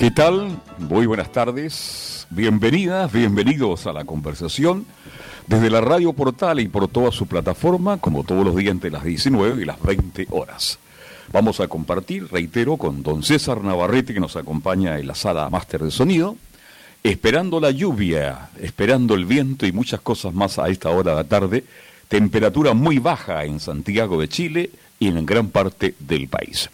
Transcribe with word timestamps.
¿Qué 0.00 0.10
tal? 0.10 0.58
Muy 0.78 1.04
buenas 1.04 1.30
tardes. 1.30 2.26
Bienvenidas, 2.30 3.12
bienvenidos 3.12 3.86
a 3.86 3.92
la 3.92 4.06
conversación 4.06 4.86
desde 5.46 5.68
la 5.68 5.82
radio 5.82 6.14
portal 6.14 6.58
y 6.58 6.68
por 6.68 6.88
toda 6.88 7.12
su 7.12 7.26
plataforma, 7.26 7.98
como 7.98 8.24
todos 8.24 8.42
los 8.42 8.56
días 8.56 8.70
entre 8.70 8.90
las 8.90 9.04
19 9.04 9.60
y 9.60 9.66
las 9.66 9.78
20 9.82 10.28
horas. 10.30 10.78
Vamos 11.34 11.60
a 11.60 11.68
compartir, 11.68 12.28
reitero, 12.32 12.78
con 12.78 13.02
don 13.02 13.22
César 13.22 13.62
Navarrete 13.62 14.14
que 14.14 14.20
nos 14.20 14.36
acompaña 14.36 14.98
en 14.98 15.06
la 15.06 15.14
sala 15.14 15.50
máster 15.50 15.82
de 15.82 15.90
sonido, 15.90 16.34
esperando 17.02 17.60
la 17.60 17.70
lluvia, 17.70 18.48
esperando 18.58 19.12
el 19.12 19.26
viento 19.26 19.66
y 19.66 19.72
muchas 19.72 20.00
cosas 20.00 20.32
más 20.32 20.58
a 20.58 20.70
esta 20.70 20.88
hora 20.88 21.10
de 21.10 21.16
la 21.18 21.24
tarde, 21.24 21.64
temperatura 22.08 22.72
muy 22.72 22.98
baja 22.98 23.44
en 23.44 23.60
Santiago 23.60 24.18
de 24.18 24.30
Chile 24.30 24.70
y 24.98 25.08
en 25.08 25.26
gran 25.26 25.50
parte 25.50 25.94
del 25.98 26.26
país. 26.28 26.70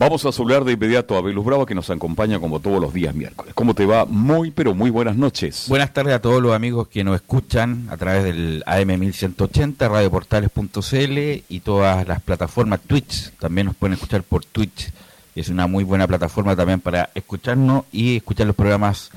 Vamos 0.00 0.24
a 0.24 0.32
saludar 0.32 0.64
de 0.64 0.72
inmediato 0.72 1.14
a 1.14 1.20
Belus 1.20 1.44
Bravo 1.44 1.66
que 1.66 1.74
nos 1.74 1.90
acompaña 1.90 2.40
como 2.40 2.58
todos 2.58 2.80
los 2.80 2.94
días 2.94 3.14
miércoles. 3.14 3.52
¿Cómo 3.52 3.74
te 3.74 3.84
va? 3.84 4.06
Muy, 4.06 4.50
pero 4.50 4.74
muy 4.74 4.88
buenas 4.88 5.14
noches. 5.14 5.66
Buenas 5.68 5.92
tardes 5.92 6.14
a 6.14 6.22
todos 6.22 6.40
los 6.40 6.54
amigos 6.54 6.88
que 6.88 7.04
nos 7.04 7.16
escuchan 7.16 7.86
a 7.90 7.98
través 7.98 8.24
del 8.24 8.64
AM1180, 8.64 9.76
radioportales.cl 9.90 11.44
y 11.50 11.60
todas 11.60 12.08
las 12.08 12.22
plataformas 12.22 12.80
Twitch. 12.80 13.30
También 13.32 13.66
nos 13.66 13.76
pueden 13.76 13.92
escuchar 13.92 14.22
por 14.22 14.42
Twitch. 14.42 14.90
Es 15.34 15.50
una 15.50 15.66
muy 15.66 15.84
buena 15.84 16.06
plataforma 16.06 16.56
también 16.56 16.80
para 16.80 17.10
escucharnos 17.14 17.84
y 17.92 18.16
escuchar 18.16 18.46
los 18.46 18.56
programas 18.56 19.10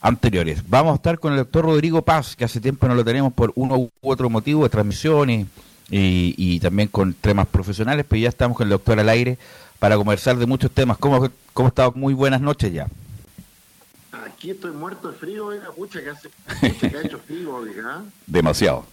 anteriores. 0.00 0.62
Vamos 0.68 0.92
a 0.92 0.94
estar 0.94 1.18
con 1.18 1.32
el 1.32 1.38
doctor 1.38 1.64
Rodrigo 1.64 2.02
Paz, 2.02 2.36
que 2.36 2.44
hace 2.44 2.60
tiempo 2.60 2.86
no 2.86 2.94
lo 2.94 3.04
tenemos 3.04 3.32
por 3.32 3.52
uno 3.56 3.76
u 3.76 3.90
otro 4.00 4.30
motivo 4.30 4.62
de 4.62 4.68
transmisiones 4.68 5.48
y, 5.90 6.36
y 6.38 6.60
también 6.60 6.86
con 6.86 7.14
temas 7.14 7.48
profesionales, 7.48 8.06
pero 8.08 8.22
ya 8.22 8.28
estamos 8.28 8.56
con 8.56 8.68
el 8.68 8.70
doctor 8.70 9.00
al 9.00 9.08
aire 9.08 9.36
para 9.80 9.96
conversar 9.96 10.36
de 10.36 10.46
muchos 10.46 10.70
temas. 10.70 10.98
¿Cómo, 10.98 11.28
cómo 11.52 11.68
está? 11.68 11.90
Muy 11.90 12.14
buenas 12.14 12.40
noches 12.40 12.72
ya. 12.72 12.86
Aquí 14.12 14.50
estoy 14.50 14.72
muerto 14.72 15.10
de 15.10 15.18
frío, 15.18 15.46
oiga, 15.46 15.72
pucha, 15.72 16.02
que, 16.02 16.10
hace, 16.10 16.30
que 16.60 16.96
ha 16.96 17.02
hecho 17.02 17.18
frío, 17.18 17.56
oiga. 17.56 18.04
Demasiado. 18.26 18.84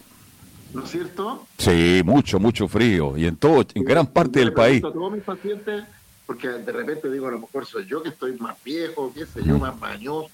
¿No 0.72 0.84
es 0.84 0.90
cierto? 0.90 1.46
Sí, 1.58 2.02
mucho, 2.04 2.38
mucho 2.40 2.68
frío. 2.68 3.16
Y 3.16 3.26
en 3.26 3.36
todo, 3.36 3.64
en 3.74 3.84
gran 3.84 4.06
parte 4.06 4.40
del 4.40 4.52
país. 4.52 4.82
A 4.82 4.90
todos 4.90 5.12
mis 5.12 5.22
pacientes, 5.22 5.84
porque 6.26 6.48
de 6.48 6.72
repente 6.72 7.10
digo, 7.10 7.28
a 7.28 7.32
lo 7.32 7.40
mejor 7.40 7.66
soy 7.66 7.86
yo 7.86 8.02
que 8.02 8.08
estoy 8.08 8.32
más 8.38 8.56
viejo, 8.64 9.12
qué 9.14 9.26
sé 9.26 9.42
yo, 9.44 9.58
más 9.58 9.78
mañoso. 9.78 10.30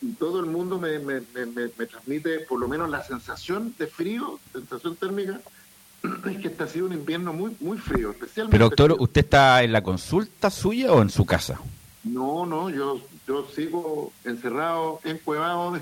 Y 0.00 0.12
todo 0.12 0.38
el 0.38 0.46
mundo 0.46 0.78
me, 0.78 1.00
me, 1.00 1.20
me, 1.34 1.46
me 1.46 1.86
transmite 1.86 2.40
por 2.40 2.60
lo 2.60 2.68
menos 2.68 2.88
la 2.88 3.02
sensación 3.02 3.74
de 3.76 3.88
frío, 3.88 4.38
sensación 4.52 4.94
térmica, 4.94 5.40
es 6.02 6.38
que 6.38 6.48
este 6.48 6.62
ha 6.62 6.68
sido 6.68 6.86
un 6.86 6.92
invierno 6.92 7.32
muy 7.32 7.56
muy 7.60 7.78
frío, 7.78 8.10
especialmente. 8.10 8.52
Pero 8.52 8.66
doctor, 8.66 8.96
¿usted 8.98 9.22
está 9.22 9.62
en 9.62 9.72
la 9.72 9.82
consulta 9.82 10.50
suya 10.50 10.92
o 10.92 11.02
en 11.02 11.10
su 11.10 11.26
casa? 11.26 11.60
No, 12.04 12.46
no, 12.46 12.70
yo 12.70 13.00
yo 13.26 13.46
sigo 13.54 14.12
encerrado, 14.24 15.00
encuevado 15.04 15.78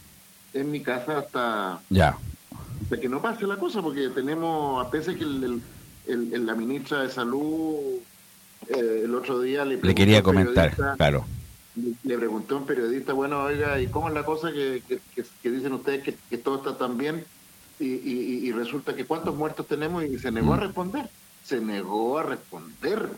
en 0.54 0.70
mi 0.70 0.80
casa 0.80 1.18
hasta 1.18 1.80
ya 1.90 2.16
hasta 2.82 3.00
que 3.00 3.08
no 3.08 3.20
pase 3.20 3.46
la 3.46 3.56
cosa, 3.56 3.82
porque 3.82 4.08
tenemos, 4.10 4.84
a 4.84 4.90
pesar 4.90 5.16
que 5.16 5.24
el, 5.24 5.60
el, 6.06 6.46
la 6.46 6.54
ministra 6.54 7.02
de 7.02 7.10
salud 7.10 7.98
eh, 8.68 9.02
el 9.04 9.14
otro 9.14 9.40
día 9.40 9.64
le, 9.64 9.78
le 9.80 9.94
quería 9.94 10.22
comentar, 10.22 10.74
claro. 10.96 11.24
Le, 12.04 12.16
pregunté 12.16 12.54
a 12.54 12.56
un 12.56 12.66
periodista, 12.66 13.12
bueno, 13.12 13.42
oiga, 13.42 13.80
¿y 13.80 13.88
cómo 13.88 14.08
es 14.08 14.14
la 14.14 14.24
cosa 14.24 14.50
que, 14.50 14.82
que, 14.88 14.98
que, 15.42 15.50
dicen 15.50 15.72
ustedes 15.74 16.02
que, 16.02 16.16
que 16.30 16.38
todo 16.38 16.56
está 16.56 16.78
tan 16.78 16.96
bien? 16.96 17.24
Y, 17.78 18.52
resulta 18.52 18.94
que 18.94 19.04
cuántos 19.04 19.34
muertos 19.34 19.66
tenemos 19.66 20.04
y 20.04 20.18
se 20.18 20.30
negó 20.30 20.54
a 20.54 20.58
responder, 20.58 21.08
se 21.44 21.60
negó 21.60 22.18
a 22.18 22.22
responder. 22.22 23.08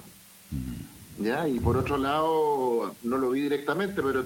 ¿Ya? 1.18 1.48
Y 1.48 1.58
por 1.58 1.76
otro 1.76 1.98
lado, 1.98 2.94
no 3.02 3.18
lo 3.18 3.30
vi 3.30 3.42
directamente, 3.42 4.02
pero 4.02 4.24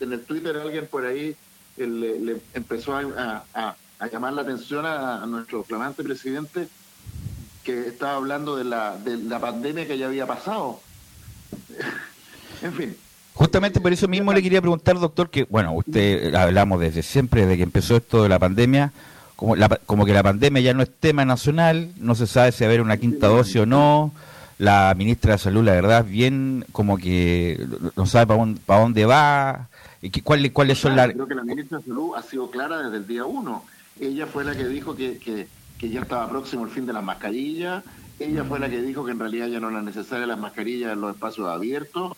en 0.00 0.12
el 0.12 0.20
Twitter 0.24 0.56
alguien 0.56 0.86
por 0.86 1.06
ahí 1.06 1.34
eh, 1.76 1.86
le, 1.86 2.36
empezó 2.52 2.96
a, 2.96 3.76
llamar 4.12 4.34
la 4.34 4.42
atención 4.42 4.84
a, 4.84 5.24
nuestro 5.26 5.64
flamante 5.64 6.04
presidente 6.04 6.68
que 7.62 7.88
estaba 7.88 8.16
hablando 8.16 8.56
de 8.56 8.64
la, 8.64 8.96
de 8.98 9.16
la 9.16 9.40
pandemia 9.40 9.86
que 9.86 9.96
ya 9.96 10.06
había 10.06 10.26
pasado. 10.26 10.80
en 12.62 12.72
fin. 12.74 12.96
Justamente 13.34 13.80
por 13.80 13.92
eso 13.92 14.06
mismo 14.06 14.32
le 14.32 14.42
quería 14.42 14.60
preguntar, 14.60 14.98
doctor, 14.98 15.28
que, 15.28 15.44
bueno, 15.44 15.72
usted 15.72 16.34
hablamos 16.34 16.80
desde 16.80 17.02
siempre, 17.02 17.42
desde 17.42 17.56
que 17.56 17.62
empezó 17.64 17.96
esto 17.96 18.22
de 18.22 18.28
la 18.28 18.38
pandemia, 18.38 18.92
como, 19.36 19.54
como 19.86 20.04
que 20.06 20.12
la 20.12 20.22
pandemia 20.22 20.62
ya 20.62 20.74
no 20.74 20.82
es 20.82 20.90
tema 20.90 21.24
nacional, 21.24 21.90
no 21.98 22.14
se 22.14 22.26
sabe 22.26 22.52
si 22.52 22.64
va 22.64 22.68
a 22.68 22.70
haber 22.70 22.80
una 22.80 22.96
quinta 22.96 23.28
dosis 23.28 23.56
o 23.56 23.66
no. 23.66 24.12
La 24.58 24.94
ministra 24.96 25.32
de 25.32 25.38
Salud, 25.38 25.64
la 25.64 25.72
verdad, 25.72 26.04
bien 26.04 26.64
como 26.70 26.96
que 26.96 27.66
no 27.96 28.06
sabe 28.06 28.26
para 28.28 28.38
dónde, 28.38 28.60
para 28.64 28.80
dónde 28.80 29.04
va. 29.04 29.68
¿Cuáles 30.22 30.52
cuáles 30.52 30.78
son 30.78 30.94
las.? 30.94 31.12
Creo 31.12 31.26
que 31.26 31.34
la 31.34 31.42
ministra 31.42 31.78
de 31.78 31.84
Salud 31.84 32.12
ha 32.16 32.22
sido 32.22 32.50
clara 32.50 32.78
desde 32.82 32.98
el 32.98 33.06
día 33.06 33.24
uno. 33.24 33.64
Ella 33.98 34.26
fue 34.26 34.44
la 34.44 34.54
que 34.54 34.66
dijo 34.66 34.94
que, 34.94 35.18
que, 35.18 35.48
que 35.78 35.88
ya 35.88 36.02
estaba 36.02 36.28
próximo 36.28 36.64
el 36.64 36.70
fin 36.70 36.86
de 36.86 36.92
las 36.92 37.02
mascarillas. 37.02 37.82
Ella 38.20 38.44
fue 38.44 38.60
la 38.60 38.68
que 38.68 38.80
dijo 38.80 39.04
que 39.04 39.10
en 39.10 39.18
realidad 39.18 39.48
ya 39.48 39.58
no 39.58 39.70
eran 39.70 39.84
necesarias 39.84 40.28
las 40.28 40.38
mascarillas 40.38 40.92
en 40.92 41.00
los 41.00 41.14
espacios 41.14 41.48
abiertos. 41.48 42.16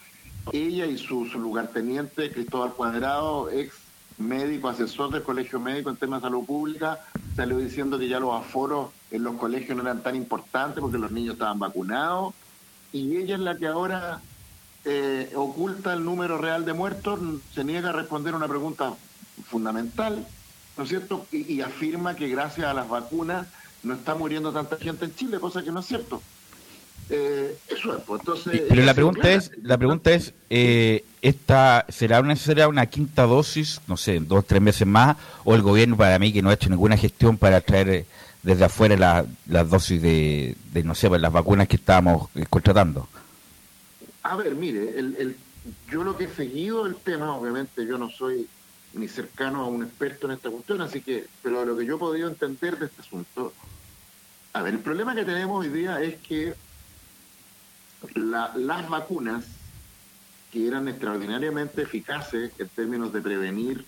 Ella 0.53 0.87
y 0.87 0.99
su, 0.99 1.27
su 1.27 1.41
lugarteniente, 1.41 2.31
Cristóbal 2.31 2.75
Cuadrado, 2.75 3.51
ex 3.51 3.73
médico, 4.19 4.69
asesor 4.69 5.11
del 5.11 5.23
colegio 5.23 5.61
médico 5.61 5.91
en 5.91 5.97
temas 5.97 6.23
de 6.23 6.29
salud 6.29 6.45
pública, 6.45 7.01
salió 7.35 7.59
diciendo 7.59 7.99
que 7.99 8.09
ya 8.09 8.21
los 8.21 8.35
aforos 8.35 8.91
en 9.11 9.23
los 9.23 9.37
colegios 9.37 9.77
no 9.77 9.83
eran 9.83 10.03
tan 10.03 10.17
importantes 10.17 10.81
porque 10.81 10.99
los 10.99 11.11
niños 11.11 11.35
estaban 11.35 11.59
vacunados. 11.59 12.35
Y 12.93 13.17
ella 13.17 13.35
es 13.35 13.41
la 13.41 13.57
que 13.57 13.67
ahora 13.67 14.21
eh, 14.85 15.31
oculta 15.35 15.93
el 15.93 16.05
número 16.05 16.39
real 16.39 16.65
de 16.65 16.73
muertos, 16.73 17.21
se 17.55 17.65
niega 17.65 17.91
a 17.91 17.93
responder 17.93 18.35
una 18.35 18.49
pregunta 18.49 18.95
fundamental, 19.49 20.27
¿no 20.77 20.85
es 20.85 20.89
cierto? 20.89 21.27
Y, 21.31 21.53
y 21.53 21.61
afirma 21.61 22.17
que 22.17 22.29
gracias 22.29 22.67
a 22.67 22.75
las 22.75 22.89
vacunas 22.89 23.47
no 23.83 23.95
está 23.95 24.15
muriendo 24.15 24.53
tanta 24.53 24.77
gente 24.77 25.05
en 25.05 25.15
Chile, 25.15 25.39
cosa 25.39 25.63
que 25.63 25.73
no 25.73 25.81
es 25.81 25.87
cierto. 25.87 26.23
Eh, 27.09 27.57
eso 27.69 27.97
es, 27.97 28.03
pues, 28.05 28.21
entonces... 28.21 28.63
Pero 28.69 28.83
la 28.83 28.95
pregunta 28.95 29.31
es, 29.31 29.53
la 29.63 29.79
pregunta 29.79 30.13
es, 30.13 30.35
eh, 30.51 31.05
esta, 31.29 31.85
¿será 31.89 32.23
necesaria 32.23 32.69
una 32.69 32.87
quinta 32.87 33.25
dosis, 33.25 33.81
no 33.89 33.97
sé, 33.97 34.21
dos, 34.21 34.47
tres 34.47 34.63
meses 34.63 34.87
más, 34.87 35.17
o 35.45 35.57
el 35.57 35.63
gobierno 35.63 35.97
para 35.97 36.19
mí 36.21 36.33
que 36.33 36.41
no 36.41 36.51
ha 36.51 36.55
hecho 36.55 36.71
ninguna 36.71 36.97
gestión 36.97 37.37
para 37.37 37.61
traer 37.61 37.89
eh, 37.89 38.07
desde 38.45 38.65
afuera 38.65 39.27
las 39.47 39.69
dosis 39.71 40.01
de, 40.01 40.57
no 40.85 40.95
sé, 40.95 41.09
pues, 41.09 41.21
las 41.21 41.33
vacunas 41.33 41.67
que 41.67 41.77
estábamos 41.77 42.29
contratando? 42.49 43.09
A 44.23 44.37
ver, 44.37 44.55
mire, 44.55 44.97
el, 44.97 45.17
el, 45.19 45.37
yo 45.91 46.05
lo 46.05 46.17
que 46.17 46.25
he 46.25 46.29
seguido 46.29 46.87
el 46.87 46.95
tema, 46.95 47.35
obviamente 47.35 47.85
yo 47.85 47.99
no 47.99 48.09
soy 48.09 48.47
ni 48.93 49.09
cercano 49.09 49.63
a 49.63 49.67
un 49.67 49.83
experto 49.83 50.29
en 50.29 50.35
esta 50.35 50.49
cuestión, 50.49 50.81
así 50.81 51.01
que, 51.01 51.27
pero 51.43 51.65
lo 51.65 51.77
que 51.77 51.87
yo 51.87 51.97
he 51.97 51.99
podido 51.99 52.29
entender 52.29 52.79
de 52.79 52.87
este 52.87 53.03
asunto, 53.03 53.53
a 54.53 54.63
ver, 54.63 54.75
el 54.75 54.81
problema 54.81 55.17
que 55.17 55.25
tenemos 55.25 55.59
hoy 55.59 55.71
día 55.71 56.01
es 56.01 56.17
que 56.19 56.55
la, 58.15 58.53
las 58.55 58.89
vacunas, 58.89 59.45
que 60.57 60.67
eran 60.67 60.89
extraordinariamente 60.89 61.83
eficaces 61.83 62.51
en 62.59 62.69
términos 62.71 63.13
de 63.13 63.21
prevenir 63.21 63.85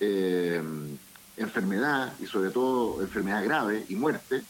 eh, 0.00 0.60
enfermedad 1.36 2.14
y 2.18 2.26
sobre 2.26 2.50
todo 2.50 3.00
enfermedad 3.00 3.44
grave 3.44 3.84
y 3.88 3.94
muerte, 3.94 4.42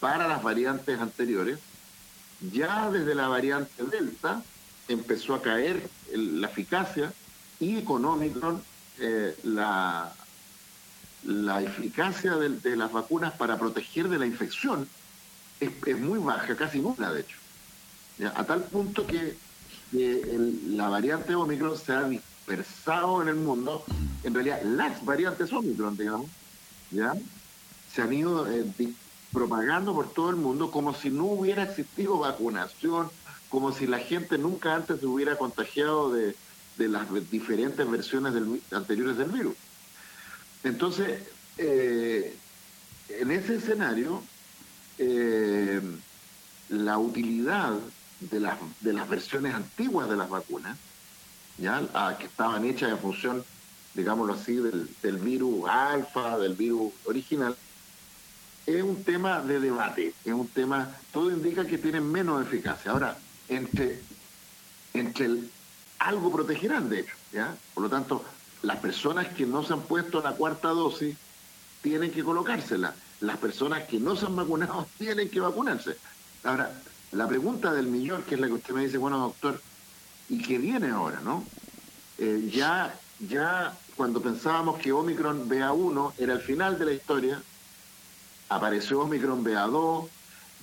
para 0.00 0.26
las 0.26 0.42
variantes 0.42 0.98
anteriores, 0.98 1.60
ya 2.40 2.90
desde 2.90 3.14
la 3.14 3.28
variante 3.28 3.84
Delta 3.84 4.42
empezó 4.88 5.36
a 5.36 5.42
caer 5.42 5.88
la 6.12 6.48
eficacia 6.48 7.12
y 7.60 7.82
con 7.82 8.04
Omicron 8.04 8.60
eh, 8.98 9.36
la, 9.44 10.12
la 11.22 11.62
eficacia 11.62 12.34
de, 12.34 12.76
las 12.76 12.90
vacunas 12.90 13.32
para 13.34 13.60
proteger 13.60 14.08
de 14.08 14.18
la 14.18 14.26
infección 14.26 14.88
es 15.60 16.00
muy 16.00 16.18
baja, 16.18 16.56
casi 16.56 16.80
nula 16.80 17.12
de 17.12 17.20
hecho. 17.20 17.36
A 18.34 18.42
tal 18.42 18.64
punto 18.64 19.06
que, 19.06 19.36
el, 19.92 20.76
la 20.76 20.88
variante 20.88 21.34
Omicron 21.34 21.76
se 21.76 21.92
ha 21.92 22.08
dispersado 22.08 23.22
en 23.22 23.28
el 23.28 23.36
mundo, 23.36 23.84
en 24.22 24.34
realidad 24.34 24.62
las 24.62 25.04
variantes 25.04 25.52
Omicron, 25.52 25.96
digamos, 25.96 26.30
¿ya? 26.90 27.14
se 27.92 28.02
han 28.02 28.12
ido 28.12 28.50
eh, 28.50 28.64
propagando 29.32 29.94
por 29.94 30.12
todo 30.12 30.30
el 30.30 30.36
mundo 30.36 30.70
como 30.70 30.94
si 30.94 31.10
no 31.10 31.24
hubiera 31.24 31.64
existido 31.64 32.18
vacunación, 32.18 33.10
como 33.48 33.72
si 33.72 33.86
la 33.86 33.98
gente 33.98 34.38
nunca 34.38 34.74
antes 34.74 35.00
se 35.00 35.06
hubiera 35.06 35.36
contagiado 35.36 36.12
de, 36.12 36.34
las 36.76 37.08
diferentes 37.30 37.90
versiones 37.90 38.34
del, 38.34 38.62
anteriores 38.70 39.16
del 39.16 39.30
virus. 39.30 39.56
Entonces, 40.62 41.22
eh, 41.56 42.36
en 43.08 43.30
ese 43.32 43.56
escenario, 43.56 44.22
eh, 44.98 45.80
la 46.68 46.98
utilidad 46.98 47.74
de 48.20 48.40
las, 48.40 48.58
de 48.80 48.92
las 48.92 49.08
versiones 49.08 49.54
antiguas 49.54 50.08
de 50.08 50.16
las 50.16 50.28
vacunas, 50.28 50.76
¿ya? 51.58 51.82
Ah, 51.94 52.16
que 52.18 52.26
estaban 52.26 52.64
hechas 52.64 52.90
en 52.90 52.98
función, 52.98 53.44
digámoslo 53.94 54.34
así, 54.34 54.56
del, 54.56 54.88
del 55.02 55.16
virus 55.18 55.68
alfa, 55.68 56.38
del 56.38 56.54
virus 56.54 56.92
original, 57.04 57.56
es 58.66 58.82
un 58.82 59.02
tema 59.02 59.40
de 59.40 59.60
debate, 59.60 60.12
es 60.24 60.32
un 60.32 60.46
tema, 60.48 60.94
todo 61.12 61.30
indica 61.30 61.66
que 61.66 61.78
tienen 61.78 62.10
menos 62.10 62.42
eficacia. 62.42 62.90
Ahora, 62.90 63.16
entre, 63.48 64.00
entre 64.92 65.38
algo 65.98 66.30
protegerán, 66.30 66.90
de 66.90 67.00
hecho, 67.00 67.14
¿ya? 67.32 67.56
Por 67.72 67.84
lo 67.84 67.88
tanto, 67.88 68.24
las 68.62 68.78
personas 68.78 69.28
que 69.28 69.46
no 69.46 69.62
se 69.62 69.72
han 69.72 69.82
puesto 69.82 70.20
la 70.20 70.32
cuarta 70.32 70.68
dosis 70.68 71.16
tienen 71.82 72.10
que 72.10 72.24
colocársela. 72.24 72.94
Las 73.20 73.38
personas 73.38 73.84
que 73.84 73.98
no 73.98 74.16
se 74.16 74.26
han 74.26 74.36
vacunado 74.36 74.86
tienen 74.98 75.30
que 75.30 75.40
vacunarse. 75.40 75.96
Ahora, 76.44 76.70
la 77.12 77.26
pregunta 77.26 77.72
del 77.72 77.86
millón, 77.86 78.22
que 78.22 78.34
es 78.34 78.40
la 78.40 78.46
que 78.46 78.54
usted 78.54 78.74
me 78.74 78.84
dice, 78.84 78.98
bueno, 78.98 79.18
doctor, 79.18 79.60
¿y 80.28 80.42
qué 80.42 80.58
viene 80.58 80.90
ahora, 80.90 81.20
no? 81.20 81.44
Eh, 82.18 82.50
ya, 82.52 82.94
ya 83.20 83.76
cuando 83.96 84.20
pensábamos 84.20 84.78
que 84.78 84.92
Omicron 84.92 85.48
BA1 85.48 86.12
era 86.18 86.34
el 86.34 86.40
final 86.40 86.78
de 86.78 86.84
la 86.84 86.92
historia, 86.92 87.42
apareció 88.48 89.00
Omicron 89.00 89.44
BA2, 89.44 90.08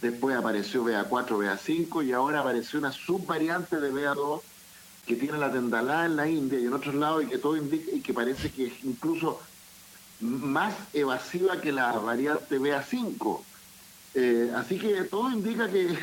después 0.02 0.36
apareció 0.36 0.84
BA4, 0.84 1.28
BA5 1.28 2.06
y 2.06 2.12
ahora 2.14 2.42
apareció 2.42 2.80
una 2.80 2.92
subvariante 2.92 3.80
de 3.80 3.92
BA2 3.92 4.42
que 5.06 5.16
tiene 5.16 5.38
la 5.38 5.52
tendalá 5.52 6.06
en 6.06 6.16
la 6.16 6.28
India 6.28 6.60
y 6.60 6.66
en 6.66 6.74
otros 6.74 6.96
lados 6.96 7.24
y 7.24 7.28
que 7.28 7.38
todo 7.38 7.56
indica 7.58 7.92
y 7.92 8.02
que 8.02 8.14
parece 8.14 8.52
que 8.52 8.68
es 8.68 8.84
incluso 8.84 9.40
más 10.20 10.74
evasiva 10.94 11.62
que 11.62 11.72
la 11.72 11.92
variante 11.94 12.60
BA5. 12.60 13.42
Eh, 14.16 14.52
así 14.56 14.80
que 14.80 15.04
todo 15.04 15.30
indica 15.32 15.70
que, 15.70 15.96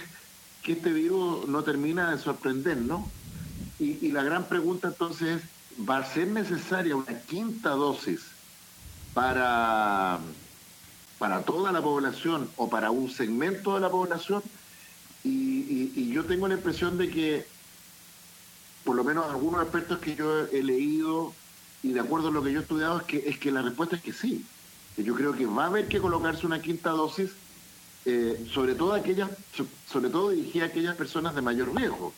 que, 0.63 0.73
este 0.73 0.93
virus 0.93 1.49
no 1.49 1.63
termina 1.63 2.11
de 2.11 2.19
sorprender, 2.19 2.77
¿no? 2.77 3.09
Y, 3.79 3.99
y 4.07 4.13
la 4.13 4.23
gran 4.23 4.45
pregunta 4.45 4.89
entonces 4.89 5.43
es, 5.43 5.89
¿va 5.89 5.99
a 5.99 6.05
ser 6.05 6.29
necesaria 6.29 6.97
una 6.97 7.19
quinta 7.21 7.71
dosis 7.71 8.21
para 9.15 10.21
para 11.23 11.43
toda 11.43 11.71
la 11.71 11.81
población 11.81 12.51
o 12.57 12.69
para 12.69 12.91
un 12.91 13.09
segmento 13.09 13.77
de 13.77 13.81
la 13.81 13.89
población. 13.89 14.43
Y, 15.23 16.11
yo 16.11 16.25
tengo 16.25 16.49
la 16.49 16.55
impresión 16.55 16.99
de 16.99 17.11
que, 17.11 17.47
por 18.83 18.97
lo 18.97 19.05
menos 19.05 19.31
algunos 19.31 19.63
expertos 19.63 20.01
que 20.01 20.17
yo 20.17 20.49
he 20.49 20.65
leído 20.65 21.33
y 21.85 21.93
de 21.93 22.01
acuerdo 22.01 22.27
a 22.27 22.31
lo 22.33 22.43
que 22.43 22.51
yo 22.53 22.59
he 22.59 22.63
estudiado, 22.63 22.99
es 22.99 23.05
que, 23.05 23.19
es 23.19 23.39
que 23.39 23.53
la 23.53 23.63
respuesta 23.63 23.95
es 23.95 24.03
que 24.03 24.13
sí. 24.13 24.45
Yo 24.97 25.15
creo 25.15 25.33
que 25.33 25.47
va 25.47 25.63
a 25.63 25.67
haber 25.69 25.87
que 25.87 26.01
colocarse 26.01 26.45
una 26.45 26.61
quinta 26.61 26.91
dosis, 26.91 27.31
eh, 28.05 28.47
sobre 28.53 28.75
todo 28.75 28.95
aquellas, 28.95 29.31
sobre 29.87 30.11
todo 30.11 30.31
dirigida 30.31 30.65
a 30.65 30.69
aquellas 30.69 30.97
personas 30.97 31.35
de 31.35 31.43
mayor 31.43 31.75
riesgo. 31.75 32.13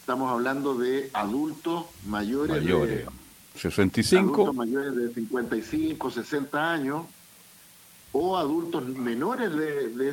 Estamos 0.00 0.30
hablando 0.30 0.74
de 0.74 1.10
adultos 1.12 1.86
mayores, 2.06 2.56
mayores. 2.56 3.06
de 3.06 3.58
65, 3.58 4.34
adultos 4.34 4.54
mayores 4.54 4.96
de 4.96 5.14
55, 5.14 6.10
60 6.10 6.72
años, 6.72 7.06
o 8.12 8.36
adultos 8.36 8.84
menores 8.84 9.50
de, 9.54 10.08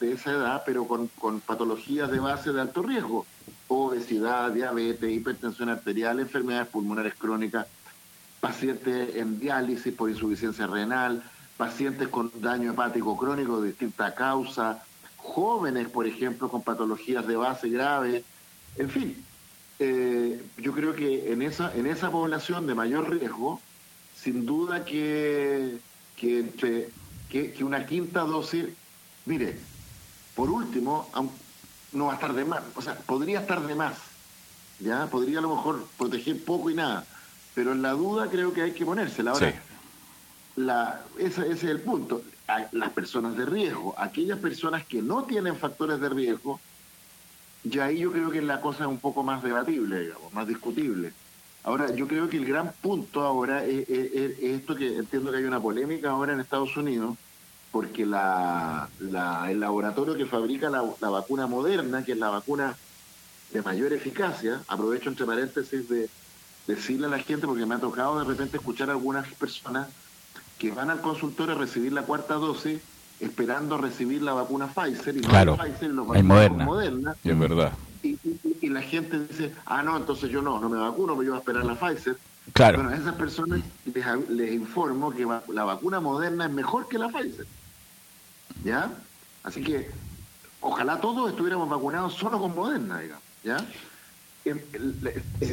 esa 0.00 0.30
edad, 0.30 0.62
pero 0.64 0.86
con, 0.86 1.40
patologías 1.40 2.10
de 2.10 2.18
base 2.18 2.52
de 2.52 2.60
alto 2.60 2.82
riesgo, 2.82 3.26
obesidad, 3.68 4.50
diabetes, 4.50 5.12
hipertensión 5.12 5.68
arterial, 5.68 6.20
enfermedades 6.20 6.68
pulmonares 6.68 7.14
crónicas, 7.14 7.66
pacientes 8.40 9.16
en 9.16 9.38
diálisis 9.38 9.92
por 9.92 10.08
insuficiencia 10.08 10.66
renal, 10.66 11.22
pacientes 11.56 12.08
con 12.08 12.30
daño 12.40 12.72
hepático 12.72 13.16
crónico 13.16 13.60
de 13.60 13.68
distinta 13.68 14.14
causa, 14.14 14.82
jóvenes, 15.16 15.88
por 15.88 16.06
ejemplo, 16.06 16.48
con 16.48 16.62
patologías 16.62 17.26
de 17.26 17.36
base 17.36 17.68
grave, 17.68 18.24
en 18.76 18.90
fin. 18.90 19.24
Eh, 19.78 20.42
yo 20.58 20.72
creo 20.72 20.94
que 20.94 21.32
en 21.32 21.42
esa, 21.42 21.74
en 21.74 21.86
esa 21.86 22.10
población 22.10 22.66
de 22.66 22.74
mayor 22.74 23.10
riesgo, 23.10 23.60
sin 24.16 24.46
duda 24.46 24.84
que, 24.84 25.78
que 26.16 26.40
entre 26.40 26.90
que, 27.28 27.64
una 27.64 27.84
quinta 27.84 28.20
dosis, 28.20 28.66
mire, 29.26 29.58
por 30.36 30.50
último, 30.50 31.08
no 31.92 32.06
va 32.06 32.12
a 32.12 32.14
estar 32.14 32.32
de 32.32 32.44
más, 32.44 32.62
o 32.76 32.82
sea, 32.82 32.94
podría 32.94 33.40
estar 33.40 33.66
de 33.66 33.74
más, 33.74 33.94
¿ya? 34.78 35.06
Podría 35.06 35.38
a 35.38 35.42
lo 35.42 35.56
mejor 35.56 35.86
proteger 35.98 36.44
poco 36.44 36.70
y 36.70 36.74
nada, 36.74 37.04
pero 37.54 37.72
en 37.72 37.82
la 37.82 37.92
duda 37.92 38.28
creo 38.30 38.52
que 38.52 38.62
hay 38.62 38.72
que 38.72 38.84
ponérsela. 38.84 39.32
Ahora, 39.32 39.52
la, 40.56 41.02
ese, 41.18 41.50
es 41.50 41.64
el 41.64 41.80
punto. 41.80 42.22
las 42.72 42.90
personas 42.90 43.36
de 43.36 43.46
riesgo, 43.46 43.94
aquellas 43.98 44.38
personas 44.38 44.84
que 44.84 45.02
no 45.02 45.24
tienen 45.24 45.56
factores 45.56 46.00
de 46.00 46.08
riesgo, 46.08 46.60
ya 47.64 47.86
ahí 47.86 48.00
yo 48.00 48.12
creo 48.12 48.30
que 48.30 48.42
la 48.42 48.60
cosa 48.60 48.84
es 48.84 48.88
un 48.88 48.98
poco 48.98 49.22
más 49.22 49.42
debatible, 49.42 50.00
digamos, 50.00 50.32
más 50.32 50.46
discutible. 50.46 51.12
Ahora, 51.64 51.94
yo 51.94 52.06
creo 52.06 52.28
que 52.28 52.36
el 52.36 52.44
gran 52.44 52.72
punto 52.82 53.22
ahora 53.22 53.64
es, 53.64 53.88
esto 53.88 54.76
que 54.76 54.98
entiendo 54.98 55.30
que 55.30 55.38
hay 55.38 55.44
una 55.44 55.60
polémica 55.60 56.10
ahora 56.10 56.34
en 56.34 56.40
Estados 56.40 56.76
Unidos, 56.76 57.16
porque 57.72 58.04
la, 58.04 58.88
el 59.00 59.60
laboratorio 59.60 60.14
que 60.14 60.26
fabrica 60.26 60.68
la, 60.68 61.08
vacuna 61.08 61.46
moderna, 61.46 62.04
que 62.04 62.12
es 62.12 62.18
la 62.18 62.28
vacuna 62.28 62.76
de 63.50 63.62
mayor 63.62 63.94
eficacia, 63.94 64.62
aprovecho 64.68 65.08
entre 65.08 65.24
paréntesis 65.24 65.88
de 65.88 66.10
decirle 66.66 67.06
a 67.06 67.10
la 67.10 67.18
gente, 67.18 67.46
porque 67.46 67.64
me 67.64 67.76
ha 67.76 67.78
tocado 67.78 68.18
de 68.18 68.26
repente 68.26 68.58
escuchar 68.58 68.90
a 68.90 68.92
algunas 68.92 69.26
personas 69.34 69.88
que 70.64 70.74
van 70.74 70.90
al 70.90 71.00
consultorio 71.00 71.54
a 71.54 71.58
recibir 71.58 71.92
la 71.92 72.02
cuarta 72.02 72.34
dosis 72.34 72.80
esperando 73.20 73.78
recibir 73.78 74.22
la 74.22 74.32
vacuna 74.32 74.66
Pfizer 74.66 75.16
y 75.16 75.20
no 75.20 75.28
claro, 75.28 75.56
Pfizer 75.56 75.90
los 75.90 76.06
moderna. 76.06 76.64
moderna. 76.64 77.16
Es 77.22 77.38
verdad 77.38 77.72
y, 78.04 78.68
la 78.68 78.82
gente 78.82 79.26
dice, 79.26 79.52
ah, 79.66 79.82
no, 79.82 79.96
entonces 79.96 80.30
yo 80.30 80.42
no, 80.42 80.60
no 80.60 80.68
me 80.68 80.78
vacuno, 80.78 81.14
pero 81.14 81.22
yo 81.22 81.30
voy 81.30 81.36
a 81.36 81.40
esperar 81.40 81.64
la 81.64 81.74
Pfizer. 81.74 82.16
Claro. 82.52 82.78
Bueno, 82.78 82.90
a 82.90 82.96
esas 82.96 83.14
personas 83.14 83.60
les, 84.28 84.52
informo 84.52 85.10
que 85.10 85.26
la 85.52 85.64
vacuna 85.64 86.00
moderna 86.00 86.46
es 86.46 86.52
mejor 86.52 86.88
que 86.88 86.98
la 86.98 87.08
Pfizer. 87.08 87.46
¿Ya? 88.62 88.90
Así 89.42 89.62
que 89.62 89.90
ojalá 90.60 91.00
todos 91.00 91.30
estuviéramos 91.30 91.68
vacunados 91.68 92.14
solo 92.14 92.38
con 92.38 92.54
Moderna, 92.54 93.00
digamos. 93.00 93.24
¿Ya? 93.42 93.56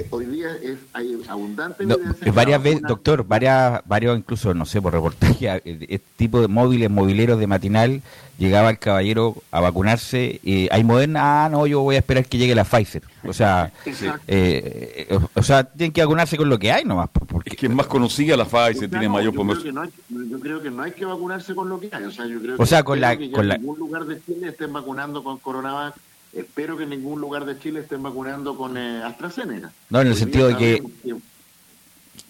Hoy 0.10 0.26
día 0.26 0.50
es, 0.62 0.78
hay 0.94 1.22
abundante 1.28 1.84
evidencia. 1.84 2.32
varias 2.32 2.62
veces, 2.62 2.82
doctor, 2.82 3.26
varias, 3.26 3.82
varios 3.86 4.18
incluso, 4.18 4.54
no 4.54 4.66
sé, 4.66 4.82
por 4.82 4.94
reportaje, 4.94 5.62
este 5.66 6.02
tipo 6.18 6.42
de 6.42 6.48
móviles, 6.48 6.90
mobileros 6.90 7.40
de 7.40 7.48
matinal, 7.48 8.02
llegaba 8.38 8.70
el 8.70 8.80
caballero 8.80 9.36
a 9.52 9.62
vacunarse, 9.62 10.40
y 10.44 10.68
hay 10.72 10.84
moderna, 10.84 11.46
ah, 11.46 11.50
no, 11.50 11.68
yo 11.68 11.82
voy 11.82 11.96
a 11.96 12.00
esperar 12.00 12.26
que 12.26 12.38
llegue 12.38 12.56
la 12.56 12.66
Pfizer. 12.66 13.04
O 13.24 13.34
sea, 13.34 13.72
eh, 13.86 15.08
eh, 15.10 15.20
o 15.36 15.44
sea, 15.44 15.64
tienen 15.64 15.94
que 15.94 16.02
vacunarse 16.02 16.38
con 16.38 16.50
lo 16.50 16.60
que 16.60 16.72
hay 16.72 16.84
nomás. 16.84 17.10
Porque, 17.10 17.52
es 17.52 17.56
que 17.56 17.68
es 17.68 17.72
más 17.72 17.88
conocida 17.88 18.36
la 18.36 18.46
Pfizer, 18.46 18.90
tiene 18.90 19.08
mayor 19.08 19.34
yo 19.34 19.44
creo, 19.44 19.72
no 19.72 19.86
yo 19.86 20.40
creo 20.40 20.62
que 20.62 20.72
no 20.72 20.84
hay 20.84 20.92
que 20.92 21.06
vacunarse 21.06 21.56
con 21.56 21.70
lo 21.70 21.80
que 21.80 21.90
hay. 21.92 22.04
O 22.04 22.12
sea, 22.12 22.26
yo 22.26 22.42
creo 22.42 22.56
o 22.58 22.66
sea, 22.66 22.84
con 22.84 23.00
la, 23.00 23.16
con 23.16 23.52
en 23.52 23.62
ningún 23.62 23.80
lugar 23.80 24.06
de 24.06 24.22
Chile 24.22 24.50
estén 24.50 24.74
vacunando 24.74 25.24
con 25.24 25.38
Coronavac 25.38 25.96
espero 26.34 26.78
que 26.78 26.84
en 26.84 26.92
ningún 26.92 27.20
lugar 27.20 27.46
de 27.46 27.60
Chile 27.60 27.82
estén 27.82 28.02
vacunando 28.02 28.56
con 28.58 28.78
eh, 28.78 29.04
AstraZeneca. 29.04 29.72
No, 29.90 30.02
en 30.02 30.08
el 30.08 30.16
sentido 30.16 30.48
de 30.48 30.58
que 30.58 30.84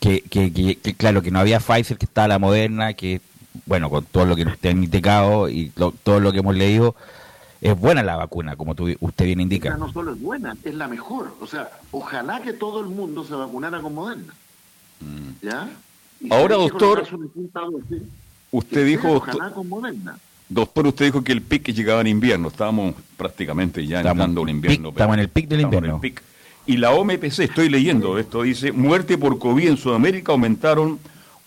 que, 0.01 0.21
que, 0.21 0.95
claro, 0.95 1.21
que 1.21 1.31
no 1.31 1.39
había 1.39 1.59
Pfizer, 1.59 1.97
que 1.97 2.05
estaba 2.05 2.27
la 2.27 2.39
Moderna, 2.39 2.93
que, 2.93 3.21
bueno, 3.67 3.89
con 3.89 4.03
todo 4.05 4.25
lo 4.25 4.35
que 4.35 4.43
usted 4.43 4.69
ha 4.69 4.71
indicado 4.71 5.47
y 5.47 5.69
todo 6.03 6.19
lo 6.19 6.31
que 6.31 6.39
hemos 6.39 6.55
leído, 6.55 6.95
es 7.61 7.77
buena 7.79 8.01
la 8.01 8.15
vacuna, 8.15 8.55
como 8.55 8.75
usted 8.99 9.25
bien 9.25 9.41
indica. 9.41 9.77
no 9.77 9.91
solo 9.93 10.13
es 10.13 10.19
buena, 10.19 10.57
es 10.63 10.73
la 10.73 10.87
mejor. 10.87 11.35
O 11.39 11.45
sea, 11.45 11.69
ojalá 11.91 12.41
que 12.41 12.53
todo 12.53 12.79
el 12.79 12.87
mundo 12.87 13.23
se 13.23 13.35
vacunara 13.35 13.79
con 13.79 13.93
Moderna. 13.93 14.33
Mm. 14.99 15.45
¿Ya? 15.45 15.69
Ahora, 16.31 16.55
doctor, 16.55 17.07
usted 18.49 18.85
dijo... 18.85 19.11
Ojalá 19.13 19.51
con 19.51 19.69
Moderna. 19.69 20.17
Doctor, 20.51 20.85
usted 20.87 21.05
dijo 21.05 21.23
que 21.23 21.31
el 21.31 21.41
pic 21.41 21.71
llegaba 21.71 22.01
en 22.01 22.07
invierno. 22.07 22.49
Estábamos 22.49 22.95
prácticamente 23.15 23.87
ya 23.87 24.01
entrando 24.01 24.41
en 24.41 24.49
invierno. 24.49 24.89
estamos 24.89 25.13
en 25.13 25.21
el 25.21 25.29
pic 25.29 25.47
del 25.47 25.61
invierno. 25.61 26.01
Y 26.65 26.75
la 26.75 26.91
OMPC, 26.91 27.39
estoy 27.39 27.69
leyendo 27.69 28.19
esto, 28.19 28.41
dice, 28.43 28.73
muerte 28.73 29.17
por 29.17 29.39
COVID 29.39 29.69
en 29.69 29.77
Sudamérica 29.77 30.33
aumentaron 30.33 30.99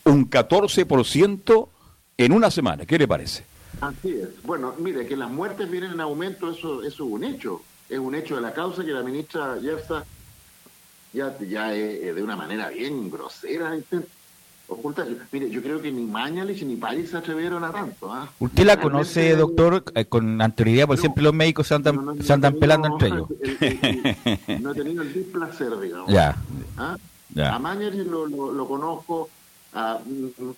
un 0.04 0.30
14% 0.30 1.68
en 2.16 2.32
una 2.32 2.50
semana. 2.50 2.86
¿Qué 2.86 2.98
le 2.98 3.06
parece? 3.06 3.44
Así 3.82 4.08
es. 4.08 4.42
Bueno, 4.42 4.74
mire, 4.78 5.06
que 5.06 5.18
las 5.18 5.30
muertes 5.30 5.70
vienen 5.70 5.92
en 5.92 6.00
aumento, 6.00 6.50
eso, 6.50 6.82
eso 6.82 7.04
es 7.04 7.12
un 7.12 7.24
hecho. 7.24 7.60
Es 7.90 7.98
un 7.98 8.14
hecho 8.14 8.36
de 8.36 8.40
la 8.40 8.54
causa 8.54 8.86
que 8.86 8.92
la 8.92 9.02
ministra 9.02 9.58
Yersa 9.60 10.06
ya, 11.12 11.36
ya 11.40 11.74
eh, 11.74 12.14
de 12.14 12.22
una 12.22 12.36
manera 12.36 12.70
bien 12.70 13.10
grosera 13.10 13.76
ocultar. 14.68 15.06
Mire, 15.32 15.50
yo 15.50 15.62
creo 15.62 15.80
que 15.80 15.90
ni 15.90 16.04
Mañalich 16.04 16.62
ni 16.62 16.76
París 16.76 17.10
se 17.10 17.16
atrevieron 17.16 17.64
a 17.64 17.72
tanto. 17.72 18.12
¿ah? 18.12 18.30
¿Usted 18.38 18.64
la 18.64 18.80
conoce, 18.80 19.36
doctor, 19.36 19.84
eh, 19.94 20.04
con 20.06 20.40
anterioridad? 20.40 20.86
Porque 20.86 21.00
siempre 21.00 21.22
los 21.22 21.34
médicos 21.34 21.66
se 21.66 21.74
andan, 21.74 22.22
se 22.22 22.32
andan 22.32 22.54
pelando 22.54 22.88
entre 22.88 23.08
ellos. 23.08 23.28
no 24.60 24.72
he 24.72 24.74
tenido 24.74 25.02
el 25.02 25.12
displacer, 25.12 25.78
digamos. 25.78 26.10
Ya. 26.10 26.36
¿Ah? 26.76 26.96
A 27.36 27.58
Mañalich 27.58 28.06
lo, 28.06 28.26
lo, 28.26 28.68
conozco 28.68 29.28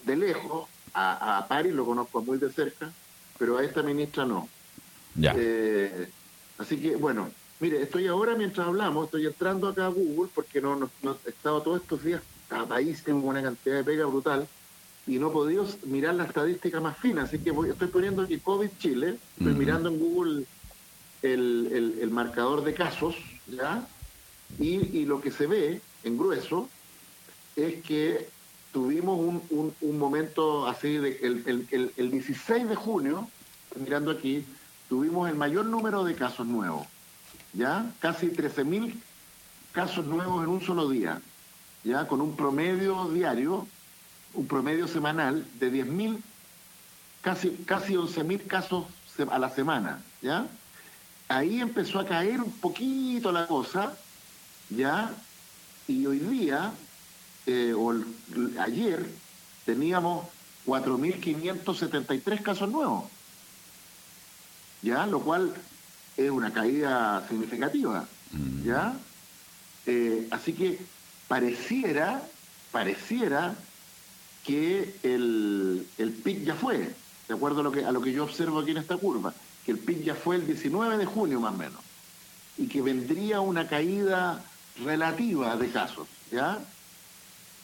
de 0.05 0.17
lejos, 0.17 0.69
a, 0.93 1.39
a 1.39 1.49
París 1.49 1.73
lo 1.73 1.87
conozco 1.87 2.23
muy 2.23 2.39
de 2.39 2.51
cerca, 2.51 2.91
pero 3.39 3.59
a 3.59 3.65
esta 3.65 3.83
ministra 3.83 4.27
no. 4.27 4.49
Ya. 5.15 5.35
Eh, 5.37 6.09
así 6.59 6.77
que, 6.77 6.97
bueno, 6.97 7.31
mire, 7.61 7.83
estoy 7.83 8.07
ahora 8.07 8.35
mientras 8.35 8.67
hablamos, 8.67 9.07
estoy 9.07 9.27
entrando 9.27 9.69
acá 9.69 9.87
a 9.87 9.91
Google 9.91 10.31
porque 10.35 10.61
no, 10.61 10.77
no, 10.77 11.17
he 11.25 11.31
estado 11.31 11.63
todos 11.63 11.81
estos 11.81 12.03
días 12.05 12.21
cada 12.49 12.67
país 12.67 13.03
tengo 13.03 13.29
una 13.29 13.43
cantidad 13.43 13.76
de 13.76 13.85
pega 13.85 14.07
brutal 14.07 14.47
y 15.07 15.19
no 15.19 15.29
he 15.29 15.33
podido 15.33 15.67
mirar 15.85 16.15
la 16.15 16.25
estadística 16.25 16.81
más 16.81 16.99
fina, 16.99 17.23
así 17.23 17.38
que 17.38 17.50
voy, 17.53 17.71
estoy 17.71 17.88
poniendo 17.88 18.23
aquí 18.23 18.38
COVID 18.38 18.71
Chile, 18.79 19.19
estoy 19.38 19.55
mirando 19.55 19.88
en 19.88 19.99
Google 19.99 20.45
el, 21.23 21.99
el, 22.00 22.11
marcador 22.11 22.65
de 22.65 22.75
casos, 22.75 23.15
¿ya? 23.47 23.87
Y, 24.59 24.99
y, 24.99 25.05
lo 25.05 25.21
que 25.21 25.31
se 25.31 25.47
ve 25.47 25.81
en 26.05 26.19
grueso 26.19 26.69
es 27.55 27.83
que 27.83 28.29
tuvimos 28.73 29.19
un, 29.19 29.43
un, 29.50 29.75
un 29.81 29.99
momento 29.99 30.67
así, 30.67 30.99
de, 30.99 31.19
el, 31.23 31.67
el, 31.71 31.93
el 31.97 32.11
16 32.11 32.69
de 32.69 32.75
junio, 32.75 33.29
mirando 33.76 34.11
aquí, 34.11 34.45
tuvimos 34.88 35.29
el 35.29 35.37
mayor 35.37 35.67
número 35.67 36.05
de 36.05 36.15
casos 36.15 36.47
nuevos, 36.47 36.87
¿ya? 37.53 37.93
Casi 38.00 38.29
13.000 38.29 38.93
casos 39.73 40.05
nuevos 40.07 40.43
en 40.43 40.50
un 40.50 40.61
solo 40.61 40.88
día 40.88 41.21
ya 41.87 42.09
con 42.09 42.21
un 42.21 42.35
promedio 42.35 43.09
diario, 43.11 43.66
un 44.35 44.47
promedio 44.49 44.88
semanal 44.88 45.47
de 45.61 45.73
10.000, 45.73 46.21
casi, 47.23 47.50
casi 47.64 47.95
11.000 47.95 48.47
casos 48.47 48.87
a 49.31 49.38
la 49.38 49.50
semana, 49.50 50.02
¿ya? 50.21 50.47
Ahí 51.28 51.61
empezó 51.61 52.00
a 52.00 52.07
caer 52.07 52.40
un 52.40 52.50
poquito 52.50 53.31
la 53.31 53.47
cosa, 53.47 53.97
¿ya? 54.69 55.14
Y 55.87 56.05
hoy 56.07 56.19
día, 56.19 56.73
eh, 57.47 57.73
o 57.73 57.95
ayer, 58.59 59.09
teníamos 59.64 60.26
4.573 60.66 62.43
casos 62.43 62.69
nuevos, 62.69 63.05
¿ya? 64.83 65.07
Lo 65.07 65.21
cual 65.21 65.55
es 66.16 66.31
una 66.31 66.52
caída 66.52 67.25
significativa, 67.28 68.09
¿ya? 68.64 68.97
Eh, 69.87 70.26
así 70.33 70.52
que 70.52 70.96
pareciera, 71.28 72.23
pareciera 72.73 73.54
que 74.45 74.95
el, 75.02 75.87
el 75.99 76.12
pic 76.12 76.45
ya 76.45 76.54
fue, 76.54 76.95
de 77.28 77.35
acuerdo 77.35 77.61
a 77.61 77.64
lo, 77.64 77.73
que, 77.73 77.85
a 77.85 77.92
lo 77.92 78.00
que 78.00 78.12
yo 78.12 78.25
observo 78.25 78.61
aquí 78.61 78.71
en 78.71 78.78
esta 78.78 78.97
curva, 78.97 79.35
que 79.64 79.73
el 79.73 79.78
pic 79.78 80.02
ya 80.02 80.14
fue 80.14 80.37
el 80.37 80.47
19 80.47 80.99
de 80.99 81.04
junio 81.04 81.40
más 81.40 81.54
o 81.54 81.56
menos, 81.56 81.80
y 82.56 82.68
que 82.68 82.80
vendría 82.80 83.40
una 83.40 83.66
caída 83.66 84.42
relativa 84.85 85.56
de 85.56 85.71
casos, 85.71 86.06
¿ya? 86.30 86.59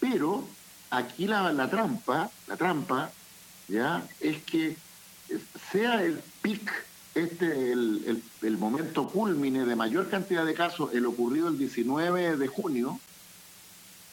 Pero 0.00 0.44
aquí 0.90 1.28
la, 1.28 1.52
la 1.52 1.70
trampa, 1.70 2.30
la 2.48 2.56
trampa, 2.56 3.12
¿ya? 3.68 4.02
Es 4.18 4.42
que 4.42 4.76
sea 5.70 6.02
el 6.02 6.20
pic, 6.42 6.68
este, 7.14 7.72
el, 7.72 8.02
el, 8.06 8.22
el 8.42 8.58
momento 8.58 9.08
culmine 9.08 9.64
de 9.64 9.76
mayor 9.76 10.10
cantidad 10.10 10.44
de 10.44 10.54
casos, 10.54 10.92
el 10.94 11.06
ocurrido 11.06 11.48
el 11.48 11.58
19 11.58 12.36
de 12.36 12.46
junio, 12.48 12.98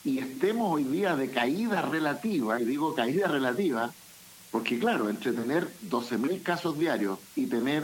y 0.03 0.19
estemos 0.19 0.73
hoy 0.73 0.83
día 0.85 1.15
de 1.15 1.29
caída 1.29 1.81
relativa, 1.81 2.59
y 2.61 2.65
digo 2.65 2.95
caída 2.95 3.27
relativa, 3.27 3.91
porque 4.51 4.79
claro, 4.79 5.09
entre 5.09 5.33
tener 5.33 5.67
12.000 5.89 6.41
casos 6.41 6.79
diarios 6.79 7.19
y 7.35 7.45
tener 7.45 7.83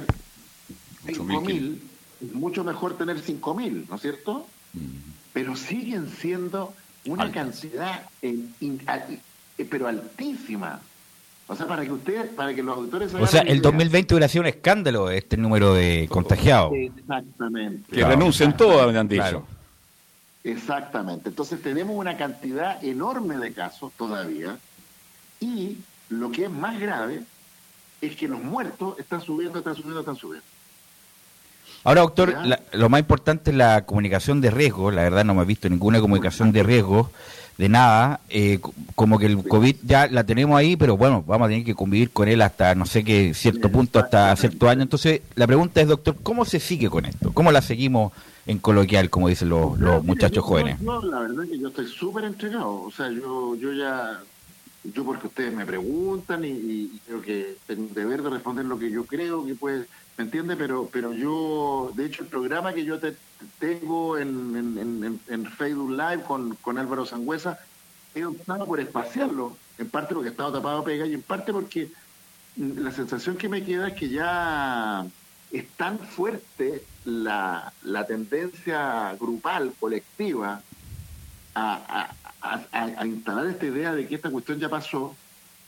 5.000, 1.06 1.78
es 2.22 2.34
mucho 2.34 2.64
mejor 2.64 2.98
tener 2.98 3.22
5.000, 3.22 3.88
¿no 3.90 3.96
es 3.96 4.02
cierto? 4.02 4.48
Mm. 4.74 4.80
Pero 5.34 5.56
siguen 5.56 6.10
siendo 6.10 6.74
una 7.06 7.32
cantidad, 7.32 8.10
pero 9.70 9.88
altísima. 9.88 10.82
O 11.48 11.56
sea, 11.56 11.68
para 11.68 11.84
que 11.84 11.92
ustedes, 11.92 12.30
para 12.30 12.56
que 12.56 12.64
los 12.64 12.76
auditores... 12.76 13.14
O 13.14 13.28
sea, 13.28 13.42
el 13.42 13.62
2020 13.62 14.16
hubiera 14.16 14.28
sido 14.28 14.42
un 14.42 14.48
escándalo 14.48 15.12
este 15.12 15.38
número 15.38 15.76
de 15.76 16.08
contagiados. 16.10 16.74
Exactamente. 16.74 17.92
Que 17.92 18.04
renuncien 18.04 18.58
todos, 18.58 18.96
han 18.96 19.08
dicho. 19.08 19.46
Exactamente. 20.46 21.30
Entonces 21.30 21.60
tenemos 21.62 21.98
una 21.98 22.18
cantidad 22.18 22.82
enorme 22.84 23.38
de 23.38 23.52
casos 23.52 23.92
todavía 23.98 24.58
y 25.40 25.80
lo 26.10 26.32
que 26.32 26.46
es 26.46 26.52
más 26.52 26.80
grave 26.80 27.24
es 28.00 28.16
que 28.16 28.28
los 28.28 28.42
muertos 28.42 29.00
están 29.00 29.22
subiendo, 29.22 29.58
están 29.58 29.76
subiendo, 29.76 30.02
están 30.02 30.16
subiendo. 30.16 30.46
Ahora, 31.84 32.02
doctor, 32.02 32.36
lo 32.74 32.90
más 32.90 33.00
importante 33.00 33.50
es 33.52 33.58
la 33.58 33.86
comunicación 33.86 34.40
de 34.40 34.52
riesgo. 34.52 34.92
La 34.92 35.02
verdad 35.02 35.26
no 35.26 35.34
me 35.34 35.42
he 35.42 35.46
visto 35.46 35.68
ninguna 35.68 36.00
comunicación 36.00 36.52
de 36.52 36.62
riesgo, 36.62 37.10
de 37.58 37.70
nada. 37.70 38.20
Eh, 38.30 38.60
como 38.94 39.18
que 39.18 39.26
el 39.26 39.48
COVID 39.48 39.78
ya 39.84 40.08
la 40.08 40.24
tenemos 40.24 40.58
ahí, 40.58 40.76
pero 40.76 40.96
bueno, 40.96 41.24
vamos 41.26 41.48
a 41.48 41.50
tener 41.50 41.66
que 41.66 41.74
convivir 41.74 42.12
con 42.12 42.28
él 42.28 42.44
hasta 42.44 42.76
no 42.76 42.86
sé 42.86 43.04
qué 43.04 43.34
cierto 43.34 43.72
punto, 43.72 43.98
hasta 43.98 44.36
cierto 44.36 44.70
año. 44.70 44.84
Entonces, 44.84 45.22
la 45.34 45.48
pregunta 45.48 45.82
es, 45.82 45.88
doctor, 45.88 46.18
¿cómo 46.22 46.46
se 46.46 46.60
sigue 46.60 46.88
con 46.90 47.06
esto? 47.06 47.34
¿Cómo 47.34 47.52
la 47.52 47.64
seguimos 47.64 48.14
en 48.48 48.60
coloquial, 48.60 49.10
como 49.10 49.28
dicen 49.28 49.50
los, 49.50 49.78
muchachos 50.04 50.44
jóvenes? 50.44 50.80
No, 50.82 51.02
la 51.02 51.20
verdad 51.20 51.46
es 51.46 51.52
que 51.52 51.60
yo 51.60 51.70
estoy 51.70 51.88
súper 51.88 52.26
entregado. 52.26 52.84
O 52.84 52.92
sea, 52.92 53.10
yo, 53.10 53.56
yo 53.56 53.74
ya, 53.74 54.22
yo 54.84 55.04
porque 55.04 55.28
ustedes 55.28 55.54
me 55.54 55.66
preguntan 55.66 56.44
y, 56.46 57.00
creo 57.06 57.22
que 57.22 57.58
tengo 57.66 57.94
deber 57.94 58.22
de 58.22 58.30
responder 58.30 58.66
lo 58.66 58.78
que 58.78 58.92
yo 58.92 59.06
creo 59.06 59.46
que 59.46 59.56
puede, 59.56 59.86
¿me 60.18 60.26
entiende? 60.26 60.56
Pero, 60.56 60.88
pero 60.92 61.14
yo, 61.14 61.92
de 61.96 62.06
hecho, 62.06 62.24
el 62.24 62.30
programa 62.30 62.74
que 62.74 62.86
yo 62.86 63.00
te, 63.00 63.16
tengo 63.60 64.18
en, 64.18 64.56
en, 64.56 65.20
en, 65.28 65.46
Facebook 65.46 65.92
Live 65.92 66.24
con, 66.28 66.56
con 66.56 66.78
Álvaro 66.78 67.06
Sangüesa, 67.06 67.60
he 68.14 68.26
optado 68.26 68.66
por 68.66 68.80
espaciarlo, 68.80 69.58
en 69.80 69.90
parte 69.90 70.14
porque 70.14 70.30
he 70.30 70.32
estado 70.32 70.54
tapado 70.54 70.80
a 70.80 70.86
pega 70.86 71.06
y 71.06 71.16
en 71.16 71.22
parte 71.22 71.52
porque 71.52 71.92
la 72.58 72.92
sensación 72.92 73.36
que 73.36 73.50
me 73.50 73.64
queda 73.64 73.90
es 73.90 73.94
que 73.96 74.08
ya 74.08 75.06
es 75.58 75.70
tan 75.72 76.00
fuerte 76.00 76.84
la, 77.06 77.72
la 77.84 78.06
tendencia 78.06 79.16
grupal, 79.20 79.74
colectiva, 79.80 80.62
a, 81.56 83.06
instalar 83.06 83.48
esta 83.48 83.66
idea 83.66 83.94
de 83.94 84.08
que 84.08 84.16
esta 84.16 84.30
cuestión 84.30 84.60
ya 84.60 84.70
pasó, 84.70 85.16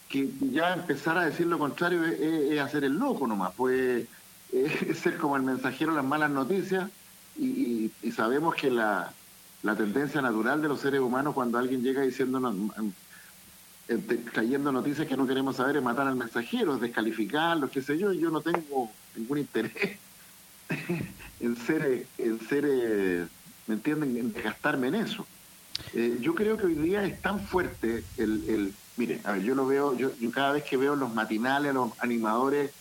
que 0.09 0.29
ya 0.51 0.73
empezar 0.73 1.17
a 1.17 1.25
decir 1.25 1.47
lo 1.47 1.57
contrario 1.57 2.03
es, 2.03 2.59
hacer 2.59 2.83
el 2.83 2.93
loco 2.97 3.25
nomás, 3.27 3.53
pues 3.55 4.05
es 4.51 4.99
ser 4.99 5.17
como 5.17 5.37
el 5.37 5.43
mensajero 5.43 5.91
de 5.91 5.97
las 5.97 6.05
malas 6.05 6.31
noticias 6.31 6.89
y, 7.37 7.91
sabemos 8.15 8.55
que 8.55 8.71
la, 8.71 9.13
la, 9.63 9.75
tendencia 9.75 10.21
natural 10.21 10.61
de 10.61 10.67
los 10.67 10.81
seres 10.81 10.99
humanos 10.99 11.33
cuando 11.35 11.57
alguien 11.57 11.83
llega 11.83 12.01
diciendo 12.01 12.39
eh, 12.49 12.91
trayendo 14.33 14.71
noticias 14.71 15.07
que 15.07 15.15
no 15.15 15.25
queremos 15.25 15.55
saber 15.55 15.77
es 15.77 15.83
matar 15.83 16.07
al 16.07 16.15
mensajero, 16.15 16.75
es 16.75 16.81
descalificarlo, 16.81 17.69
qué 17.69 17.81
sé 17.81 17.97
yo, 17.97 18.11
yo 18.11 18.29
no 18.29 18.41
tengo 18.41 18.91
ningún 19.15 19.37
interés 19.37 19.97
en 21.39 21.55
ser, 21.55 22.05
en 22.17 22.39
ser 22.47 22.65
eh, 22.67 23.27
¿me 23.67 23.75
entienden?, 23.75 24.17
en 24.17 24.33
gastarme 24.33 24.87
en 24.87 24.95
eso. 24.95 25.25
Eh, 25.93 26.17
yo 26.21 26.35
creo 26.35 26.57
que 26.57 26.65
hoy 26.65 26.75
día 26.75 27.05
es 27.05 27.21
tan 27.21 27.39
fuerte 27.39 28.03
el, 28.17 28.43
el 28.49 28.73
mire, 28.97 29.21
a 29.23 29.33
ver, 29.33 29.43
yo 29.43 29.55
lo 29.55 29.65
veo, 29.65 29.95
yo, 29.95 30.11
cada 30.31 30.53
vez 30.53 30.63
que 30.63 30.75
veo 30.75 30.95
los 30.95 31.13
matinales, 31.13 31.73
los 31.73 31.91
animadores 31.99 32.71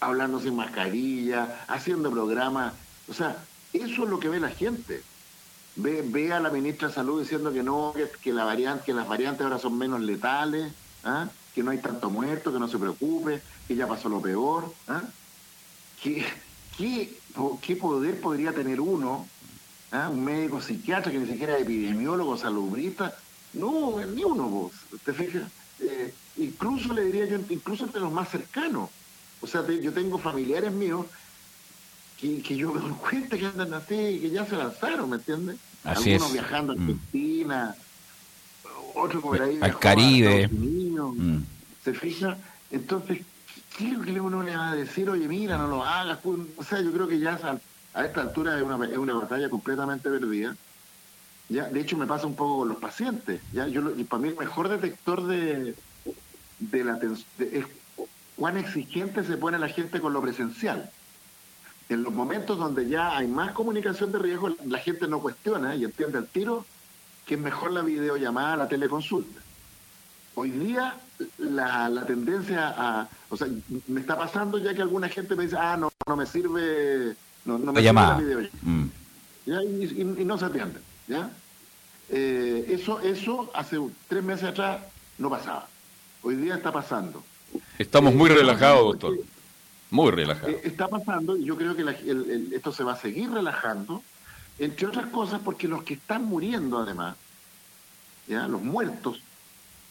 hablando 0.00 0.40
sin 0.40 0.56
mascarilla, 0.56 1.64
haciendo 1.68 2.10
programas, 2.10 2.74
o 3.08 3.14
sea, 3.14 3.36
eso 3.72 4.04
es 4.04 4.10
lo 4.10 4.18
que 4.18 4.28
ve 4.28 4.40
la 4.40 4.50
gente. 4.50 5.02
Ve, 5.76 6.02
ve 6.02 6.32
a 6.32 6.40
la 6.40 6.50
ministra 6.50 6.88
de 6.88 6.94
Salud 6.94 7.20
diciendo 7.20 7.52
que 7.52 7.62
no, 7.62 7.94
que, 8.22 8.32
la 8.32 8.44
variante, 8.44 8.84
que 8.84 8.92
las 8.92 9.08
variantes 9.08 9.42
ahora 9.42 9.58
son 9.58 9.78
menos 9.78 10.00
letales, 10.00 10.72
¿ah? 11.04 11.28
que 11.54 11.62
no 11.62 11.70
hay 11.70 11.78
tanto 11.78 12.10
muerto, 12.10 12.52
que 12.52 12.58
no 12.58 12.68
se 12.68 12.78
preocupe, 12.78 13.40
que 13.66 13.76
ya 13.76 13.86
pasó 13.86 14.08
lo 14.08 14.20
peor. 14.20 14.72
¿ah? 14.88 15.02
¿Qué, 16.02 16.26
qué, 16.76 17.76
poder 17.76 18.20
podría 18.20 18.52
tener 18.52 18.80
uno, 18.80 19.28
¿ah? 19.92 20.08
un 20.10 20.24
médico 20.24 20.60
psiquiatra 20.60 21.12
que 21.12 21.18
ni 21.18 21.26
siquiera 21.26 21.56
es 21.56 21.62
epidemiólogo, 21.62 22.36
salubrista? 22.36 23.16
No, 23.52 24.04
ni 24.04 24.24
uno 24.24 24.48
vos, 24.48 24.72
¿te 25.04 25.12
fijas? 25.12 25.44
Eh, 25.80 26.12
incluso 26.36 26.92
le 26.92 27.04
diría 27.04 27.26
yo, 27.26 27.38
incluso 27.48 27.84
entre 27.84 28.00
los 28.00 28.12
más 28.12 28.28
cercanos. 28.28 28.90
O 29.40 29.46
sea, 29.46 29.66
yo 29.66 29.92
tengo 29.92 30.18
familiares 30.18 30.72
míos 30.72 31.06
que, 32.20 32.42
que 32.42 32.56
yo 32.56 32.72
me 32.72 32.80
doy 32.80 32.92
cuenta 32.92 33.38
que 33.38 33.46
andan 33.46 33.72
así, 33.74 34.18
que 34.20 34.30
ya 34.30 34.44
se 34.44 34.56
lanzaron, 34.56 35.10
¿me 35.10 35.16
entiendes? 35.16 35.56
Algunos 35.84 36.32
viajando 36.32 36.72
a 36.72 36.76
mm. 36.76 36.80
Argentina, 36.80 37.74
otros 38.94 39.22
por 39.22 39.40
ahí. 39.40 39.58
Al 39.60 39.78
Caribe. 39.78 40.48
Mm. 40.48 41.42
¿Se 41.82 41.94
fija? 41.94 42.36
Entonces, 42.70 43.22
¿qué 43.76 43.88
es 43.88 43.92
lo 43.94 44.04
que 44.04 44.20
uno 44.20 44.42
le 44.42 44.56
va 44.56 44.72
a 44.72 44.76
decir? 44.76 45.08
Oye, 45.08 45.26
mira, 45.26 45.56
no 45.56 45.68
lo 45.68 45.84
hagas. 45.84 46.18
Pues, 46.22 46.38
o 46.56 46.64
sea, 46.64 46.80
yo 46.80 46.92
creo 46.92 47.08
que 47.08 47.18
ya 47.18 47.38
a, 47.94 48.04
esta 48.04 48.20
altura 48.20 48.56
es 48.56 48.62
una, 48.62 48.84
es 48.86 48.98
una 48.98 49.14
batalla 49.14 49.48
completamente 49.48 50.10
perdida. 50.10 50.54
Ya, 51.48 51.64
de 51.64 51.80
hecho 51.80 51.96
me 51.96 52.06
pasa 52.06 52.26
un 52.26 52.36
poco 52.36 52.58
con 52.58 52.68
los 52.68 52.78
pacientes. 52.78 53.40
Ya, 53.52 53.66
yo 53.66 53.90
y 53.96 54.04
para 54.04 54.22
mí 54.22 54.28
el 54.28 54.36
mejor 54.36 54.68
detector 54.68 55.26
de, 55.26 55.74
de 56.58 56.84
la 56.84 57.00
es 57.38 57.64
cuán 58.36 58.56
exigente 58.56 59.24
se 59.24 59.36
pone 59.36 59.58
la 59.58 59.68
gente 59.68 60.00
con 60.00 60.12
lo 60.12 60.20
presencial. 60.20 60.90
En 61.90 62.04
los 62.04 62.12
momentos 62.14 62.56
donde 62.56 62.88
ya 62.88 63.16
hay 63.16 63.26
más 63.26 63.50
comunicación 63.50 64.12
de 64.12 64.20
riesgo, 64.20 64.48
la 64.66 64.78
gente 64.78 65.08
no 65.08 65.20
cuestiona 65.20 65.74
y 65.74 65.84
entiende 65.84 66.18
al 66.18 66.28
tiro 66.28 66.64
que 67.26 67.34
es 67.34 67.40
mejor 67.40 67.72
la 67.72 67.82
videollamada, 67.82 68.56
la 68.56 68.68
teleconsulta. 68.68 69.40
Hoy 70.36 70.50
día 70.50 70.94
la, 71.38 71.88
la 71.88 72.06
tendencia 72.06 72.72
a, 72.76 73.08
o 73.28 73.36
sea, 73.36 73.48
me 73.88 74.00
está 74.00 74.16
pasando 74.16 74.56
ya 74.58 74.72
que 74.72 74.82
alguna 74.82 75.08
gente 75.08 75.34
me 75.34 75.44
dice, 75.44 75.56
ah, 75.58 75.76
no, 75.76 75.90
no 76.06 76.16
me 76.16 76.26
sirve, 76.26 77.16
no, 77.44 77.58
no 77.58 77.72
me 77.72 77.82
llamada. 77.82 78.18
sirve 78.18 78.34
la 78.34 78.40
videollamada. 78.40 78.62
Mm. 78.62 78.90
¿Ya? 79.46 79.62
Y, 79.64 80.20
y, 80.22 80.24
no 80.24 80.38
se 80.38 80.44
atienden. 80.44 80.82
¿ya? 81.08 81.28
Eh, 82.08 82.66
eso, 82.68 83.00
eso 83.00 83.50
hace 83.52 83.78
tres 84.08 84.22
meses 84.22 84.44
atrás 84.48 84.80
no 85.18 85.28
pasaba. 85.28 85.66
Hoy 86.22 86.36
día 86.36 86.54
está 86.54 86.70
pasando. 86.72 87.22
Estamos 87.78 88.14
muy 88.14 88.30
Eh, 88.30 88.34
relajados, 88.34 88.84
doctor. 88.98 89.14
Muy 89.90 90.10
relajados. 90.12 90.50
eh, 90.50 90.60
está 90.64 90.88
pasando 90.88 91.36
y 91.36 91.44
yo 91.44 91.56
creo 91.56 91.74
que 91.74 91.82
la- 91.84 91.92
el- 91.92 92.30
el- 92.30 92.52
esto 92.52 92.72
se 92.72 92.84
va 92.84 92.92
a 92.92 92.96
seguir 92.96 93.30
relajando, 93.30 94.02
entre 94.58 94.86
otras 94.86 95.06
cosas 95.06 95.40
porque 95.44 95.66
los 95.68 95.82
que 95.82 95.94
están 95.94 96.24
muriendo 96.24 96.78
además, 96.78 97.16
¿ya? 98.28 98.46
los 98.46 98.62
muertos, 98.62 99.20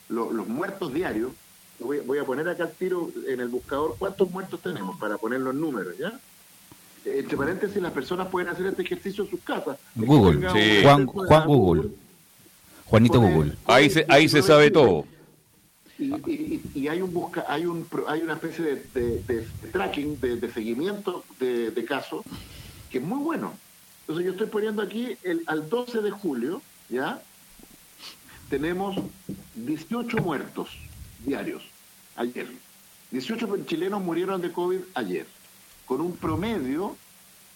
lo- 0.09 0.31
los 0.31 0.47
muertos 0.47 0.93
diarios, 0.93 1.31
voy, 1.79 1.99
voy 1.99 2.17
a 2.19 2.23
poner 2.23 2.47
acá 2.47 2.63
el 2.65 2.71
tiro 2.71 3.09
en 3.27 3.39
el 3.41 3.47
buscador 3.49 3.95
cuántos 3.99 4.29
muertos 4.31 4.61
tenemos 4.61 4.97
para 4.99 5.17
poner 5.17 5.39
los 5.41 5.53
números, 5.55 5.97
¿ya? 5.97 6.17
Entre 7.05 7.37
paréntesis, 7.37 7.81
las 7.81 7.93
personas 7.93 8.27
pueden 8.27 8.49
hacer 8.49 8.65
este 8.67 8.81
ejercicio 8.81 9.23
en 9.23 9.29
sus 9.29 9.39
casas. 9.41 9.77
Google. 9.95 10.49
Sí. 10.51 10.83
Juan, 10.83 11.05
Juan 11.05 11.47
Google. 11.47 11.89
Juanito 12.85 13.21
Pone- 13.21 13.33
Google. 13.33 13.53
Ahí 13.65 13.89
se, 13.89 14.05
ahí 14.09 14.27
se 14.27 14.41
sabe 14.41 14.69
todo. 14.71 15.05
Y, 15.99 16.13
y- 16.31 16.61
y 16.75 16.87
hay 16.87 17.01
un 17.01 17.13
busca, 17.13 17.45
hay 17.47 17.65
un 17.65 17.87
hay 18.07 18.21
una 18.21 18.33
especie 18.33 18.63
de, 18.63 18.75
de- 18.93 19.21
de 19.61 19.67
tracking, 19.71 20.19
de, 20.19 20.37
de 20.37 20.51
seguimiento 20.53 21.23
de, 21.39 21.71
de 21.71 21.85
casos 21.85 22.23
que 22.89 22.97
es 22.99 23.03
muy 23.03 23.19
bueno. 23.19 23.53
Entonces 24.01 24.25
yo 24.25 24.31
estoy 24.31 24.47
poniendo 24.47 24.81
aquí 24.81 25.15
el, 25.23 25.43
al 25.45 25.69
12 25.69 26.01
de 26.01 26.09
julio, 26.11 26.61
¿ya? 26.89 27.21
Tenemos 28.49 28.97
18 29.55 30.17
muertos 30.17 30.69
diarios 31.25 31.63
ayer. 32.15 32.47
18 33.11 33.65
chilenos 33.65 34.01
murieron 34.01 34.41
de 34.41 34.51
COVID 34.51 34.79
ayer, 34.95 35.27
con 35.85 36.01
un 36.01 36.15
promedio 36.15 36.95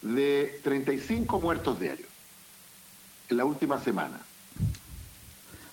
de 0.01 0.59
35 0.63 1.39
muertos 1.39 1.79
diarios 1.79 2.09
en 3.29 3.37
la 3.37 3.45
última 3.45 3.81
semana. 3.83 4.19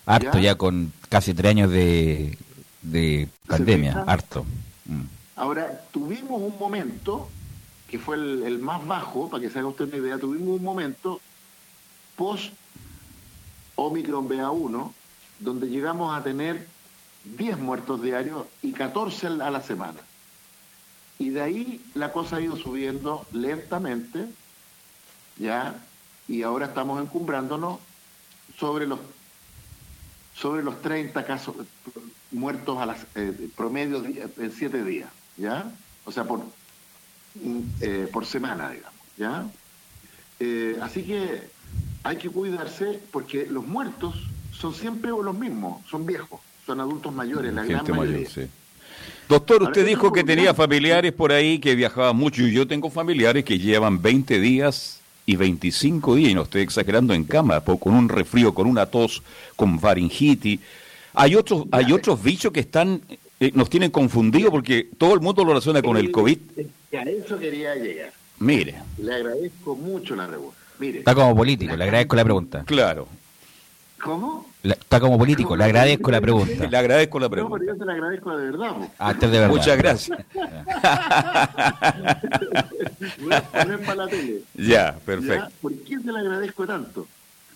Harto 0.07 0.39
¿Ya? 0.39 0.41
ya 0.41 0.55
con 0.55 0.93
casi 1.09 1.35
tres 1.35 1.51
años 1.51 1.71
de, 1.71 2.39
de 2.83 3.29
pandemia. 3.47 4.05
Harto. 4.07 4.45
Mm. 4.87 5.03
Ahora, 5.37 5.83
tuvimos 5.93 6.41
un 6.41 6.59
momento, 6.59 7.29
que 7.89 7.99
fue 7.99 8.17
el, 8.17 8.43
el 8.45 8.59
más 8.59 8.87
bajo, 8.87 9.29
para 9.31 9.43
que 9.43 9.51
se 9.51 9.59
haga 9.59 9.69
usted 9.69 9.87
una 9.87 9.97
idea, 9.97 10.19
tuvimos 10.19 10.59
un 10.59 10.65
momento 10.65 11.21
post 12.17 12.53
Omicron 13.77 14.29
BA1, 14.29 14.93
donde 15.39 15.69
llegamos 15.69 16.15
a 16.15 16.23
tener 16.23 16.67
10 17.25 17.59
muertos 17.59 18.03
diarios 18.03 18.47
y 18.63 18.73
14 18.73 19.27
a 19.27 19.51
la- 19.51 19.63
semana. 19.63 20.01
Y 21.19 21.31
de 21.31 21.43
ahí 21.43 21.85
la 21.95 22.13
cosa 22.13 22.37
ha 22.37 22.41
ido 22.41 22.57
subiendo 22.57 23.27
lentamente, 23.33 24.27
ya, 25.39 25.75
y 26.29 26.43
ahora 26.43 26.67
estamos 26.67 27.01
encumbrándonos 27.01 27.79
sobre 28.59 28.87
los 28.87 28.99
sobre 30.35 30.63
los 30.63 30.81
30 30.81 31.25
casos 31.27 31.57
muertos 32.33 32.79
a 32.79 32.87
las 32.87 32.99
eh, 33.15 33.33
promedio 33.57 34.01
di- 34.01 34.21
en 34.39 34.53
7 34.53 34.85
días, 34.85 35.11
¿ya? 35.37 35.71
O 36.05 36.13
sea, 36.13 36.25
por, 36.25 36.41
mm, 36.41 37.61
eh, 37.81 38.09
por 38.13 38.27
semana, 38.27 38.71
digamos, 38.71 39.01
¿ya? 39.17 39.47
Eh, 40.39 40.77
así 40.83 41.03
que 41.03 41.43
hay 42.03 42.17
que 42.17 42.29
cuidarse 42.31 42.99
porque 43.11 43.47
los 43.47 43.67
muertos 43.67 44.15
son 44.53 44.75
siempre 44.75 45.11
los 45.11 45.35
mismos, 45.37 45.83
son 45.91 46.07
viejos, 46.07 46.41
son 46.67 46.81
adultos 46.81 47.13
mayores, 47.13 47.53
la 47.53 47.65
gran 47.65 47.85
mayoría. 47.91 48.15
mayor, 48.21 48.31
sí. 48.31 48.43
Doctor, 49.29 49.63
usted 49.63 49.87
dijo 49.87 50.13
que 50.13 50.25
tenía 50.25 50.55
familiares 50.55 51.13
por 51.13 51.31
ahí 51.33 51.59
que 51.59 51.75
viajaban 51.75 52.17
mucho 52.17 52.43
y 52.47 52.53
yo 52.53 52.67
tengo 52.67 52.91
familiares 52.91 53.45
que 53.45 53.59
llevan 53.59 54.03
20 54.03 54.41
días 54.41 55.01
y 55.25 55.37
25 55.37 56.17
días, 56.17 56.31
y 56.31 56.35
no 56.35 56.43
estoy 56.43 56.63
exagerando, 56.63 57.15
en 57.15 57.23
cama, 57.25 57.61
con 57.61 57.95
un 57.95 58.09
resfrío, 58.09 58.53
con 58.53 58.67
una 58.67 58.87
tos, 58.87 59.23
con 59.55 59.79
faringitis. 59.79 60.59
Hay 61.15 61.35
otros, 61.35 61.65
hay 61.73 61.93
otros 61.93 62.23
bichos 62.23 62.53
que 62.53 62.61
están, 62.61 63.01
eh, 63.41 63.51
nos 63.55 63.69
tienen 63.71 63.91
confundidos 63.91 64.51
porque 64.51 64.89
todo 64.99 65.15
el 65.15 65.21
mundo 65.21 65.43
lo 65.43 65.49
relaciona 65.51 65.83
con 65.83 65.97
el 65.97 66.11
COVID. 66.11 66.39
Y 66.93 66.97
a 66.97 67.03
eso 67.03 67.39
quería 67.39 67.75
llegar. 67.75 68.13
Mire, 68.39 68.77
Le 68.99 69.15
agradezco 69.15 69.77
mucho 69.77 70.17
la 70.17 70.27
reunión. 70.27 70.53
Mire, 70.79 71.01
Está 71.01 71.15
como 71.15 71.37
político, 71.37 71.77
le 71.77 71.85
agradezco 71.85 72.17
la 72.17 72.25
pregunta. 72.25 72.65
claro, 72.65 73.07
¿cómo? 74.03 74.47
La- 74.63 74.75
Está 74.75 75.01
como 75.01 75.19
político, 75.19 75.57
le 75.57 75.65
agradezco 75.65 76.11
la 76.11 76.21
pregunta. 76.21 76.67
le 76.69 76.77
agradezco 76.77 77.19
la 77.19 77.27
No, 77.27 77.31
pero 77.31 77.49
pregunta. 77.49 77.73
yo 77.73 77.79
se 77.79 77.85
la 77.85 77.93
agradezco 77.93 78.37
de 78.37 78.45
verdad. 78.51 78.73
Ah, 78.99 79.11
este 79.13 79.27
es 79.27 79.33
de 79.33 79.39
verdad. 79.41 79.55
Muchas 79.55 79.79
gracias. 79.79 80.19
No 83.21 83.37
es- 83.37 83.43
para 83.87 83.95
la 83.95 84.09
tele. 84.09 84.41
Ya, 84.55 84.65
¿Ya? 84.65 84.97
perfecto. 85.05 85.49
¿Por 85.63 85.75
qué 85.83 85.99
se 85.99 86.13
le 86.13 86.19
agradezco 86.19 86.67
tanto? 86.67 87.07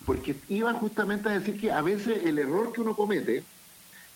Porque 0.06 0.36
iba 0.48 0.72
justamente 0.74 1.28
a 1.28 1.38
decir 1.38 1.58
que 1.60 1.72
a 1.72 1.80
veces 1.82 2.24
el 2.24 2.38
error 2.38 2.72
que 2.72 2.80
uno 2.82 2.94
comete 2.94 3.42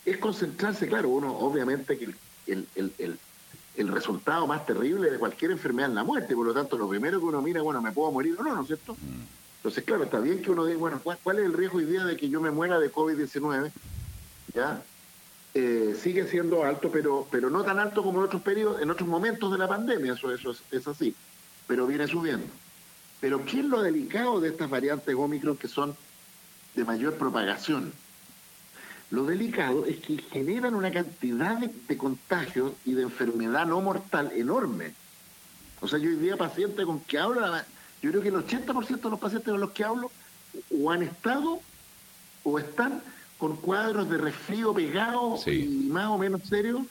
es 0.04 0.18
concentrarse, 0.18 0.86
claro, 0.86 1.08
uno 1.08 1.36
obviamente 1.36 1.96
que 1.98 2.04
el, 2.06 2.14
el, 2.46 2.68
el, 2.74 2.92
el- 2.98 3.18
el 3.76 3.86
resultado 3.88 4.44
más 4.44 4.66
terrible 4.66 5.08
de 5.08 5.18
cualquier 5.20 5.52
enfermedad 5.52 5.90
es 5.90 5.94
la 5.94 6.02
muerte, 6.02 6.34
por 6.34 6.44
lo 6.44 6.52
tanto 6.52 6.76
lo 6.76 6.88
primero 6.88 7.20
que 7.20 7.26
uno 7.26 7.40
mira, 7.40 7.62
bueno, 7.62 7.80
¿me 7.80 7.92
puedo 7.92 8.10
morir 8.10 8.34
o 8.36 8.42
no, 8.42 8.52
no 8.56 8.62
es 8.62 8.66
cierto? 8.66 8.96
Entonces, 9.58 9.84
claro, 9.84 10.02
está 10.02 10.18
bien 10.18 10.42
que 10.42 10.50
uno 10.50 10.64
diga, 10.66 10.78
bueno, 10.80 11.00
¿cuál, 11.00 11.16
cuál 11.22 11.38
es 11.38 11.44
el 11.44 11.52
riesgo 11.52 11.78
hoy 11.78 11.84
día 11.84 12.04
de 12.04 12.16
que 12.16 12.28
yo 12.28 12.40
me 12.40 12.50
muera 12.50 12.80
de 12.80 12.90
COVID-19? 12.90 13.70
¿Ya? 14.52 14.82
Eh, 15.54 15.96
sigue 16.00 16.26
siendo 16.26 16.64
alto, 16.64 16.90
pero 16.90 17.28
pero 17.30 17.50
no 17.50 17.62
tan 17.62 17.78
alto 17.78 18.02
como 18.02 18.18
en 18.18 18.24
otros 18.26 18.42
periodos, 18.42 18.82
en 18.82 18.90
otros 18.90 19.08
momentos 19.08 19.52
de 19.52 19.58
la 19.58 19.68
pandemia, 19.68 20.14
eso, 20.14 20.32
eso 20.32 20.50
es, 20.50 20.58
es 20.72 20.88
así, 20.88 21.14
pero 21.68 21.86
viene 21.86 22.08
subiendo. 22.08 22.46
Pero 23.20 23.44
¿qué 23.44 23.60
es 23.60 23.64
lo 23.64 23.82
delicado 23.82 24.40
de 24.40 24.48
estas 24.50 24.70
variantes 24.70 25.14
Omicron 25.14 25.56
que 25.56 25.68
son 25.68 25.96
de 26.74 26.84
mayor 26.84 27.14
propagación? 27.14 27.92
Lo 29.10 29.24
delicado 29.24 29.86
es 29.86 29.96
que 29.98 30.18
generan 30.18 30.74
una 30.74 30.90
cantidad 30.92 31.56
de, 31.58 31.70
de 31.88 31.96
contagios 31.96 32.72
y 32.84 32.92
de 32.92 33.02
enfermedad 33.02 33.66
no 33.66 33.80
mortal 33.80 34.30
enorme. 34.34 34.92
O 35.80 35.88
sea, 35.88 35.98
yo 35.98 36.10
hoy 36.10 36.16
día 36.16 36.36
pacientes 36.36 36.84
con 36.84 37.00
que 37.00 37.18
hablo, 37.18 37.40
yo 38.02 38.10
creo 38.10 38.22
que 38.22 38.28
el 38.28 38.34
80% 38.34 39.00
de 39.00 39.10
los 39.10 39.18
pacientes 39.18 39.50
con 39.50 39.60
los 39.60 39.70
que 39.70 39.84
hablo 39.84 40.10
o 40.78 40.90
han 40.90 41.02
estado 41.02 41.60
o 42.44 42.58
están 42.58 43.02
con 43.38 43.56
cuadros 43.56 44.10
de 44.10 44.18
resfrío 44.18 44.74
pegado 44.74 45.38
Sí. 45.42 45.84
y 45.86 45.88
más 45.88 46.06
o 46.08 46.18
menos 46.18 46.42
serios. 46.42 46.82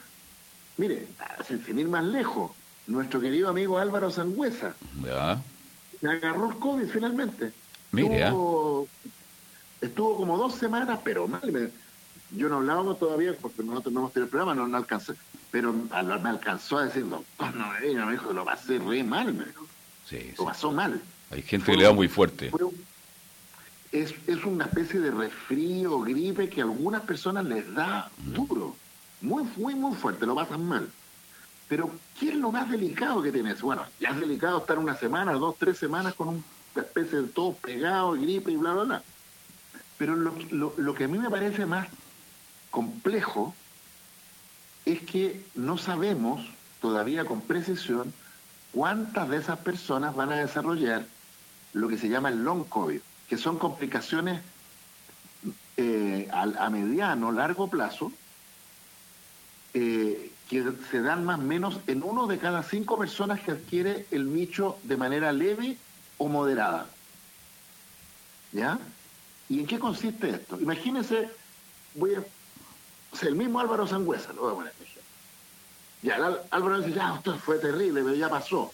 Mire, 0.77 1.07
sin, 1.47 1.63
sin 1.65 1.79
ir 1.79 1.87
más 1.87 2.03
lejos, 2.03 2.51
nuestro 2.87 3.19
querido 3.19 3.49
amigo 3.49 3.77
Álvaro 3.77 4.09
Sangüesa, 4.11 4.73
Ya. 5.03 5.41
Me 6.01 6.11
agarró 6.11 6.49
el 6.51 6.57
COVID 6.57 6.87
finalmente. 6.87 7.51
Mire, 7.91 8.23
estuvo, 8.25 8.87
estuvo 9.81 10.17
como 10.17 10.37
dos 10.37 10.55
semanas, 10.55 10.99
pero 11.03 11.27
mal. 11.27 11.51
me- 11.51 11.69
yo 12.31 12.49
no 12.49 12.57
hablábamos 12.57 12.99
todavía 12.99 13.33
porque 13.41 13.63
nosotros 13.63 13.93
no 13.93 14.01
hemos 14.01 14.11
tenido 14.13 14.25
el 14.25 14.29
programa, 14.29 14.53
no, 14.53 14.67
no 14.67 14.75
alcancé. 14.77 15.13
Pero 15.49 15.73
me 15.73 16.29
alcanzó 16.29 16.77
a 16.77 16.85
decir, 16.85 17.07
doctor, 17.07 17.55
no 17.55 17.71
me 17.71 18.05
me 18.05 18.11
dijo, 18.11 18.33
lo 18.33 18.43
pasé 18.43 18.79
re 18.79 19.01
mal, 19.03 19.33
me 19.33 19.45
dijo. 19.45 19.65
Sí. 20.05 20.33
Lo 20.37 20.45
pasó 20.45 20.71
mal. 20.71 21.01
Hay 21.31 21.41
gente 21.41 21.71
que 21.71 21.77
le 21.77 21.83
da 21.85 21.93
muy 21.93 22.07
fuerte. 22.09 22.49
Fue 22.49 22.61
es, 23.93 24.13
es 24.27 24.43
una 24.43 24.65
especie 24.65 24.99
de 24.99 25.11
resfrío, 25.11 26.01
gripe 26.01 26.49
que 26.49 26.59
a 26.61 26.65
algunas 26.65 27.01
personas 27.03 27.45
les 27.45 27.73
da 27.73 28.11
duro. 28.17 28.75
Muy, 29.21 29.43
muy, 29.55 29.73
muy 29.75 29.95
fuerte, 29.95 30.25
lo 30.25 30.35
pasan 30.35 30.65
mal. 30.65 30.89
Pero, 31.67 31.91
¿qué 32.19 32.29
es 32.29 32.35
lo 32.35 32.51
más 32.51 32.69
delicado 32.69 33.21
que 33.21 33.31
tienes? 33.31 33.61
Bueno, 33.61 33.85
ya 33.99 34.09
es 34.09 34.19
delicado 34.19 34.59
estar 34.59 34.79
una 34.79 34.95
semana, 34.95 35.33
dos, 35.33 35.55
tres 35.59 35.77
semanas 35.77 36.13
con 36.13 36.29
una 36.29 36.43
especie 36.75 37.21
de 37.21 37.27
todo 37.27 37.53
pegado, 37.53 38.13
gripe 38.13 38.51
y 38.51 38.55
bla, 38.55 38.73
bla, 38.73 38.83
bla. 38.83 39.03
Pero 39.97 40.15
lo, 40.15 40.33
lo, 40.51 40.73
lo 40.77 40.93
que 40.93 41.05
a 41.05 41.07
mí 41.07 41.17
me 41.17 41.29
parece 41.29 41.65
más 41.65 41.87
complejo 42.71 43.53
es 44.85 45.01
que 45.01 45.43
no 45.55 45.77
sabemos 45.77 46.47
todavía 46.79 47.25
con 47.25 47.41
precisión 47.41 48.13
cuántas 48.71 49.27
de 49.29 49.37
esas 49.37 49.59
personas 49.59 50.15
van 50.15 50.31
a 50.31 50.37
desarrollar 50.37 51.05
lo 51.73 51.87
que 51.89 51.97
se 51.97 52.09
llama 52.09 52.29
el 52.29 52.43
long 52.43 52.63
COVID, 52.63 53.01
que 53.27 53.37
son 53.37 53.57
complicaciones 53.57 54.41
eh, 55.75 56.29
a, 56.31 56.43
a 56.43 56.69
mediano, 56.69 57.31
largo 57.31 57.69
plazo, 57.69 58.11
eh, 59.73 60.31
que 60.49 60.63
se 60.91 61.01
dan 61.01 61.25
más 61.25 61.39
o 61.39 61.43
menos 61.43 61.79
en 61.87 62.03
uno 62.03 62.27
de 62.27 62.37
cada 62.37 62.63
cinco 62.63 62.97
personas 62.97 63.41
que 63.41 63.51
adquiere 63.51 64.05
el 64.11 64.27
bicho 64.27 64.77
de 64.83 64.97
manera 64.97 65.31
leve 65.31 65.77
o 66.17 66.27
moderada. 66.27 66.87
¿Ya? 68.53 68.79
¿Y 69.49 69.59
en 69.59 69.67
qué 69.67 69.77
consiste 69.77 70.29
esto? 70.29 70.59
Imagínense, 70.59 71.29
voy 71.95 72.15
a, 72.15 72.23
el 73.25 73.35
mismo 73.35 73.59
Álvaro 73.59 73.87
Sangüesa, 73.87 74.33
lo 74.33 74.41
voy 74.41 74.51
a 74.51 74.55
poner. 74.55 74.73
Ya, 76.01 76.15
el 76.15 76.37
Álvaro 76.51 76.79
dice, 76.79 76.93
ya, 76.93 77.15
esto 77.15 77.37
fue 77.37 77.57
terrible, 77.57 78.03
pero 78.03 78.15
ya 78.15 78.29
pasó. 78.29 78.71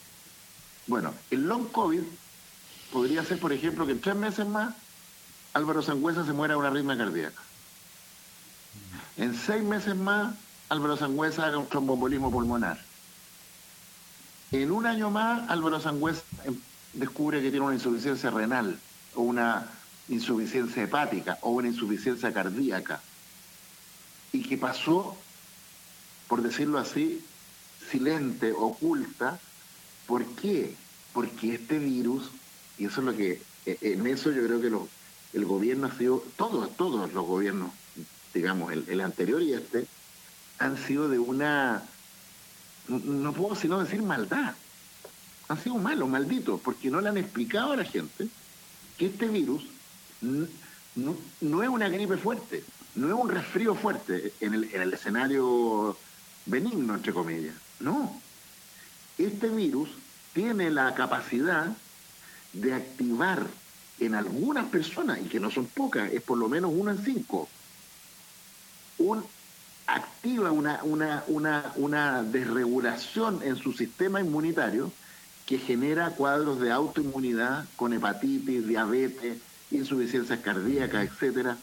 Bueno, 0.87 1.13
el 1.31 1.47
long 1.47 1.67
COVID 1.71 2.01
podría 2.91 3.23
ser, 3.23 3.39
por 3.39 3.53
ejemplo, 3.53 3.85
que 3.85 3.93
en 3.93 4.01
tres 4.01 4.15
meses 4.15 4.45
más 4.45 4.75
Álvaro 5.53 5.81
Sangüesa 5.81 6.25
se 6.25 6.33
muera 6.33 6.53
de 6.53 6.59
una 6.59 6.67
arritmia 6.69 6.97
cardíaca. 6.97 7.41
En 9.17 9.35
seis 9.35 9.63
meses 9.63 9.95
más, 9.95 10.35
Álvaro 10.69 10.97
Sangüesa 10.97 11.45
haga 11.45 11.57
un 11.57 11.67
trombombolismo 11.67 12.31
pulmonar. 12.31 12.79
En 14.51 14.71
un 14.71 14.85
año 14.85 15.09
más, 15.09 15.49
Álvaro 15.49 15.79
Sangüesa 15.79 16.23
em, 16.45 16.55
descubre 16.93 17.41
que 17.41 17.49
tiene 17.49 17.65
una 17.65 17.75
insuficiencia 17.75 18.29
renal 18.29 18.79
o 19.15 19.21
una 19.21 19.67
insuficiencia 20.09 20.83
hepática 20.83 21.37
o 21.41 21.51
una 21.51 21.67
insuficiencia 21.67 22.33
cardíaca. 22.33 23.01
Y 24.31 24.43
que 24.43 24.57
pasó, 24.57 25.15
por 26.27 26.41
decirlo 26.41 26.79
así, 26.79 27.23
silente, 27.91 28.51
oculta. 28.51 29.39
¿Por 30.07 30.25
qué? 30.35 30.75
Porque 31.13 31.55
este 31.55 31.79
virus, 31.79 32.29
y 32.77 32.85
eso 32.85 33.01
es 33.01 33.05
lo 33.05 33.15
que, 33.15 33.41
e, 33.65 33.77
en 33.81 34.07
eso 34.07 34.31
yo 34.31 34.43
creo 34.45 34.61
que 34.61 34.71
el 35.37 35.45
gobierno 35.45 35.87
ha 35.87 35.97
sido, 35.97 36.23
todos, 36.35 36.75
todos 36.75 37.13
los 37.13 37.25
gobiernos, 37.25 37.71
digamos, 38.33 38.71
el, 38.71 39.01
anterior 39.01 39.41
y 39.41 39.53
este, 39.53 39.85
han 40.63 40.77
sido 40.77 41.09
de 41.09 41.19
una, 41.19 41.83
no 42.87 43.33
puedo 43.33 43.55
sino 43.55 43.83
decir 43.83 44.01
maldad. 44.01 44.53
Han 45.49 45.61
sido 45.61 45.75
malos, 45.75 46.07
malditos, 46.07 46.61
porque 46.61 46.89
no 46.89 47.01
le 47.01 47.09
han 47.09 47.17
explicado 47.17 47.73
a 47.73 47.77
la 47.77 47.83
gente 47.83 48.29
que 48.97 49.07
este 49.07 49.27
virus 49.27 49.65
no, 50.21 51.63
es 51.63 51.69
una 51.69 51.89
gripe 51.89 52.15
fuerte, 52.15 52.63
no 52.95 53.07
es 53.07 53.13
un 53.13 53.29
resfrío 53.29 53.75
fuerte 53.75 54.33
en 54.39 54.53
el, 54.53 54.63
en 54.73 54.81
el 54.83 54.93
escenario 54.93 55.97
benigno, 56.45 56.95
entre 56.95 57.13
comillas. 57.13 57.55
No. 57.81 58.21
Este 59.17 59.49
virus 59.49 59.89
tiene 60.33 60.71
la 60.71 60.95
capacidad 60.95 61.75
de 62.53 62.73
activar 62.73 63.45
en 63.99 64.15
algunas 64.15 64.67
personas, 64.69 65.19
y 65.21 65.27
que 65.27 65.41
no 65.41 65.51
son 65.51 65.65
pocas, 65.65 66.11
es 66.11 66.21
por 66.21 66.37
lo 66.37 66.47
menos 66.47 66.71
uno 66.73 66.91
en 66.91 67.03
cinco, 67.03 67.49
un, 68.97 69.23
activa 69.87 70.51
una, 70.51 70.79
una, 70.83 71.23
una, 71.27 71.73
una 71.75 72.23
desregulación 72.23 73.41
en 73.43 73.55
su 73.55 73.73
sistema 73.73 74.21
inmunitario 74.21 74.91
que 75.45 75.57
genera 75.57 76.11
cuadros 76.11 76.59
de 76.59 76.71
autoinmunidad 76.71 77.65
con 77.75 77.93
hepatitis, 77.93 78.67
diabetes, 78.67 79.39
insuficiencia 79.71 80.41
cardíaca, 80.41 81.01
etcétera, 81.03 81.57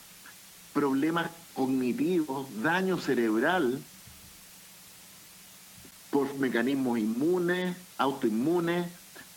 problemas 0.73 1.31
cognitivos, 1.55 2.47
daño 2.63 2.99
cerebral 2.99 3.81
por 6.11 6.35
mecanismos 6.39 6.99
inmunes, 6.99 7.77
autoinmunes, 7.97 8.87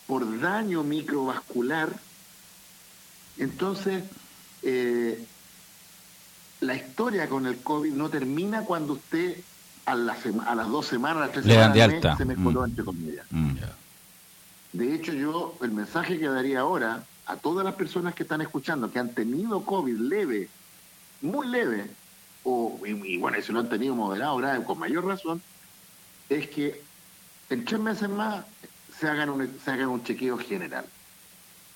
por 0.08 0.42
daño 0.42 0.84
microvascular. 0.84 1.90
Entonces, 3.38 4.04
eh, 4.64 5.26
la 6.64 6.76
historia 6.76 7.28
con 7.28 7.46
el 7.46 7.58
COVID 7.58 7.94
no 7.94 8.10
termina 8.10 8.64
cuando 8.64 8.94
usted 8.94 9.38
a, 9.86 9.92
a 9.92 10.56
las 10.56 10.70
dos 10.70 10.86
semanas, 10.86 11.18
a 11.18 11.20
las 11.22 11.32
tres 11.32 11.46
semanas 11.46 12.18
se 12.18 12.26
mejoró, 12.26 12.62
mm. 12.62 12.66
entre 12.66 12.86
comillas. 12.86 13.26
Mm. 13.30 13.56
De 14.72 14.96
hecho, 14.96 15.14
yo 15.14 15.56
el 15.62 15.72
mensaje 15.72 16.18
que 16.18 16.28
daría 16.28 16.62
ahora 16.62 17.04
a 17.26 17.36
todas 17.36 17.64
las 17.64 17.76
personas 17.76 18.16
que 18.16 18.24
están 18.24 18.42
escuchando, 18.42 18.92
que 18.92 19.00
han 19.00 19.14
tenido 19.14 19.64
COVID 19.64 19.98
leve, 19.98 20.50
muy 21.22 21.48
leve, 21.48 21.90
o, 22.44 22.80
y, 22.86 23.18
bueno, 23.18 23.38
si 23.42 23.54
lo 23.54 23.60
han 23.60 23.70
tenido 23.70 23.96
moderado, 23.96 24.38
grave, 24.38 24.64
con 24.64 24.80
mayor 24.80 25.06
razón, 25.06 25.42
es 26.30 26.50
que 26.50 26.82
en 27.50 27.66
tres 27.66 27.80
meses 27.80 28.10
más 28.10 28.46
se 29.00 29.08
hagan 29.08 29.30
un, 29.30 29.60
se 29.64 29.72
hagan 29.72 29.90
un 29.90 30.04
chequeo 30.04 30.38
general, 30.38 30.86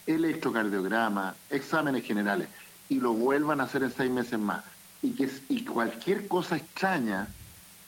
electrocardiograma, 0.06 1.36
exámenes 1.50 2.04
generales, 2.04 2.48
y 2.90 3.00
lo 3.00 3.14
vuelvan 3.14 3.62
a 3.62 3.66
hacer 3.66 3.84
en 3.84 3.94
seis 3.94 4.10
meses 4.10 4.40
más. 4.40 4.64
Y, 5.02 5.12
que, 5.12 5.30
y 5.50 5.64
cualquier 5.64 6.28
cosa 6.28 6.58
extraña 6.58 7.28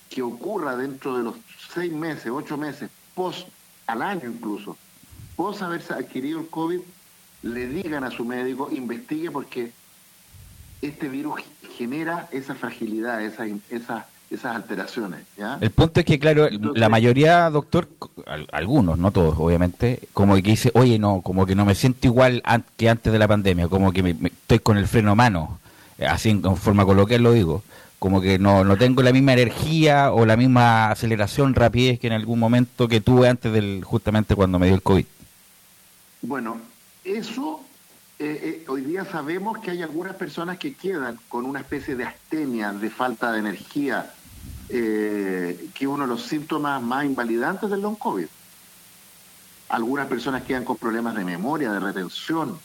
que 0.10 0.22
ocurra 0.22 0.76
dentro 0.76 1.17
de 1.17 1.24
los 1.24 1.36
seis 1.74 1.91
meses, 1.91 2.32
ocho 2.32 2.58
meses, 2.58 2.89
post, 3.15 3.48
al 3.88 4.02
año 4.02 4.30
incluso, 4.30 4.78
post 5.36 5.62
haberse 5.62 5.93
adquirido 5.93 6.39
el 6.39 6.48
COVID, 6.48 6.80
le 7.43 7.67
digan 7.67 8.04
a 8.04 8.12
su 8.12 8.26
médico, 8.26 8.69
investigue 8.72 9.32
porque 9.32 9.72
este 10.82 11.10
virus 11.10 11.41
genera 11.78 12.28
esa 12.32 12.56
fragilidad, 12.56 13.24
esa, 13.24 13.45
esa, 13.69 14.08
esas 14.30 14.56
alteraciones. 14.56 15.22
El 15.62 15.72
punto 15.72 16.00
es 16.00 16.06
que, 16.06 16.19
claro, 16.19 16.48
la 16.52 16.89
mayoría, 16.89 17.50
doctor, 17.50 17.89
algunos, 18.52 18.98
no 18.98 19.12
todos, 19.12 19.36
obviamente, 19.38 20.08
como 20.13 20.36
que 20.36 20.41
dice, 20.41 20.72
oye, 20.74 21.00
no, 21.00 21.22
como 21.22 21.45
que 21.45 21.56
no 21.56 21.65
me 21.65 21.76
siento 21.76 22.08
igual 22.08 22.43
que 22.78 22.89
antes 22.89 23.12
de 23.12 23.19
la 23.19 23.28
pandemia, 23.28 23.67
como 23.67 23.91
que 23.91 24.04
me, 24.04 24.15
estoy 24.28 24.60
con 24.60 24.78
el 24.78 24.88
freno 24.88 25.12
a 25.12 25.15
mano, 25.15 25.59
así 26.07 26.29
en 26.29 26.57
forma 26.57 26.85
coloquial 26.85 27.23
lo 27.23 27.31
digo, 27.33 27.63
como 27.99 28.21
que 28.21 28.39
no, 28.39 28.63
no 28.63 28.77
tengo 28.77 29.01
la 29.03 29.12
misma 29.12 29.33
energía 29.33 30.12
o 30.12 30.25
la 30.25 30.38
misma 30.38 30.91
aceleración, 30.91 31.53
rapidez 31.53 31.99
que 31.99 32.07
en 32.07 32.13
algún 32.13 32.39
momento 32.39 32.88
que 32.88 33.01
tuve 33.01 33.27
antes 33.27 33.51
del, 33.51 33.83
justamente 33.83 34.35
cuando 34.35 34.57
me 34.57 34.67
dio 34.67 34.75
el 34.75 34.81
COVID. 34.81 35.05
Bueno, 36.21 36.57
eso, 37.03 37.62
eh, 38.17 38.39
eh, 38.41 38.65
hoy 38.67 38.81
día 38.81 39.05
sabemos 39.05 39.59
que 39.59 39.71
hay 39.71 39.81
algunas 39.81 40.15
personas 40.15 40.57
que 40.57 40.73
quedan 40.73 41.17
con 41.27 41.45
una 41.45 41.59
especie 41.59 41.95
de 41.95 42.05
astenia, 42.05 42.71
de 42.71 42.89
falta 42.89 43.31
de 43.31 43.39
energía, 43.39 44.12
eh, 44.69 45.69
que 45.73 45.85
es 45.85 45.89
uno 45.89 46.03
de 46.03 46.09
los 46.09 46.23
síntomas 46.23 46.81
más 46.81 47.05
invalidantes 47.05 47.69
del 47.69 47.81
long 47.81 47.97
COVID. 47.97 48.27
Algunas 49.69 50.07
personas 50.07 50.43
quedan 50.43 50.63
con 50.63 50.77
problemas 50.77 51.15
de 51.15 51.23
memoria, 51.23 51.71
de 51.71 51.79
retención. 51.79 52.59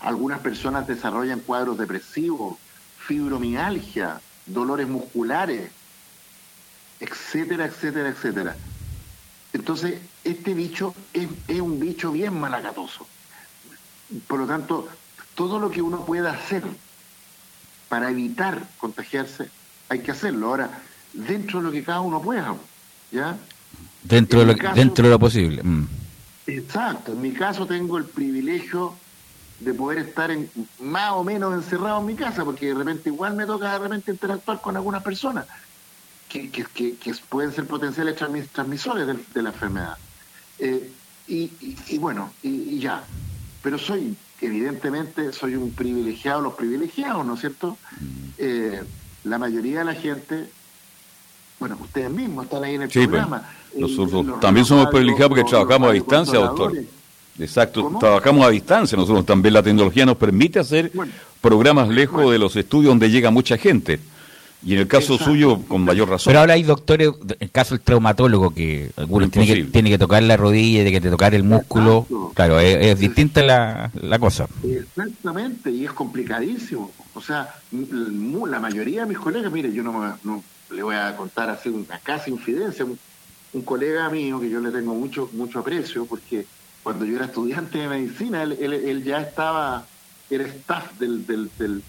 Algunas 0.00 0.40
personas 0.40 0.86
desarrollan 0.86 1.40
cuadros 1.40 1.78
depresivos, 1.78 2.56
fibromialgia, 2.98 4.20
dolores 4.46 4.88
musculares, 4.88 5.70
etcétera, 7.00 7.66
etcétera, 7.66 8.08
etcétera. 8.08 8.56
Entonces, 9.52 10.00
este 10.24 10.54
bicho 10.54 10.94
es, 11.12 11.28
un 11.60 11.80
bicho 11.80 12.12
bien 12.12 12.38
malacatoso. 12.38 13.06
Por 14.26 14.40
lo 14.40 14.46
tanto, 14.46 14.88
todo 15.34 15.58
lo 15.58 15.70
que 15.70 15.82
uno 15.82 16.04
pueda 16.04 16.32
hacer 16.32 16.62
para 17.88 18.10
evitar 18.10 18.68
contagiarse, 18.78 19.48
hay 19.88 20.00
que 20.00 20.10
hacerlo. 20.10 20.48
Ahora, 20.48 20.70
dentro 21.12 21.60
de 21.60 21.66
lo 21.66 21.72
que 21.72 21.82
cada 21.82 22.00
uno 22.00 22.20
pueda, 22.20 22.54
¿ya? 23.10 23.36
Dentro, 24.02 24.40
de 24.40 24.46
lo, 24.46 24.74
dentro 24.74 25.04
de 25.04 25.10
lo 25.10 25.18
posible. 25.18 25.62
Mm. 25.62 25.88
Exacto. 26.46 27.12
En 27.12 27.20
mi 27.20 27.32
caso 27.32 27.66
tengo 27.66 27.98
el 27.98 28.04
privilegio 28.04 28.94
de 29.60 29.74
poder 29.74 29.98
estar 29.98 30.30
en, 30.30 30.50
más 30.80 31.12
o 31.12 31.24
menos 31.24 31.54
encerrado 31.54 32.00
en 32.00 32.06
mi 32.06 32.14
casa, 32.14 32.44
porque 32.44 32.66
de 32.66 32.74
repente 32.74 33.08
igual 33.08 33.34
me 33.34 33.46
toca 33.46 33.72
de 33.72 33.78
repente 33.78 34.10
interactuar 34.10 34.60
con 34.60 34.76
algunas 34.76 35.02
personas 35.02 35.46
que, 36.28 36.50
que, 36.50 36.96
que, 36.96 37.14
pueden 37.28 37.52
ser 37.52 37.66
potenciales 37.66 38.16
transmisores 38.52 39.06
de, 39.06 39.42
la 39.42 39.50
enfermedad. 39.50 39.96
Eh, 40.58 40.90
y, 41.28 41.98
bueno, 41.98 42.32
y, 42.42 42.78
ya. 42.78 43.02
Pero 43.62 43.78
soy, 43.78 44.16
evidentemente, 44.40 45.32
soy 45.32 45.56
un 45.56 45.72
privilegiado, 45.72 46.40
los 46.40 46.54
privilegiados, 46.54 47.24
¿no 47.24 47.34
es 47.34 47.40
cierto? 47.40 47.78
Mm. 48.00 48.06
Eh, 48.38 48.82
la 49.24 49.38
mayoría 49.38 49.80
de 49.80 49.84
la 49.86 49.94
gente, 49.94 50.48
bueno, 51.58 51.78
ustedes 51.80 52.10
mismos 52.10 52.44
están 52.44 52.62
ahí 52.62 52.74
en 52.74 52.82
el 52.82 52.90
pues. 52.90 53.08
programa. 53.08 53.48
nosotros 53.76 54.40
también 54.40 54.66
somos 54.66 54.86
privilegiados 54.88 55.30
porque 55.30 55.50
trabajamos 55.50 55.90
a 55.90 55.92
distancia, 55.92 56.38
doctor. 56.38 56.74
Exacto, 57.38 57.96
trabajamos 58.00 58.46
a 58.46 58.50
distancia, 58.50 58.96
nosotros 58.96 59.26
también 59.26 59.54
la 59.54 59.62
tecnología 59.62 60.06
nos 60.06 60.16
permite 60.16 60.58
hacer 60.58 60.90
programas 61.40 61.88
lejos 61.88 62.30
de 62.30 62.38
los 62.38 62.56
estudios 62.56 62.90
donde 62.90 63.10
llega 63.10 63.30
mucha 63.30 63.56
gente. 63.58 64.00
Y 64.64 64.72
en 64.72 64.80
el 64.80 64.88
caso 64.88 65.16
suyo, 65.16 65.60
con 65.68 65.84
mayor 65.84 66.08
razón. 66.08 66.30
Pero 66.30 66.40
ahora 66.40 66.54
hay 66.54 66.64
doctores, 66.64 67.10
en 67.28 67.36
el 67.38 67.50
caso 67.52 67.76
del 67.76 67.84
traumatólogo, 67.84 68.50
que 68.52 68.90
tiene 69.30 69.46
que, 69.46 69.64
tiene 69.64 69.90
que 69.90 69.98
tocar 69.98 70.22
la 70.24 70.36
rodilla, 70.36 70.82
tiene 70.82 71.00
que 71.00 71.08
tocar 71.08 71.34
el 71.34 71.44
músculo. 71.44 72.06
Claro, 72.34 72.58
es, 72.58 72.98
distinta 72.98 73.42
la, 73.42 73.92
la, 73.94 74.18
cosa. 74.18 74.48
Exactamente, 74.64 75.70
y 75.70 75.84
es 75.84 75.92
complicadísimo. 75.92 76.90
O 77.14 77.20
sea, 77.20 77.54
la 77.70 78.58
mayoría 78.58 79.02
de 79.02 79.08
mis 79.08 79.18
colegas, 79.18 79.52
mire, 79.52 79.72
yo 79.72 79.84
no, 79.84 80.18
no 80.24 80.42
le 80.70 80.82
voy 80.82 80.96
a 80.96 81.16
contar 81.16 81.48
así 81.48 81.68
una 81.68 81.98
casi 82.02 82.30
infidencia. 82.30 82.84
Un, 82.84 82.98
un, 83.52 83.62
colega 83.62 84.08
mío 84.10 84.40
que 84.40 84.50
yo 84.50 84.58
le 84.58 84.70
tengo 84.70 84.94
mucho 84.94 85.30
mucho 85.32 85.60
aprecio, 85.60 86.06
porque 86.06 86.44
cuando 86.86 87.04
yo 87.04 87.16
era 87.16 87.24
estudiante 87.24 87.78
de 87.78 87.88
medicina, 87.88 88.44
él, 88.44 89.02
ya 89.02 89.20
estaba, 89.20 89.84
era 90.30 90.44
staff 90.44 90.96
del, 91.00 91.26
del 91.26 91.82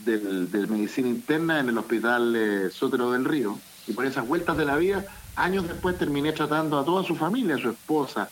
del, 0.00 0.68
medicina 0.68 1.08
interna 1.08 1.60
en 1.60 1.70
el 1.70 1.78
hospital 1.78 2.36
eh, 2.36 2.68
Sotero 2.70 3.10
del 3.12 3.24
Río. 3.24 3.58
Y 3.86 3.94
por 3.94 4.04
esas 4.04 4.28
vueltas 4.28 4.58
de 4.58 4.66
la 4.66 4.76
vida, 4.76 5.06
años 5.34 5.66
después 5.66 5.96
terminé 5.96 6.32
tratando 6.32 6.78
a 6.78 6.84
toda 6.84 7.04
su 7.04 7.16
familia, 7.16 7.54
a 7.54 7.58
su 7.58 7.70
esposa, 7.70 8.28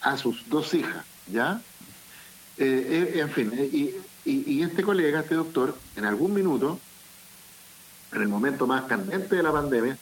a 0.00 0.16
sus 0.16 0.48
dos 0.48 0.72
hijas, 0.72 1.04
¿ya? 1.30 1.60
Eh, 2.56 3.12
eh, 3.14 3.20
en 3.20 3.28
fin, 3.28 3.52
y 3.52 3.96
Y, 4.24 4.62
este 4.62 4.82
colega, 4.82 5.20
este 5.20 5.34
doctor, 5.34 5.76
en 5.94 6.06
algún 6.06 6.32
minuto, 6.32 6.80
en 8.12 8.22
el 8.22 8.28
momento 8.28 8.66
más 8.66 8.84
candente 8.84 9.36
de 9.36 9.42
la 9.42 9.52
pandemia, 9.52 9.98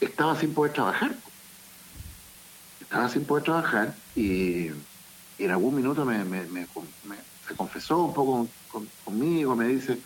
estaba 0.00 0.34
sin 0.40 0.54
poder 0.54 0.72
trabajar. 0.72 1.14
Estaba 2.90 3.08
sin 3.08 3.24
poder 3.24 3.44
trabajar 3.44 3.94
y, 4.16 4.66
en 5.38 5.50
algún 5.52 5.76
minuto 5.76 6.04
me, 6.04 6.24
se 7.46 7.54
confesó 7.54 8.06
un 8.06 8.12
poco 8.12 8.48
conmigo, 9.04 9.54
me 9.54 9.68
dice 9.68 10.00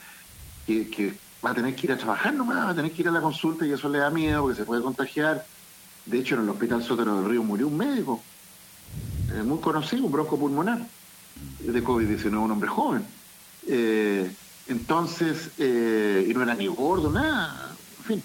que, 0.67 1.15
va 1.43 1.53
a 1.53 1.55
tener 1.55 1.75
que 1.75 1.87
ir 1.87 1.93
a 1.93 1.97
trabajar 1.97 2.35
nomás, 2.35 2.67
va 2.67 2.71
a 2.71 2.75
tener 2.75 2.93
que 2.93 3.01
ir 3.01 3.09
a 3.09 3.11
la 3.11 3.23
consulta 3.23 3.67
y 3.67 3.73
eso 3.73 3.89
le 3.89 4.01
da 4.01 4.11
miedo 4.11 4.43
porque 4.43 4.59
se 4.59 4.67
puede 4.67 4.83
contagiar. 4.83 5.47
De 6.05 6.19
hecho, 6.19 6.35
en 6.35 6.43
el 6.43 6.51
Hospital 6.51 6.83
Sotero 6.83 7.17
del 7.17 7.31
Río 7.31 7.43
murió 7.43 7.69
un 7.69 7.79
médico 7.79 8.23
eh, 9.33 9.43
muy 9.43 9.61
conocido, 9.61 10.05
un 10.05 10.13
bronco 10.13 10.39
pulmonar 10.39 10.87
de 11.61 11.83
COVID-19, 11.83 12.37
un 12.37 12.51
hombre 12.51 12.69
joven. 12.69 13.07
Eh, 13.67 14.31
entonces, 14.67 15.53
eh, 15.57 16.27
y 16.29 16.35
no 16.35 16.43
era 16.43 16.55
ni 16.55 16.67
gordo, 16.67 17.11
nada, 17.11 17.75
en 17.97 18.05
fin. 18.05 18.23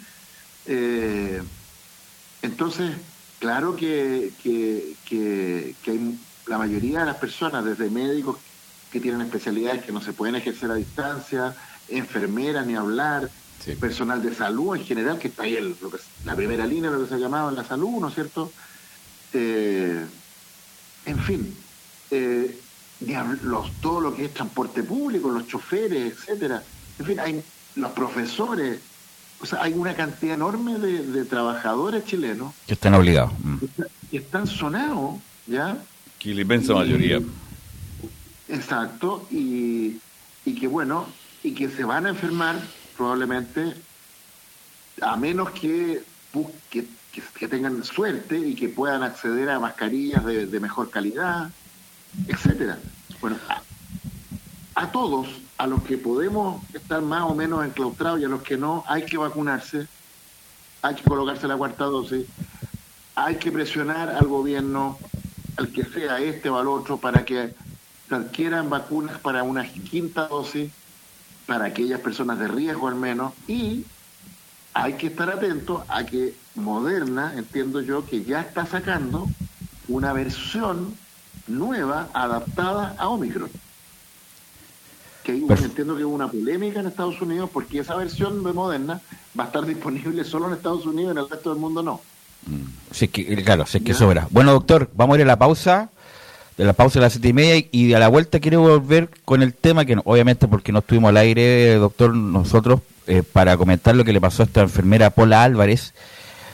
entonces, 2.41 2.98
claro 3.39 3.75
que, 3.75 4.32
que, 4.43 5.75
hay 5.88 6.19
la 6.47 6.58
mayoría 6.58 6.99
de 6.99 7.06
las 7.06 7.17
personas, 7.17 7.65
desde 7.65 7.89
médicos 7.89 8.38
que 8.91 8.99
tienen 8.99 9.21
especialidades 9.21 9.84
que 9.84 9.91
no 9.91 10.02
se 10.02 10.13
pueden 10.13 10.36
ejercer 10.36 10.71
a 10.71 10.75
distancia, 10.75 11.56
enfermeras 11.89 12.65
ni 12.65 12.75
hablar, 12.75 13.30
personal 13.80 14.21
de 14.21 14.34
salud 14.34 14.75
en 14.75 14.86
general, 14.86 15.19
que 15.19 15.28
está 15.28 15.43
ahí 15.43 15.56
el, 15.56 15.75
la 16.25 16.36
primera 16.36 16.65
línea, 16.65 16.89
lo 16.89 17.02
que 17.02 17.08
se 17.08 17.15
ha 17.15 17.19
llamado 17.19 17.49
en 17.49 17.56
la 17.56 17.63
salud, 17.63 17.99
¿no 17.99 18.08
es 18.08 18.15
cierto? 18.15 18.52
Eh, 19.34 20.06
en 21.06 21.19
fin, 21.19 21.56
eh, 22.10 22.60
los, 23.43 23.71
todo 23.82 24.02
lo 24.02 24.15
que 24.15 24.25
es 24.25 24.34
transporte 24.34 24.84
público, 24.84 25.30
los 25.30 25.47
choferes, 25.47 26.13
etcétera. 26.13 26.63
En 26.97 27.06
fin, 27.06 27.19
hay 27.19 27.43
los 27.75 27.91
profesores. 27.91 28.80
O 29.41 29.45
sea, 29.45 29.63
hay 29.63 29.73
una 29.73 29.95
cantidad 29.95 30.34
enorme 30.34 30.80
de, 30.80 31.25
trabajadores 31.25 32.06
chilenos 32.06 32.54
que 32.67 32.73
están 32.73 32.93
obligados. 32.93 33.32
Mm. 33.39 33.58
Que, 34.12 34.17
están 34.17 34.47
sonados, 34.47 35.15
¿ya? 35.47 35.78
Que 36.17 36.34
la 36.34 36.41
inmensa 36.41 36.73
mayoría. 36.73 37.21
Exacto, 38.47 39.28
y, 39.32 39.99
y 40.43 40.56
que 40.60 40.67
bueno, 40.67 41.08
y 41.43 41.54
que 41.54 41.69
se 41.69 41.84
van 41.84 42.06
a 42.06 42.10
enfermar 42.10 42.60
probablemente 42.97 43.75
a 45.02 45.15
menos 45.15 45.52
que, 45.52 46.04
que, 46.69 46.86
que, 47.38 47.47
tengan 47.47 47.84
suerte 47.84 48.38
y 48.38 48.56
que 48.56 48.69
puedan 48.69 49.04
acceder 49.04 49.49
a 49.49 49.60
mascarillas 49.60 50.25
de, 50.25 50.60
mejor 50.60 50.89
calidad, 50.89 51.49
etcétera. 52.28 52.78
Bueno, 53.21 53.38
a, 54.80 54.94
todos, 54.94 55.28
a 55.58 55.68
los 55.68 55.84
que 55.84 55.98
podemos 55.98 56.63
estar 56.74 57.02
más 57.02 57.24
o 57.24 57.36
menos 57.36 57.65
enclaustrados 57.65 58.22
y 58.22 58.24
a 58.24 58.30
los 58.30 58.42
que 58.44 58.56
no, 58.56 58.86
hay 58.88 59.04
que 59.04 59.18
vacunarse, 59.18 59.88
hay 60.82 60.96
que 60.96 61.04
colocarse 61.04 61.50
la 61.50 61.58
cuarta 61.58 61.84
dosis, 61.84 62.26
hay 63.13 63.36
que 63.36 63.52
presionar 63.52 64.08
al 64.08 64.26
gobierno, 64.28 64.98
al 65.58 65.68
que 65.74 65.84
sea 65.84 66.20
este 66.22 66.50
o 66.50 66.58
al 66.58 66.70
otro, 66.70 66.96
para 66.96 67.26
que 67.26 67.54
adquieran 68.10 68.70
vacunas 68.70 69.20
para 69.20 69.44
una 69.44 69.68
quinta 69.68 70.30
dosis 70.30 70.72
para 71.46 71.65
aquellas 71.65 72.00
personas 72.00 72.39
de 72.39 72.48
riesgo 72.48 72.88
al 72.88 72.96
menos, 72.96 73.34
y 73.50 73.84
hay 74.74 74.94
que 74.94 75.08
estar 75.08 75.30
atento 75.30 75.84
a 75.89 76.06
que 76.06 76.36
Moderna, 76.56 77.34
entiendo 77.36 77.82
yo, 77.82 78.06
que 78.06 78.24
ya 78.24 78.39
está 78.39 78.65
sacando 78.65 79.28
una 79.89 80.13
versión 80.13 80.96
nueva 81.48 82.08
adaptada 82.13 82.96
a 82.98 83.10
Omicron. 83.10 83.50
Que 85.32 85.65
entiendo 85.65 85.96
que 85.96 86.06
hubo 86.06 86.15
una 86.15 86.28
polémica 86.28 86.80
en 86.80 86.88
Estados 86.88 87.22
Unidos 87.22 87.50
porque 87.54 87.80
esa 87.80 87.96
versión 87.96 88.44
de 88.44 88.54
Moderna 88.54 89.02
va 89.38 89.46
a 89.46 89.48
estar 89.48 89.65
disponible 89.68 90.24
solo 90.24 90.48
en 90.48 90.54
Estados 90.54 90.86
Unidos 90.86 91.10
y 91.10 91.18
en 91.18 91.24
el 91.24 91.30
resto 91.30 91.52
del 91.52 91.60
mundo 91.60 91.84
no. 91.84 92.02
Mm. 92.46 92.92
Sí, 92.92 93.08
que, 93.08 93.44
claro, 93.44 93.65
sé 93.65 93.82
que 93.82 93.94
sobra. 93.94 94.28
Bueno, 94.32 94.52
doctor, 94.52 94.89
vamos 94.96 95.15
a 95.15 95.20
ir 95.20 95.24
a 95.24 95.28
la 95.28 95.39
pausa 95.39 95.89
de 96.60 96.65
la 96.65 96.74
pausa 96.74 97.00
de 97.00 97.06
las 97.06 97.13
siete 97.13 97.30
y 97.30 97.34
media 97.34 97.65
y 97.72 97.94
a 97.94 98.00
la 98.00 98.10
vuelta 98.10 98.42
quiero 98.42 98.60
volver 98.60 99.10
con 99.24 99.42
el 99.42 99.54
tema 99.54 99.86
que 99.86 99.98
obviamente 100.04 100.46
porque 100.50 100.74
no 100.74 100.80
estuvimos 100.80 101.08
al 101.08 101.15
aire, 101.15 101.76
doctor, 101.76 102.13
nosotros, 102.13 102.82
eh, 103.08 103.24
para 103.24 103.56
comentar 103.56 103.96
lo 103.96 104.04
que 104.04 104.12
le 104.12 104.20
pasó 104.20 104.44
a 104.44 104.46
esta 104.46 104.62
enfermera 104.62 105.10
Paula 105.10 105.44
Álvarez, 105.44 105.94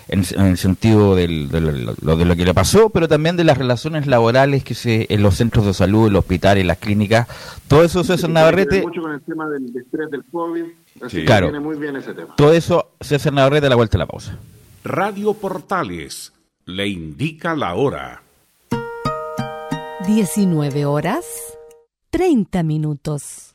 en, 0.07 0.23
el 0.45 0.57
sentido 0.57 1.15
de, 1.15 1.27
lo, 1.27 2.15
de 2.17 2.25
lo 2.25 2.35
que 2.35 2.45
le 2.45 2.53
pasó, 2.53 2.89
pero 2.89 3.07
también 3.07 3.37
de 3.37 3.43
las 3.43 3.57
relaciones 3.57 4.07
laborales 4.07 4.63
que 4.63 4.73
se 4.73 5.07
en 5.09 5.23
los 5.23 5.35
centros 5.35 5.65
de 5.65 5.73
salud, 5.73 6.07
en 6.07 6.13
los 6.13 6.21
hospitales, 6.21 6.61
en 6.61 6.67
las 6.67 6.77
clínicas, 6.77 7.27
todo 7.67 7.83
eso 7.83 8.03
César 8.03 8.29
Navarrete... 8.29 8.81
Mucho 8.81 9.01
con 9.01 9.13
el 9.13 9.21
tema 9.21 9.49
del 9.49 9.65
estrés 9.75 10.11
del 10.11 10.23
COVID, 10.31 10.63
así 11.01 11.25
que 11.25 11.41
viene 11.41 11.59
muy 11.59 11.77
bien 11.77 11.95
ese 11.95 12.13
tema. 12.13 12.35
Todo 12.35 12.53
eso 12.53 12.91
César 13.01 13.33
Navarrete 13.33 13.67
a 13.67 13.69
la 13.69 13.75
vuelta 13.75 13.97
de 13.97 13.99
la 13.99 14.07
pausa. 14.07 14.37
Radio 14.83 15.33
Portales 15.33 16.31
le 16.65 16.87
indica 16.87 17.55
la 17.55 17.75
hora. 17.75 18.21
19 20.05 20.85
horas 20.85 21.25
30 22.11 22.63
minutos. 22.63 23.54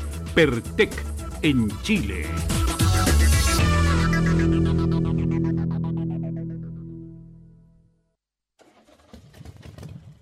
Pertec 0.33 0.91
en 1.41 1.67
Chile. 1.81 2.25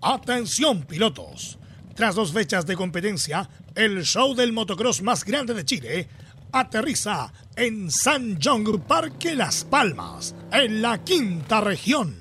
Atención 0.02 0.82
pilotos. 0.82 1.58
Tras 1.94 2.16
dos 2.16 2.32
fechas 2.32 2.66
de 2.66 2.74
competencia, 2.74 3.48
el 3.76 4.04
show 4.04 4.34
del 4.34 4.52
motocross 4.52 5.00
más 5.00 5.24
grande 5.24 5.54
de 5.54 5.64
Chile 5.64 6.08
aterriza 6.50 7.32
en 7.54 7.88
San 7.92 8.40
John 8.42 8.64
Parque 8.80 9.36
Las 9.36 9.62
Palmas, 9.62 10.34
en 10.50 10.82
la 10.82 11.04
quinta 11.04 11.60
región. 11.60 12.16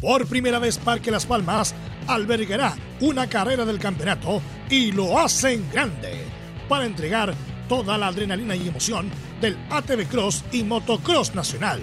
Por 0.00 0.26
primera 0.26 0.58
vez 0.58 0.78
Parque 0.78 1.10
Las 1.10 1.26
Palmas 1.26 1.74
albergará 2.06 2.74
una 3.00 3.28
carrera 3.28 3.64
del 3.64 3.78
campeonato 3.78 4.40
y 4.68 4.92
lo 4.92 5.18
hacen 5.18 5.68
grande 5.72 6.24
para 6.68 6.86
entregar 6.86 7.34
toda 7.68 7.98
la 7.98 8.08
adrenalina 8.08 8.54
y 8.54 8.68
emoción 8.68 9.10
del 9.40 9.56
ATV 9.70 10.06
Cross 10.06 10.44
y 10.52 10.62
Motocross 10.62 11.34
Nacional. 11.34 11.80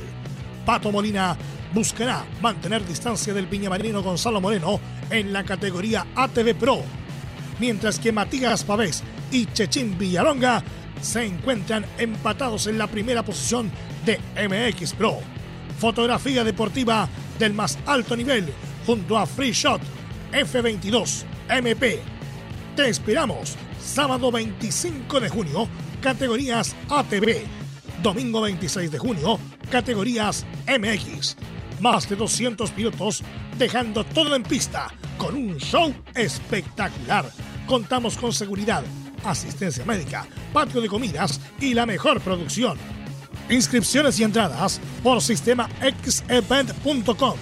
Pato 0.65 0.91
Molina 0.91 1.37
buscará 1.73 2.25
mantener 2.41 2.85
distancia 2.85 3.33
del 3.33 3.47
piñamarino 3.47 4.01
Gonzalo 4.01 4.41
Moreno 4.41 4.79
en 5.09 5.33
la 5.33 5.43
categoría 5.43 6.05
ATV 6.15 6.55
Pro, 6.55 6.81
mientras 7.59 7.99
que 7.99 8.11
Matías 8.11 8.63
Pavés 8.63 9.03
y 9.31 9.45
Chechín 9.47 9.97
Villalonga 9.97 10.63
se 11.01 11.25
encuentran 11.25 11.85
empatados 11.97 12.67
en 12.67 12.77
la 12.77 12.87
primera 12.87 13.23
posición 13.23 13.71
de 14.05 14.19
MX 14.47 14.93
Pro. 14.93 15.19
Fotografía 15.79 16.43
deportiva 16.43 17.07
del 17.37 17.53
más 17.53 17.77
alto 17.85 18.15
nivel 18.15 18.51
junto 18.85 19.17
a 19.17 19.25
Free 19.25 19.51
Shot 19.51 19.81
F22 20.31 21.23
MP. 21.49 22.01
Te 22.75 22.89
esperamos 22.89 23.55
sábado 23.79 24.31
25 24.31 25.19
de 25.19 25.29
junio, 25.29 25.67
categorías 26.01 26.75
ATV. 26.89 27.43
Domingo 28.01 28.41
26 28.41 28.91
de 28.91 28.99
junio, 28.99 29.39
categorías 29.69 30.45
MX. 30.67 31.35
Más 31.81 32.09
de 32.09 32.15
200 32.15 32.71
pilotos 32.71 33.23
dejando 33.57 34.03
todo 34.03 34.35
en 34.35 34.43
pista 34.43 34.87
con 35.17 35.35
un 35.35 35.57
show 35.57 35.93
espectacular. 36.15 37.25
Contamos 37.67 38.17
con 38.17 38.33
seguridad 38.33 38.83
asistencia 39.23 39.85
médica, 39.85 40.25
patio 40.53 40.81
de 40.81 40.87
comidas 40.87 41.39
y 41.59 41.73
la 41.73 41.85
mejor 41.85 42.21
producción. 42.21 42.77
Inscripciones 43.49 44.17
y 44.19 44.23
entradas 44.23 44.79
por 45.03 45.21
sistemaxevent.com. 45.21 47.35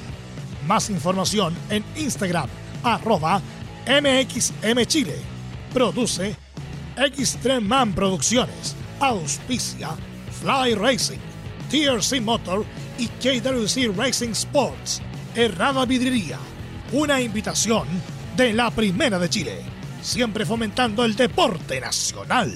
Más 0.68 0.90
información 0.90 1.56
en 1.70 1.84
Instagram, 1.96 2.50
arroba 2.96 3.42
MXMChile. 3.88 5.18
Produce 5.74 6.36
Extreman 6.98 7.94
Producciones. 7.94 8.76
Auspicia 9.00 9.90
Fly 10.42 10.76
Racing, 10.76 11.20
TRC 11.70 12.22
Motor 12.22 12.66
y 12.98 13.08
KWC 13.08 13.96
Racing 13.96 14.32
Sports. 14.32 15.02
Errada 15.36 15.86
Vidriería. 15.86 16.40
Una 16.92 17.20
invitación 17.22 17.88
de 18.36 18.54
la 18.54 18.72
Primera 18.72 19.20
de 19.20 19.30
Chile, 19.30 19.62
siempre 20.02 20.46
fomentando 20.46 21.04
el 21.04 21.16
deporte 21.16 21.82
nacional. 21.82 22.54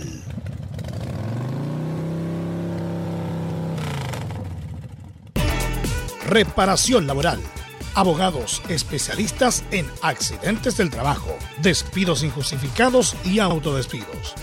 Reparación 6.27 7.05
laboral. 7.07 7.41
Abogados 7.93 8.61
especialistas 8.69 9.65
en 9.71 9.85
accidentes 10.01 10.77
del 10.77 10.89
trabajo, 10.89 11.37
despidos 11.61 12.23
injustificados 12.23 13.17
y 13.25 13.39
autodespidos. 13.39 14.33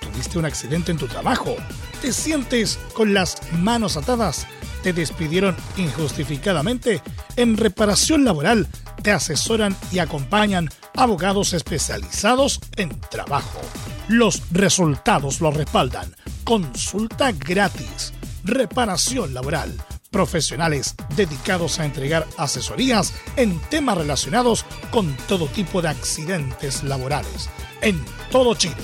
¿Tuviste 0.00 0.38
un 0.38 0.44
accidente 0.44 0.92
en 0.92 0.98
tu 0.98 1.06
trabajo? 1.06 1.56
¿Te 2.02 2.12
sientes 2.12 2.78
con 2.92 3.14
las 3.14 3.40
manos 3.54 3.96
atadas? 3.96 4.46
¿Te 4.82 4.92
despidieron 4.92 5.56
injustificadamente? 5.78 7.00
En 7.36 7.56
reparación 7.56 8.24
laboral 8.24 8.68
te 9.02 9.10
asesoran 9.10 9.74
y 9.90 10.00
acompañan 10.00 10.68
abogados 10.94 11.54
especializados 11.54 12.60
en 12.76 13.00
trabajo. 13.10 13.60
Los 14.08 14.42
resultados 14.50 15.40
lo 15.40 15.50
respaldan. 15.50 16.14
Consulta 16.44 17.32
gratis. 17.32 18.12
Reparación 18.44 19.32
laboral 19.32 19.74
profesionales 20.10 20.94
dedicados 21.16 21.78
a 21.78 21.84
entregar 21.84 22.26
asesorías 22.36 23.14
en 23.36 23.60
temas 23.68 23.98
relacionados 23.98 24.64
con 24.90 25.16
todo 25.28 25.46
tipo 25.46 25.80
de 25.82 25.88
accidentes 25.88 26.82
laborales 26.82 27.48
en 27.80 28.04
todo 28.30 28.54
Chile. 28.54 28.76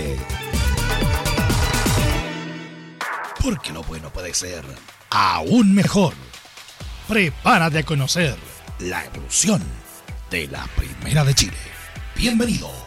Porque 3.41 3.71
lo 3.71 3.83
bueno 3.83 4.11
puede 4.11 4.33
ser 4.33 4.65
aún 5.09 5.73
mejor. 5.73 6.13
Prepárate 7.07 7.79
a 7.79 7.83
conocer 7.83 8.35
la 8.79 9.05
evolución 9.05 9.63
de 10.29 10.49
la 10.49 10.67
Primera 10.75 11.23
de 11.23 11.33
Chile. 11.33 11.55
Bienvenido 12.15 12.86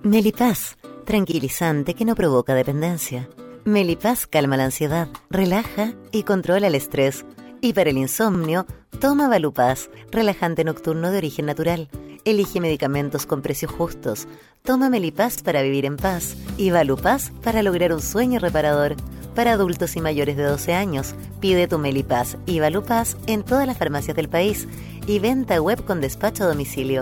Melipaz, 0.02 0.78
tranquilizante 1.06 1.94
que 1.94 2.04
no 2.06 2.16
provoca 2.16 2.56
dependencia. 2.56 3.30
Melipaz 3.66 4.26
calma 4.28 4.58
la 4.58 4.66
ansiedad, 4.66 5.08
relaja 5.30 5.94
y 6.12 6.24
controla 6.24 6.68
el 6.68 6.76
estrés. 6.76 7.26
Y 7.62 7.72
para 7.74 7.92
el 7.92 7.98
insomnio, 7.98 8.66
toma 9.00 9.30
Valupaz, 9.30 9.90
relajante 10.12 10.66
nocturno 10.66 11.12
de 11.12 11.20
origen 11.20 11.46
natural. 11.46 11.90
Elige 12.26 12.60
medicamentos 12.60 13.26
con 13.26 13.42
precios 13.42 13.72
justos. 13.72 14.28
Toma 14.64 14.90
Melipaz 14.90 15.42
para 15.42 15.62
vivir 15.62 15.86
en 15.86 15.96
paz 15.98 16.36
y 16.58 16.72
Valupaz 16.72 17.32
para 17.44 17.64
lograr 17.64 17.94
un 17.94 18.02
sueño 18.02 18.40
reparador. 18.40 18.96
Para 19.36 19.54
adultos 19.54 19.96
y 19.96 20.02
mayores 20.02 20.38
de 20.38 20.44
12 20.44 20.74
años, 20.74 21.16
pide 21.40 21.68
tu 21.68 21.80
Melipaz 21.80 22.38
y 22.46 22.60
Valupaz 22.60 23.18
en 23.26 23.44
todas 23.44 23.66
las 23.66 23.78
farmacias 23.78 24.16
del 24.16 24.30
país 24.30 24.68
y 25.08 25.18
venta 25.20 25.60
web 25.60 25.84
con 25.84 26.02
despacho 26.02 26.44
a 26.44 26.48
domicilio. 26.48 27.02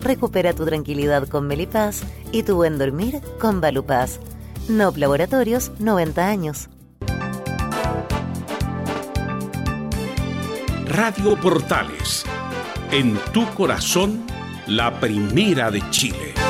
Recupera 0.00 0.52
tu 0.52 0.64
tranquilidad 0.64 1.26
con 1.28 1.46
Melipaz 1.48 2.02
y 2.30 2.44
tu 2.44 2.54
buen 2.54 2.78
dormir 2.78 3.20
con 3.40 3.60
Valupaz. 3.60 4.20
NOP 4.68 4.96
Laboratorios, 4.96 5.72
90 5.80 6.28
años. 6.28 6.68
Radio 10.86 11.40
Portales, 11.40 12.24
en 12.92 13.18
tu 13.32 13.44
corazón, 13.54 14.24
la 14.68 15.00
primera 15.00 15.70
de 15.70 15.82
Chile. 15.90 16.41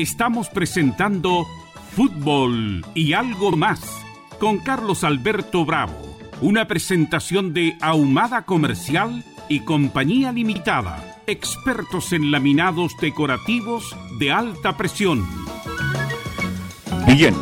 Estamos 0.00 0.48
presentando 0.48 1.46
Fútbol 1.94 2.86
y 2.94 3.12
algo 3.12 3.52
más 3.52 3.82
con 4.38 4.56
Carlos 4.56 5.04
Alberto 5.04 5.66
Bravo, 5.66 5.92
una 6.40 6.66
presentación 6.66 7.52
de 7.52 7.76
Ahumada 7.82 8.46
Comercial 8.46 9.22
y 9.50 9.60
Compañía 9.60 10.32
Limitada, 10.32 11.20
expertos 11.26 12.14
en 12.14 12.30
laminados 12.30 12.94
decorativos 12.98 13.94
de 14.18 14.32
alta 14.32 14.74
presión. 14.74 15.28
Bien, 17.06 17.34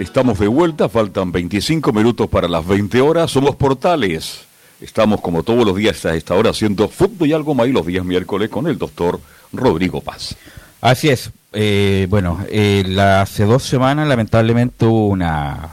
estamos 0.00 0.40
de 0.40 0.48
vuelta, 0.48 0.88
faltan 0.88 1.30
25 1.30 1.92
minutos 1.92 2.28
para 2.28 2.48
las 2.48 2.66
20 2.66 3.00
horas, 3.00 3.30
somos 3.30 3.54
portales. 3.54 4.46
Estamos 4.80 5.20
como 5.20 5.44
todos 5.44 5.64
los 5.64 5.76
días 5.76 6.04
a 6.06 6.16
esta 6.16 6.34
hora 6.34 6.50
haciendo 6.50 6.88
fútbol 6.88 7.28
y 7.28 7.34
algo 7.34 7.54
más 7.54 7.68
y 7.68 7.72
los 7.72 7.86
días 7.86 8.04
miércoles 8.04 8.48
con 8.48 8.66
el 8.66 8.78
doctor 8.78 9.20
Rodrigo 9.52 10.00
Paz. 10.00 10.34
Así 10.80 11.08
es. 11.08 11.30
Eh, 11.52 12.06
bueno, 12.08 12.44
eh, 12.48 12.84
hace 13.00 13.44
dos 13.44 13.62
semanas 13.62 14.06
lamentablemente 14.06 14.84
hubo 14.84 15.08
una 15.08 15.70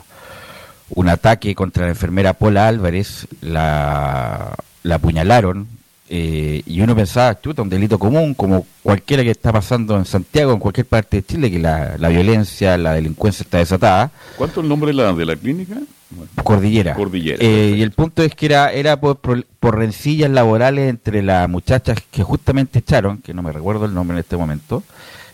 un 0.90 1.10
ataque 1.10 1.54
contra 1.54 1.84
la 1.84 1.90
enfermera 1.90 2.34
Paula 2.34 2.68
Álvarez, 2.68 3.28
la, 3.42 4.56
la 4.84 4.96
apuñalaron 4.96 5.68
eh, 6.10 6.64
y 6.66 6.80
uno 6.80 6.96
pensaba, 6.96 7.40
chuta, 7.42 7.62
un 7.62 7.70
delito 7.70 8.00
común, 8.00 8.34
como 8.34 8.66
cualquiera 8.82 9.24
que 9.24 9.32
está 9.32 9.52
pasando 9.52 9.98
en 9.98 10.06
Santiago, 10.06 10.54
en 10.54 10.60
cualquier 10.60 10.86
parte 10.86 11.18
de 11.18 11.24
Chile, 11.26 11.52
que 11.52 11.60
la, 11.60 11.98
la 11.98 12.08
violencia, 12.08 12.78
la 12.78 12.94
delincuencia 12.94 13.44
está 13.44 13.58
desatada. 13.58 14.12
¿Cuánto 14.38 14.62
es 14.62 14.64
el 14.64 14.70
nombre 14.70 14.92
de 14.92 14.94
la, 14.94 15.12
de 15.12 15.26
la 15.26 15.36
clínica? 15.36 15.76
Cordillera. 16.42 16.94
Cordillera. 16.94 17.38
Eh, 17.42 17.76
y 17.76 17.82
el 17.82 17.92
punto 17.92 18.24
es 18.24 18.34
que 18.34 18.46
era, 18.46 18.72
era 18.72 18.98
por, 18.98 19.18
por, 19.18 19.46
por 19.60 19.78
rencillas 19.78 20.30
laborales 20.32 20.90
entre 20.90 21.22
las 21.22 21.50
muchachas 21.50 21.98
que 22.10 22.24
justamente 22.24 22.80
echaron, 22.80 23.18
que 23.18 23.34
no 23.34 23.44
me 23.44 23.52
recuerdo 23.52 23.84
el 23.84 23.94
nombre 23.94 24.16
en 24.16 24.20
este 24.20 24.38
momento, 24.38 24.84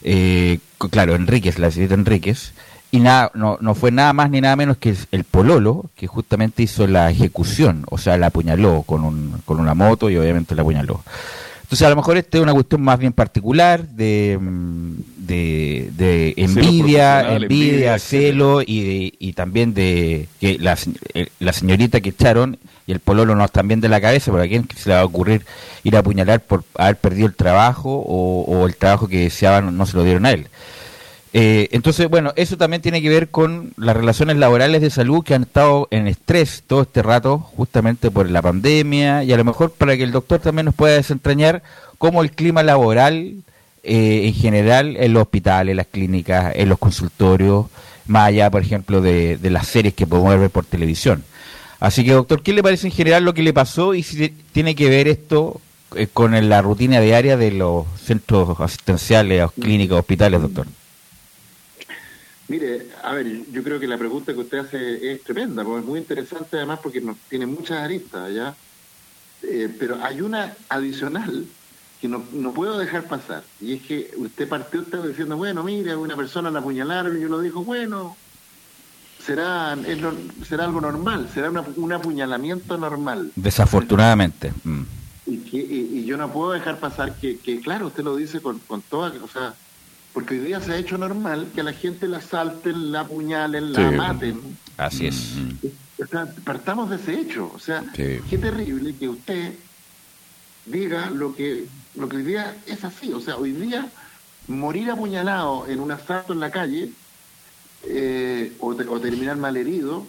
eh, 0.04 0.60
claro, 0.92 1.16
Enríquez, 1.16 1.60
la 1.60 1.72
señorita 1.72 1.96
Enríquez, 1.96 2.54
y 2.92 3.00
nada, 3.00 3.32
no, 3.34 3.58
no 3.60 3.74
fue 3.74 3.92
nada 3.92 4.14
más 4.14 4.30
ni 4.30 4.40
nada 4.40 4.56
menos 4.56 4.78
que 4.78 4.96
el 5.12 5.24
Pololo, 5.24 5.86
que 5.96 6.06
justamente 6.06 6.62
hizo 6.62 6.86
la 6.86 7.10
ejecución, 7.10 7.86
o 7.90 7.98
sea, 7.98 8.18
la 8.18 8.28
apuñaló 8.28 8.84
con, 8.84 9.04
un, 9.04 9.42
con 9.46 9.60
una 9.60 9.74
moto 9.74 10.12
y 10.12 10.18
obviamente 10.18 10.54
la 10.54 10.62
apuñaló. 10.62 11.02
Entonces, 11.74 11.88
a 11.88 11.90
lo 11.90 11.96
mejor 11.96 12.18
esta 12.18 12.38
es 12.38 12.44
una 12.44 12.54
cuestión 12.54 12.84
más 12.84 13.00
bien 13.00 13.14
particular 13.14 13.88
de, 13.88 14.38
de, 15.18 15.90
de 15.98 16.34
envidia, 16.38 17.36
envidia, 17.36 17.98
celo 17.98 18.62
y, 18.62 19.16
y 19.18 19.34
también 19.34 19.74
de 19.74 20.28
que 20.40 20.60
la, 20.60 20.78
eh, 21.16 21.30
la 21.40 21.52
señorita 21.52 22.00
que 22.00 22.10
echaron 22.10 22.60
y 22.86 22.92
el 22.92 23.00
pololo 23.00 23.34
no 23.36 23.44
están 23.44 23.68
bien 23.68 23.82
de 23.82 23.90
la 23.90 24.00
cabeza, 24.00 24.30
porque 24.30 24.46
a 24.46 24.50
quién 24.50 24.68
se 24.78 24.90
le 24.90 24.94
va 24.94 25.02
a 25.02 25.06
ocurrir 25.06 25.48
ir 25.84 25.96
a 25.96 26.02
apuñalar 26.02 26.42
por 26.42 26.64
haber 26.76 26.98
perdido 26.98 27.26
el 27.26 27.34
trabajo 27.34 27.90
o, 28.06 28.44
o 28.44 28.68
el 28.68 28.76
trabajo 28.76 29.08
que 29.08 29.22
deseaban 29.22 29.76
no 29.76 29.88
se 29.88 29.98
lo 29.98 30.04
dieron 30.04 30.28
a 30.28 30.32
él. 30.32 30.50
Eh, 31.36 31.70
entonces, 31.72 32.08
bueno, 32.10 32.32
eso 32.36 32.58
también 32.58 32.84
tiene 32.84 33.02
que 33.02 33.10
ver 33.10 33.30
con 33.30 33.74
las 33.76 33.98
relaciones 33.98 34.38
laborales 34.38 34.82
de 34.82 34.92
salud 34.92 35.24
que 35.24 35.34
han 35.34 35.44
estado 35.44 35.88
en 35.90 36.08
estrés 36.08 36.64
todo 36.68 36.84
este 36.84 37.02
rato, 37.02 37.40
justamente 37.40 38.12
por 38.12 38.30
la 38.30 38.44
pandemia, 38.44 39.24
y 39.24 39.34
a 39.34 39.38
lo 39.38 39.44
mejor 39.44 39.72
para 39.72 39.98
que 39.98 40.04
el 40.04 40.12
doctor 40.12 40.40
también 40.40 40.66
nos 40.66 40.76
pueda 40.76 40.96
desentrañar 40.96 41.64
cómo 41.98 42.22
el 42.22 42.32
clima 42.32 42.62
laboral 42.62 43.34
eh, 43.84 44.28
en 44.28 44.34
general 44.36 44.96
en 44.98 45.14
los 45.14 45.24
hospitales, 45.24 45.76
las 45.76 45.88
clínicas, 45.88 46.54
en 46.56 46.70
los 46.70 46.78
consultorios, 46.78 47.66
más 48.06 48.28
allá, 48.28 48.52
por 48.52 48.62
ejemplo, 48.62 49.02
de, 49.02 49.38
de 49.38 49.50
las 49.50 49.68
series 49.68 49.96
que 49.96 50.06
podemos 50.06 50.40
ver 50.40 50.52
por 50.52 50.66
televisión. 50.66 51.24
Así 51.80 52.06
que, 52.06 52.12
doctor, 52.12 52.44
¿qué 52.44 52.54
le 52.54 52.62
parece 52.62 52.88
en 52.88 52.94
general 52.94 53.26
lo 53.26 53.34
que 53.34 53.42
le 53.42 53.54
pasó 53.54 53.96
y 53.96 54.04
si 54.04 54.30
tiene 54.30 54.76
que 54.76 54.88
ver 54.88 55.08
esto 55.08 55.60
eh, 55.96 56.08
con 56.14 56.48
la 56.48 56.62
rutina 56.62 57.02
diaria 57.02 57.38
de 57.38 57.52
los 57.52 57.88
centros 58.06 58.60
asistenciales, 58.60 59.50
clínicas, 59.60 59.98
hospitales, 59.98 60.42
doctor? 60.42 60.68
Mire, 62.48 62.88
a 63.02 63.14
ver, 63.14 63.46
yo 63.52 63.64
creo 63.64 63.80
que 63.80 63.88
la 63.88 63.98
pregunta 63.98 64.34
que 64.34 64.40
usted 64.40 64.58
hace 64.60 65.12
es 65.14 65.24
tremenda, 65.24 65.64
porque 65.64 65.80
es 65.80 65.86
muy 65.86 66.00
interesante 66.00 66.58
además 66.58 66.80
porque 66.84 67.00
nos, 67.02 67.18
tiene 67.30 67.46
muchas 67.46 67.78
aristas, 67.82 68.34
¿ya? 68.34 68.54
Eh, 69.44 69.74
pero 69.80 70.04
hay 70.04 70.22
una 70.22 70.54
adicional 70.70 71.46
que 72.02 72.08
no, 72.10 72.24
no 72.34 72.52
puedo 72.54 72.78
dejar 72.78 73.08
pasar, 73.08 73.44
y 73.62 73.74
es 73.74 73.82
que 73.84 74.12
usted 74.18 74.48
partió 74.50 74.82
usted 74.82 75.02
diciendo, 75.04 75.38
bueno, 75.38 75.64
mire, 75.64 75.92
a 75.92 75.98
una 75.98 76.18
persona 76.18 76.52
la 76.52 76.60
apuñalaron, 76.60 77.18
y 77.18 77.22
yo 77.22 77.30
lo 77.30 77.40
dijo, 77.40 77.64
bueno, 77.64 78.18
será, 79.26 79.78
es 79.88 79.98
será 80.48 80.66
algo 80.66 80.82
normal, 80.82 81.30
será 81.34 81.50
una- 81.50 81.64
un 81.78 81.94
apuñalamiento 81.94 82.78
normal. 82.78 83.32
Desafortunadamente. 83.36 84.52
mm. 84.64 84.82
Y, 85.26 85.38
que, 85.38 85.58
y, 85.58 86.00
y 86.00 86.06
yo 86.06 86.18
no 86.18 86.30
puedo 86.34 86.52
dejar 86.52 86.82
pasar 86.82 87.16
que, 87.16 87.38
que, 87.40 87.62
claro, 87.62 87.88
usted 87.88 88.04
lo 88.04 88.18
dice 88.18 88.42
con, 88.42 88.60
con 88.60 88.82
toda, 88.82 89.14
o 89.24 89.28
sea, 89.30 89.54
porque 90.14 90.36
hoy 90.36 90.46
día 90.48 90.62
se 90.62 90.74
ha 90.74 90.78
hecho 90.78 90.98
normal 90.98 91.48
que 91.54 91.62
a 91.62 91.64
la 91.64 91.74
gente 91.74 92.08
la 92.08 92.22
salten, 92.22 92.92
la 92.92 93.02
apuñalen, 93.02 93.74
la 93.74 93.90
Sí. 93.90 93.96
maten. 93.96 94.58
Así 94.78 95.08
es. 95.08 95.34
O 96.02 96.06
sea, 96.08 96.28
partamos 96.44 96.90
de 96.90 96.98
ese 96.98 97.20
hecho. 97.20 97.52
O 97.54 97.60
sea, 97.60 97.84
Sí. 97.96 98.20
qué 98.30 98.38
terrible 98.38 98.96
que 98.96 99.10
usted 99.10 99.54
diga 100.66 101.10
lo 101.10 101.36
que, 101.36 101.66
lo 101.96 102.08
que 102.10 102.18
hoy 102.18 102.24
día 102.24 102.56
es 102.68 102.84
así. 102.84 103.12
O 103.14 103.20
sea, 103.20 103.38
hoy 103.38 103.52
día 103.52 103.88
morir 104.48 104.92
apuñalado 104.92 105.66
en 105.68 105.80
un 105.80 105.92
asalto 105.92 106.34
en 106.34 106.40
la 106.40 106.52
calle 106.52 106.90
eh, 107.86 108.54
o, 108.60 108.74
te- 108.76 108.88
o 108.88 109.00
terminar 109.00 109.36
malherido 109.38 110.06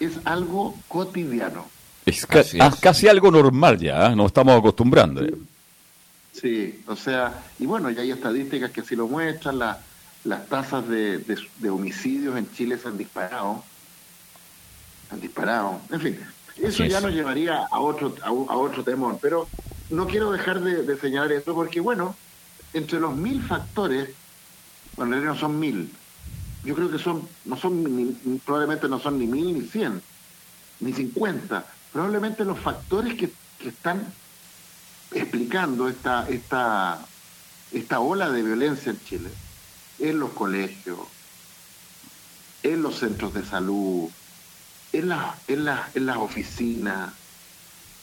es 0.00 0.12
algo 0.24 0.76
cotidiano. 0.88 1.66
Es, 2.04 2.24
ca- 2.24 2.44
ah, 2.60 2.68
es. 2.72 2.76
casi 2.80 3.08
algo 3.08 3.30
normal 3.32 3.78
ya, 3.78 4.12
¿eh? 4.12 4.16
nos 4.16 4.26
estamos 4.26 4.56
acostumbrando. 4.58 5.26
Sí, 6.40 6.82
o 6.86 6.96
sea, 6.96 7.42
y 7.58 7.66
bueno, 7.66 7.90
ya 7.90 8.02
hay 8.02 8.10
estadísticas 8.10 8.70
que 8.70 8.82
así 8.82 8.94
lo 8.94 9.06
muestran, 9.08 9.58
la- 9.58 9.82
las 10.24 10.46
tasas 10.48 10.86
de, 10.88 11.18
de- 11.18 11.48
de 11.58 11.70
homicidios 11.70 12.36
en 12.36 12.50
Chile 12.52 12.76
se 12.78 12.88
han 12.88 12.98
disparado, 12.98 13.64
han 15.10 15.20
disparado, 15.20 15.80
en 15.90 16.00
fin, 16.00 16.20
eso 16.56 16.84
ya 16.84 17.00
nos 17.00 17.12
llevaría 17.12 17.66
a 17.70 17.80
otro, 17.80 18.14
a, 18.22 18.32
otro 18.32 18.82
temor, 18.84 19.18
pero 19.22 19.48
no 19.90 20.06
quiero 20.06 20.30
dejar 20.32 20.60
de, 20.60 20.82
de 20.82 20.96
señalar 20.98 21.32
esto 21.32 21.54
porque, 21.54 21.80
bueno, 21.80 22.14
entre 22.74 23.00
los 23.00 23.16
mil 23.16 23.40
factores, 23.42 24.10
bueno, 24.96 25.14
en 25.14 25.22
realidad 25.22 25.34
no 25.34 25.40
son 25.40 25.58
mil, 25.58 25.90
yo 26.64 26.74
creo 26.74 26.90
que 26.90 26.98
son, 26.98 27.28
no 27.44 27.56
son, 27.56 27.82
ni- 27.84 28.14
ni- 28.24 28.38
probablemente 28.40 28.88
no 28.88 28.98
son 28.98 29.18
ni 29.18 29.26
mil 29.26 29.54
ni 29.54 29.62
cien, 29.68 30.02
ni 30.80 30.92
cincuenta, 30.92 31.64
probablemente 31.92 32.44
los 32.44 32.58
factores 32.58 33.14
que, 33.14 33.30
que 33.58 33.68
están 33.68 34.12
explicando 35.12 35.88
esta, 35.88 36.28
esta, 36.28 37.06
esta 37.72 38.00
ola 38.00 38.30
de 38.30 38.42
violencia 38.42 38.90
en 38.90 39.00
Chile, 39.04 39.30
en 39.98 40.18
los 40.18 40.32
colegios, 40.32 40.98
en 42.62 42.82
los 42.82 42.98
centros 42.98 43.34
de 43.34 43.44
salud, 43.44 44.10
en, 44.92 45.08
las 45.08 45.36
en, 45.48 45.64
las 45.64 45.94
en 45.96 46.06
las 46.06 46.16
oficinas, 46.16 47.12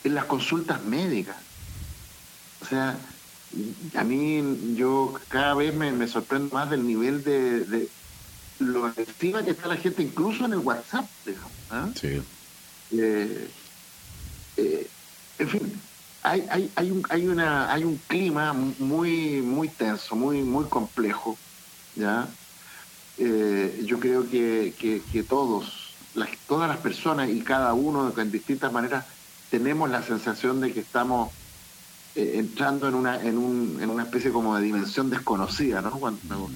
en 0.03 0.15
las 0.15 0.25
consultas 0.25 0.83
médicas. 0.83 1.37
O 2.61 2.65
sea, 2.65 2.97
a 3.95 4.03
mí 4.03 4.75
yo 4.75 5.13
cada 5.27 5.53
vez 5.53 5.73
me, 5.75 5.91
me 5.91 6.07
sorprendo 6.07 6.53
más 6.55 6.69
del 6.69 6.87
nivel 6.87 7.23
de, 7.23 7.65
de 7.65 7.89
lo 8.59 8.85
activa 8.85 9.43
que 9.43 9.51
está 9.51 9.67
la 9.67 9.77
gente, 9.77 10.03
incluso 10.03 10.45
en 10.45 10.53
el 10.53 10.59
WhatsApp, 10.59 11.05
digamos, 11.25 11.51
¿ah? 11.69 11.89
Sí. 11.99 12.21
Eh, 12.91 13.49
eh, 14.57 14.87
en 15.39 15.49
fin, 15.49 15.81
hay, 16.23 16.47
hay, 16.49 16.71
hay, 16.75 16.91
un, 16.91 17.03
hay, 17.09 17.27
una, 17.27 17.71
hay 17.71 17.83
un 17.83 17.99
clima 18.07 18.53
muy, 18.53 19.41
muy 19.41 19.67
tenso, 19.67 20.15
muy, 20.15 20.41
muy 20.41 20.65
complejo, 20.65 21.37
¿ya? 21.95 22.27
Eh, 23.17 23.83
yo 23.85 23.99
creo 23.99 24.27
que, 24.29 24.73
que, 24.79 25.01
que 25.11 25.23
todos, 25.23 25.93
las, 26.15 26.29
todas 26.47 26.67
las 26.69 26.77
personas 26.77 27.29
y 27.29 27.41
cada 27.41 27.73
uno 27.73 28.11
en 28.17 28.31
distintas 28.31 28.71
maneras 28.71 29.05
tenemos 29.51 29.89
la 29.89 30.01
sensación 30.01 30.61
de 30.61 30.73
que 30.73 30.79
estamos 30.79 31.29
eh, 32.15 32.33
entrando 32.35 32.87
en 32.87 32.95
una, 32.95 33.21
en, 33.21 33.37
un, 33.37 33.77
en 33.81 33.89
una 33.89 34.03
especie 34.03 34.31
como 34.31 34.55
de 34.55 34.63
dimensión 34.63 35.09
desconocida, 35.09 35.81
¿no? 35.81 35.91
Cuando, 35.91 36.49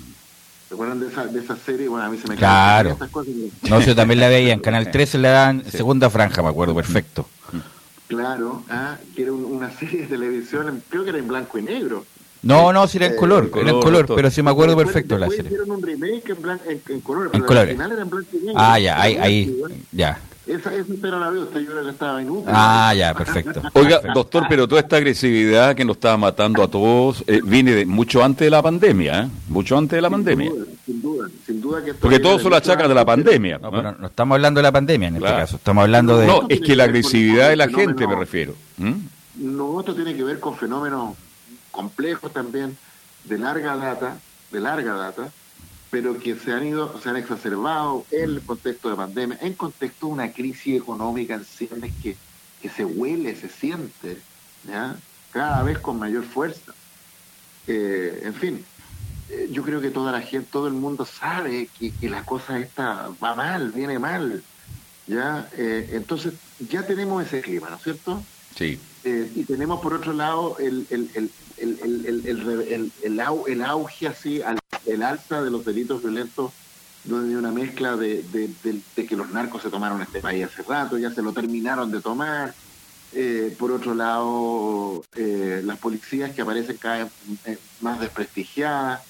¿Se 0.67 0.73
acuerdan 0.73 0.99
de 0.99 1.07
esa, 1.07 1.25
de 1.25 1.39
esa 1.39 1.55
serie? 1.55 1.87
Bueno, 1.87 2.05
a 2.05 2.09
mí 2.09 2.17
se 2.17 2.27
me 2.27 2.35
Claro. 2.35 2.91
estas 2.91 3.09
cosas. 3.09 3.33
No, 3.69 3.79
yo 3.79 3.95
también 3.95 4.19
la 4.19 4.27
veía 4.27 4.53
en 4.53 4.59
Canal 4.59 4.91
13, 4.91 5.17
le 5.17 5.29
dan 5.29 5.63
segunda 5.71 6.09
franja, 6.09 6.41
me 6.41 6.49
acuerdo, 6.49 6.75
perfecto. 6.75 7.29
Claro, 8.07 8.65
ah, 8.69 9.01
que 9.13 9.23
era 9.23 9.33
un- 9.33 9.43
una 9.45 9.69
serie 9.69 10.03
de 10.03 10.07
televisión, 10.07 10.85
creo 10.89 11.03
que 11.03 11.09
era 11.09 11.19
en 11.19 11.27
blanco 11.27 11.57
y 11.57 11.63
negro. 11.63 12.09
No, 12.43 12.71
no, 12.71 12.87
si 12.87 12.97
era 12.97 13.07
en 13.07 13.13
Eh, 13.13 13.15
color, 13.15 13.43
era 13.45 13.59
en 13.59 13.65
color, 13.67 13.79
color, 13.83 13.97
doctor. 13.99 14.15
pero 14.15 14.31
sí 14.31 14.41
me 14.41 14.51
acuerdo 14.51 14.75
Después- 14.75 14.93
perfecto 14.93 15.15
de 15.15 15.19
la 15.19 15.25
después 15.27 15.37
serie. 15.45 15.51
hicieron 15.57 15.71
un 15.77 15.81
remake 15.83 16.29
en, 16.29 16.37
blan- 16.41 16.59
en, 16.67 16.81
en 16.93 17.01
color, 17.01 17.29
En 17.33 17.41
al 17.43 17.67
final 17.67 17.91
era 17.91 18.01
en 18.01 18.09
blanco 18.09 18.29
y 18.33 18.37
negro. 18.37 18.53
Ah, 18.55 18.79
ya, 18.79 19.01
ahí, 19.01 19.13
Era 19.15 19.23
ahí, 19.23 19.57
ya. 19.91 20.19
Esa, 20.45 20.73
esa 20.73 20.93
pero 21.01 21.19
la 21.19 21.29
veo, 21.29 21.43
yo 21.43 21.65
creo 21.71 21.83
que 21.83 21.89
estaba 21.89 22.21
inútil. 22.21 22.45
Ah, 22.47 22.93
ya, 22.95 23.13
perfecto. 23.13 23.61
Oiga, 23.73 23.99
doctor, 24.13 24.45
pero 24.47 24.65
toda 24.65 24.79
esta 24.79 24.95
agresividad 24.95 25.75
que 25.75 25.83
nos 25.83 25.97
estaba 25.97 26.15
matando 26.15 26.63
a 26.63 26.69
todos 26.69 27.21
eh, 27.27 27.41
viene 27.43 27.73
de 27.73 27.85
mucho 27.85 28.23
antes 28.23 28.45
de 28.45 28.49
la 28.51 28.61
pandemia, 28.61 29.23
¿eh? 29.23 29.27
Mucho 29.49 29.77
antes 29.77 29.97
de 29.97 30.01
la 30.01 30.07
Sin 30.07 30.13
pandemia. 30.13 30.49
duda, 30.51 30.65
Sin 30.85 31.01
duda, 31.01 31.27
sin 31.45 31.59
duda 31.61 31.83
que 31.83 31.93
Porque 31.95 32.19
todos 32.19 32.37
lo 32.43 32.49
mucho 32.49 32.55
achacan 32.55 32.87
de 32.87 32.95
la 32.95 33.03
pandemia. 33.03 33.57
No, 33.57 33.71
¿no? 33.71 33.77
pero 33.77 33.95
no 33.99 34.07
estamos 34.07 34.35
hablando 34.35 34.59
de 34.59 34.63
la 34.63 34.71
pandemia 34.71 35.07
en 35.09 35.15
este 35.15 35.27
Claro. 35.27 35.41
caso, 35.43 35.55
estamos 35.57 35.81
hablando 35.81 36.17
de... 36.17 36.27
No, 36.27 36.41
es 36.47 36.61
que 36.61 36.75
la 36.77 36.85
agresividad 36.85 37.49
de 37.49 37.55
la 37.57 37.67
gente 37.67 38.07
me 38.07 38.15
refiero. 38.15 38.53
¿Mm? 38.77 38.93
No, 39.39 39.81
esto 39.81 39.93
tiene 39.95 40.15
que 40.15 40.23
ver 40.23 40.39
con 40.39 40.55
fenómenos 40.55 41.09
complejos 41.77 42.33
también, 42.33 42.75
de 43.25 43.37
larga 43.37 43.77
data, 43.77 44.19
de 44.51 44.59
larga 44.59 44.93
data, 44.93 45.31
pero 45.91 46.17
que 46.17 46.35
se 46.35 46.51
han 46.51 46.65
ido, 46.65 46.99
se 46.99 47.07
han 47.09 47.17
exacerbado 47.17 48.03
en 48.09 48.23
el 48.23 48.41
contexto 48.41 48.89
de 48.89 48.95
pandemia, 48.95 49.37
en 49.41 49.53
contexto 49.53 50.07
de 50.07 50.13
una 50.13 50.31
crisis 50.33 50.81
económica 50.81 51.35
en 51.35 51.45
sí, 51.45 51.69
que, 52.01 52.17
que 52.59 52.69
se 52.69 52.83
huele, 52.83 53.35
se 53.35 53.47
siente, 53.47 54.17
¿ya? 54.67 54.95
cada 55.31 55.61
vez 55.61 55.77
con 55.77 55.99
mayor 55.99 56.23
fuerza. 56.23 56.73
Eh, 57.67 58.21
en 58.23 58.33
fin, 58.33 58.65
eh, 59.29 59.49
yo 59.51 59.61
creo 59.61 59.79
que 59.79 59.91
toda 59.91 60.11
la 60.11 60.21
gente, 60.21 60.49
todo 60.51 60.65
el 60.65 60.73
mundo 60.73 61.05
sabe 61.05 61.69
que, 61.77 61.91
que 61.91 62.09
la 62.09 62.23
cosa 62.23 62.57
esta 62.57 63.09
va 63.23 63.35
mal, 63.35 63.71
viene 63.71 63.99
mal. 63.99 64.43
¿ya? 65.05 65.47
Eh, 65.55 65.91
entonces, 65.93 66.33
ya 66.57 66.87
tenemos 66.87 67.23
ese 67.23 67.41
clima, 67.41 67.69
¿no 67.69 67.75
es 67.75 67.83
cierto? 67.83 68.23
Sí. 68.55 68.79
Eh, 69.07 69.31
y 69.35 69.43
tenemos 69.45 69.79
por 69.79 69.93
otro 69.93 70.11
lado 70.11 70.57
el, 70.59 70.85
el, 70.89 71.09
el, 71.15 72.91
el, 73.47 73.61
auge 73.61 74.07
así, 74.07 74.41
al- 74.41 74.59
el 74.85 75.01
alza 75.01 75.41
de 75.41 75.49
los 75.49 75.63
delitos 75.63 76.01
violentos, 76.01 76.51
donde 77.05 77.37
una 77.37 77.51
mezcla 77.51 77.95
de, 77.95 78.21
de, 78.23 78.49
de- 78.63 78.81
de 78.97 79.05
que 79.05 79.15
los 79.15 79.29
narcos 79.31 79.61
se 79.61 79.69
tomaron 79.69 80.01
este 80.01 80.19
país 80.19 80.45
hace 80.45 80.61
rato, 80.63 80.97
ya 80.97 81.09
se 81.11 81.21
lo 81.21 81.31
terminaron 81.31 81.89
de 81.89 82.01
tomar. 82.01 82.53
Eh, 83.13 83.55
por 83.57 83.71
otro 83.71 83.95
lado, 83.95 85.05
eh, 85.15 85.61
las 85.63 85.77
policías 85.77 86.31
que 86.35 86.41
aparecen 86.41 86.75
cada 86.75 87.05
vez 87.05 87.13
eh, 87.45 87.57
más 87.79 88.01
desprestigiadas, 88.01 89.01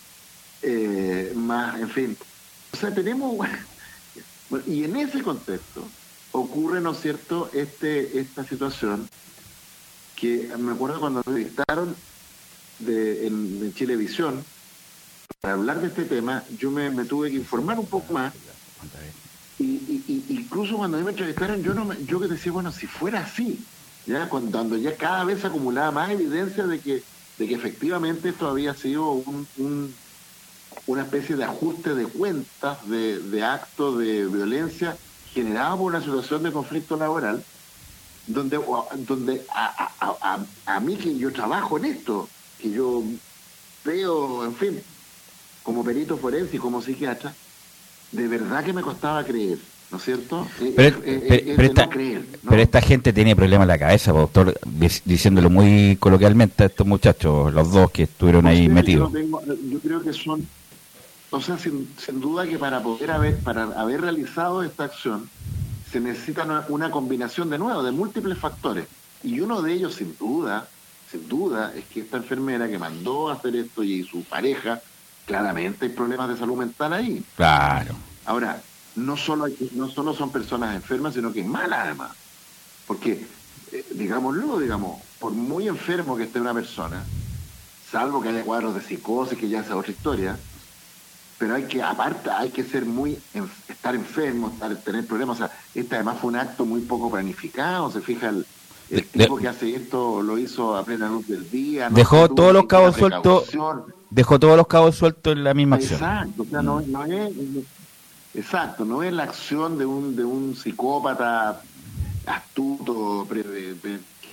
eh, 0.61 1.33
más, 1.35 1.79
en 1.79 1.89
fin. 1.89 2.17
O 2.71 2.77
sea, 2.77 2.93
tenemos... 2.93 3.35
Bueno, 3.35 3.57
y 4.67 4.83
en 4.83 4.95
ese 4.95 5.23
contexto 5.23 5.89
ocurre, 6.33 6.81
¿no 6.81 6.91
es 6.91 6.99
cierto?, 7.01 7.49
este, 7.51 8.19
esta 8.19 8.43
situación 8.43 9.09
que 10.19 10.51
me 10.57 10.71
acuerdo 10.73 10.99
cuando 10.99 11.21
me 11.27 11.41
entrevistaron 11.41 11.95
de, 12.79 13.27
en, 13.27 13.73
Chilevisión 13.73 14.43
para 15.41 15.53
hablar 15.53 15.79
de 15.79 15.87
este 15.87 16.05
tema, 16.05 16.43
yo 16.51 16.71
me, 16.71 16.89
tuve 17.05 17.29
que 17.29 17.37
informar 17.37 17.79
un 17.79 17.87
poco 17.87 18.13
más. 18.13 18.33
Y, 19.59 20.23
incluso 20.29 20.77
cuando 20.77 20.99
me 21.01 21.09
entrevistaron 21.11 21.63
yo 21.63 21.73
no 21.73 21.85
me, 21.85 22.03
yo 22.05 22.19
que 22.19 22.27
decía 22.27 22.51
bueno 22.51 22.71
si 22.71 22.85
fuera 22.87 23.21
así 23.21 23.65
ya 24.05 24.29
cuando, 24.29 24.75
ya 24.77 24.95
cada 24.97 25.23
vez 25.25 25.41
se 25.41 25.47
acumulaba 25.47 25.91
más 25.91 26.11
evidencia 26.11 26.65
de 26.67 26.79
que 26.79 27.03
de 27.37 27.47
que 27.47 27.55
efectivamente 27.55 28.29
esto 28.29 28.47
había 28.47 28.73
sido 28.75 29.11
un, 29.11 29.47
un- 29.55 29.97
una 30.85 31.03
especie 31.03 31.35
de 31.35 31.43
ajuste 31.43 31.95
de 31.95 32.07
cuentas 32.07 32.87
de, 32.87 33.19
de 33.19 33.43
actos 33.43 33.97
de 33.97 34.27
violencia 34.27 34.99
generado 35.25 35.77
por 35.77 35.91
una 35.91 36.01
situación 36.01 36.43
de 36.43 36.51
conflicto 36.51 36.95
laboral 36.97 37.45
donde 38.27 38.59
donde 39.07 39.41
a, 39.53 39.91
a- 39.99 40.15
a- 40.33 40.45
a- 40.75 40.79
mí 40.79 40.95
que 40.97 41.17
yo 41.17 41.31
trabajo 41.31 41.77
en 41.77 41.85
esto 41.85 42.29
que 42.61 42.69
yo 42.71 43.03
veo 43.85 44.45
en 44.45 44.53
fin 44.55 44.79
como 45.63 45.83
perito 45.83 46.17
forense 46.17 46.57
y 46.57 46.59
como 46.59 46.81
psiquiatra 46.81 47.33
de 48.11 48.27
verdad 48.27 48.63
que 48.63 48.73
me 48.73 48.81
costaba 48.81 49.23
creer 49.23 49.57
¿no 49.89 49.97
es 49.97 50.03
cierto? 50.03 50.45
Eh, 50.59 50.73
Pero, 50.75 50.97
eh, 50.97 51.01
eh, 51.05 51.25
pero- 51.29 51.35
es 51.35 51.43
pero 51.45 51.57
de 51.57 51.65
esta, 51.67 51.85
no 51.85 51.89
creer, 51.91 52.25
¿no? 52.43 52.49
pero 52.49 52.61
esta 52.61 52.81
gente 52.81 53.13
tiene 53.13 53.35
problemas 53.37 53.63
en 53.63 53.67
la 53.69 53.79
cabeza, 53.79 54.11
po, 54.11 54.19
doctor, 54.19 54.59
dic- 54.65 55.01
diciéndolo 55.05 55.49
muy 55.49 55.95
coloquialmente 55.97 56.63
a 56.63 56.65
estos 56.65 56.85
muchachos, 56.85 57.53
los 57.53 57.71
dos 57.71 57.89
que 57.91 58.03
estuvieron 58.03 58.45
ahí 58.47 58.67
metidos. 58.67 59.13
Yo, 59.13 59.17
no 59.19 59.25
tengo- 59.25 59.41
yo 59.71 59.79
creo 59.79 60.01
que 60.01 60.11
son, 60.11 60.45
o 61.29 61.39
sea, 61.39 61.57
sin, 61.57 61.87
sin 62.05 62.19
duda 62.19 62.45
que 62.45 62.57
para 62.59 62.83
poder 62.83 63.11
haber, 63.11 63.37
para 63.37 63.63
haber 63.79 64.01
realizado 64.01 64.61
esta 64.61 64.83
acción, 64.83 65.29
se 65.91 65.99
necesita 65.99 66.43
una, 66.43 66.65
una 66.69 66.91
combinación 66.91 67.49
de 67.49 67.57
nuevo, 67.57 67.83
de 67.83 67.91
múltiples 67.91 68.37
factores. 68.37 68.87
Y 69.23 69.39
uno 69.39 69.61
de 69.61 69.73
ellos, 69.73 69.95
sin 69.95 70.15
duda, 70.17 70.67
sin 71.09 71.27
duda, 71.27 71.73
es 71.75 71.85
que 71.85 72.01
esta 72.01 72.17
enfermera 72.17 72.67
que 72.67 72.77
mandó 72.77 73.29
a 73.29 73.33
hacer 73.33 73.55
esto 73.55 73.83
y 73.83 74.03
su 74.03 74.23
pareja, 74.23 74.81
claramente 75.25 75.85
hay 75.85 75.91
problemas 75.91 76.29
de 76.29 76.37
salud 76.37 76.57
mental 76.57 76.93
ahí. 76.93 77.23
Claro. 77.35 77.95
Ahora, 78.25 78.61
no 78.95 79.15
solo, 79.15 79.45
hay- 79.45 79.55
no 79.73 79.89
solo 79.89 80.13
son 80.13 80.31
personas 80.31 80.75
enfermas, 80.75 81.13
sino 81.13 81.31
que 81.31 81.41
es 81.41 81.47
mala 81.47 81.83
además. 81.83 82.11
Porque, 82.85 83.25
eh, 83.71 83.85
digámoslo, 83.91 84.59
digamos, 84.59 85.01
por 85.19 85.31
muy 85.31 85.67
enfermo 85.67 86.15
que 86.17 86.23
esté 86.23 86.39
una 86.39 86.53
persona, 86.53 87.03
salvo 87.91 88.21
que 88.21 88.29
haya 88.29 88.43
cuadros 88.43 88.75
de 88.75 88.81
psicosis, 88.81 89.37
que 89.37 89.49
ya 89.49 89.61
es 89.61 89.71
otra 89.71 89.91
historia, 89.91 90.37
pero 91.37 91.55
hay 91.55 91.63
que, 91.63 91.81
aparte, 91.81 92.29
hay 92.31 92.49
que 92.49 92.63
ser 92.63 92.85
muy, 92.85 93.17
estar 93.67 93.93
enfermo, 93.95 94.49
estar, 94.49 94.75
tener 94.77 95.05
problemas. 95.05 95.37
O 95.37 95.39
sea, 95.39 95.51
este 95.75 95.95
además 95.95 96.17
fue 96.19 96.29
un 96.29 96.37
acto 96.37 96.65
muy 96.65 96.81
poco 96.81 97.11
planificado, 97.11 97.91
se 97.91 98.01
fija 98.01 98.29
el, 98.29 98.45
el 98.89 99.05
tipo 99.05 99.37
que 99.37 99.47
hace 99.47 99.75
esto 99.75 100.21
lo 100.21 100.37
hizo 100.37 100.75
a 100.75 100.83
plena 100.83 101.09
luz 101.09 101.27
del 101.27 101.49
día. 101.49 101.89
dejó 101.89 102.29
todos 102.29 102.53
los 102.53 102.65
cabos 102.65 102.95
sueltos. 102.95 103.49
Dejó 104.09 104.39
todos 104.39 104.55
los 104.55 104.67
cabos 104.67 104.95
sueltos 104.95 105.33
en 105.33 105.43
la 105.43 105.53
misma 105.53 105.75
acción. 105.75 105.99
Exacto, 105.99 106.43
o 106.43 106.45
sea, 106.45 106.61
no, 106.61 106.79
no 106.81 107.03
es, 107.03 107.29
exacto, 108.33 108.85
no 108.85 109.03
es 109.03 109.11
la 109.11 109.23
acción 109.23 109.77
de 109.77 109.85
un, 109.85 110.15
de 110.15 110.23
un 110.23 110.55
psicópata 110.55 111.61
astuto, 112.25 113.27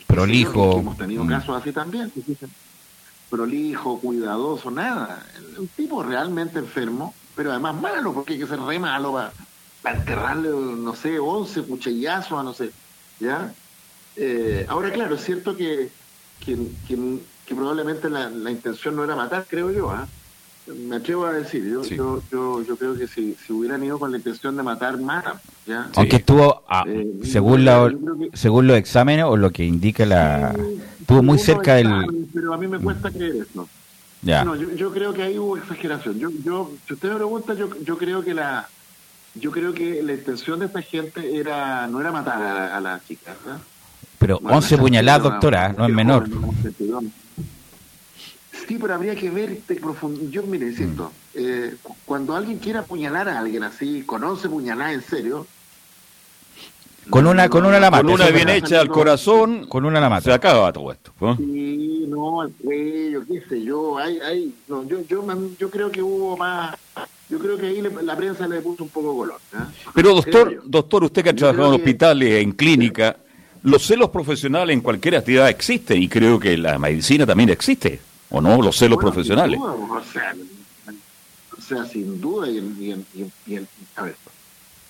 prolijo. 0.06 0.78
hemos 0.78 0.96
tenido 0.96 1.24
mm. 1.24 1.28
casos 1.28 1.60
así 1.60 1.72
también, 1.72 2.12
prolijo, 3.34 3.98
cuidadoso, 3.98 4.70
nada. 4.70 5.26
Un 5.58 5.66
tipo 5.68 6.02
realmente 6.02 6.60
enfermo, 6.60 7.12
pero 7.34 7.50
además 7.50 7.74
malo, 7.80 8.14
porque 8.14 8.34
hay 8.34 8.38
que 8.38 8.46
ser 8.46 8.60
re 8.60 8.78
malo 8.78 9.12
para, 9.12 9.32
enterrarle, 9.98 10.50
no 10.50 10.94
sé, 10.94 11.18
11 11.18 11.62
cuchillazos 11.64 12.38
a 12.38 12.42
no 12.42 12.54
sé, 12.54 12.70
¿ya? 13.18 13.52
Eh, 14.16 14.64
ahora, 14.68 14.92
claro, 14.92 15.16
es 15.16 15.24
cierto 15.24 15.56
que, 15.56 15.90
que, 16.38 16.56
que, 16.86 17.54
probablemente 17.54 18.08
la, 18.08 18.30
la, 18.30 18.50
intención 18.50 18.94
no 18.94 19.04
era 19.04 19.16
matar, 19.16 19.44
creo 19.48 19.70
yo, 19.72 19.90
¿ah? 19.90 20.06
Me 20.66 20.96
atrevo 20.96 21.26
a 21.26 21.32
decir, 21.32 21.62
yo, 21.64 21.82
yo, 21.82 22.22
yo, 22.32 22.62
yo, 22.62 22.76
creo 22.76 22.96
que 22.96 23.06
si, 23.06 23.34
si 23.34 23.52
hubieran 23.52 23.84
ido 23.84 23.98
con 23.98 24.10
la 24.10 24.16
intención 24.16 24.56
de 24.56 24.62
matar, 24.62 24.98
matan. 24.98 25.34
¿ya? 25.66 25.90
Aunque 25.94 26.16
estuvo, 26.16 26.62
ah, 26.68 26.84
eh, 26.86 27.06
según, 27.22 27.66
la, 27.66 27.92
según 28.32 28.66
los 28.66 28.76
exámenes 28.78 29.26
o 29.26 29.36
lo 29.36 29.50
que 29.50 29.64
indica 29.64 30.06
la... 30.06 30.54
estuvo 31.00 31.22
muy 31.22 31.38
cerca 31.38 31.74
del... 31.74 32.28
Pero 32.32 32.54
a 32.54 32.56
mí 32.56 32.66
me 32.66 32.78
cuesta 32.78 33.10
creer 33.10 33.36
eso. 33.36 33.68
Ya. 34.22 34.42
No, 34.42 34.56
yo, 34.56 34.70
yo, 34.72 34.90
creo 34.90 35.12
que 35.12 35.22
ahí 35.22 35.38
hubo 35.38 35.58
exageración. 35.58 36.18
Yo, 36.18 36.30
yo, 36.42 36.70
si 36.86 36.94
usted 36.94 37.10
me 37.10 37.16
pregunta, 37.16 37.52
yo, 37.52 37.68
yo 37.82 37.98
creo 37.98 38.22
que 38.22 38.32
la 38.32 38.66
yo 39.34 39.50
creo 39.50 39.74
que 39.74 40.02
la 40.02 40.12
intención 40.12 40.60
de 40.60 40.66
esta 40.66 40.80
gente 40.80 41.36
era 41.36 41.86
no 41.88 42.00
era 42.00 42.12
matar 42.12 42.40
a, 42.40 42.76
a 42.76 42.80
la 42.80 43.00
chica. 43.06 43.34
¿verdad? 43.44 43.60
Pero 44.18 44.40
11 44.42 44.78
puñaladas, 44.78 45.22
doctora, 45.22 45.74
no 45.74 45.86
es 45.86 45.92
menor. 45.92 46.26
Sí, 48.66 48.78
pero 48.80 48.94
habría 48.94 49.14
que 49.14 49.30
ver 49.30 49.50
este 49.50 49.80
Yo, 50.30 50.42
mire, 50.44 50.72
siento, 50.74 51.12
eh, 51.34 51.74
cuando 52.04 52.34
alguien 52.34 52.58
quiera 52.58 52.80
apuñalar 52.80 53.28
a 53.28 53.38
alguien 53.38 53.62
así, 53.62 54.02
con 54.02 54.24
11 54.24 54.48
puñaladas 54.48 54.94
en 54.94 55.02
serio. 55.02 55.46
Con 57.10 57.26
una, 57.26 57.50
con 57.50 57.66
una 57.66 57.78
la 57.78 57.90
mata. 57.90 58.02
Con 58.02 58.12
una 58.12 58.30
bien 58.30 58.48
hecha 58.48 58.80
al 58.80 58.88
corazón, 58.88 59.66
con 59.66 59.84
una 59.84 60.00
la 60.00 60.08
mata. 60.08 60.22
Se 60.22 60.32
acaba 60.32 60.72
todo 60.72 60.90
esto. 60.90 61.12
Sí, 61.36 62.06
no, 62.08 62.40
al 62.40 62.52
cuello, 62.52 63.22
qué 63.26 63.42
sé 63.46 63.62
yo. 63.62 63.98
Hay, 63.98 64.18
hay, 64.20 64.54
no, 64.68 64.88
yo, 64.88 65.02
yo, 65.02 65.22
yo 65.58 65.70
creo 65.70 65.90
que 65.90 66.02
hubo 66.02 66.36
más. 66.36 66.74
Yo 67.28 67.38
creo 67.38 67.58
que 67.58 67.66
ahí 67.66 67.82
la 67.82 68.16
prensa 68.16 68.46
le 68.46 68.60
puso 68.60 68.84
un 68.84 68.90
poco 68.90 69.16
color. 69.16 69.40
¿eh? 69.52 69.56
Pero 69.94 70.14
doctor, 70.14 70.62
doctor, 70.64 71.04
usted 71.04 71.22
que 71.22 71.30
ha 71.30 71.36
trabajado 71.36 71.68
en 71.68 71.74
hospitales, 71.74 72.42
en 72.42 72.52
clínica, 72.52 73.16
los 73.64 73.82
celos 73.82 74.10
profesionales 74.10 74.74
en 74.74 74.82
cualquier 74.82 75.16
actividad 75.16 75.48
existen 75.48 76.02
y 76.02 76.08
creo 76.08 76.38
que 76.38 76.56
la 76.56 76.78
medicina 76.78 77.26
también 77.26 77.48
existe, 77.48 77.98
¿o 78.30 78.40
no? 78.40 78.62
Los 78.62 78.76
celos 78.76 78.98
profesionales. 78.98 79.58
o, 79.60 80.02
sea, 81.60 81.84
sin 81.86 82.20
duda, 82.20 82.48
y, 82.48 82.58
en, 82.58 83.68
a 83.96 84.02
ver, 84.02 84.16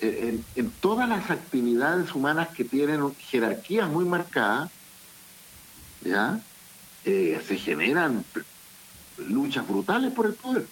en, 0.01 0.71
todas 0.81 1.09
las 1.09 1.31
actividades 1.31 2.15
humanas 2.15 2.49
que 2.49 2.65
tienen 2.65 3.15
jerarquías 3.17 3.89
muy 3.89 4.05
marcadas, 4.05 4.71
¿ya? 6.03 6.41
Eh, 7.05 7.41
se 7.47 7.57
generan 7.57 8.25
luchas 9.19 9.67
brutales 9.67 10.13
por 10.13 10.27
el 10.27 10.35
poder. 10.35 10.67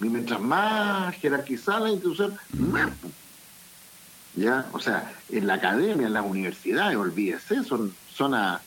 Y 0.00 0.08
mientras 0.08 0.40
más 0.40 1.14
jerarquizada 1.16 1.80
la 1.80 1.90
institución, 1.90 2.36
más 2.52 2.90
¿ya? 4.34 4.66
O 4.72 4.80
sea, 4.80 5.12
en 5.30 5.46
la 5.46 5.54
academia, 5.54 6.06
en 6.06 6.12
las 6.12 6.24
universidades, 6.24 6.96
olvídese, 6.96 7.64
son, 7.64 7.94
son 8.14 8.34
a, 8.34 8.60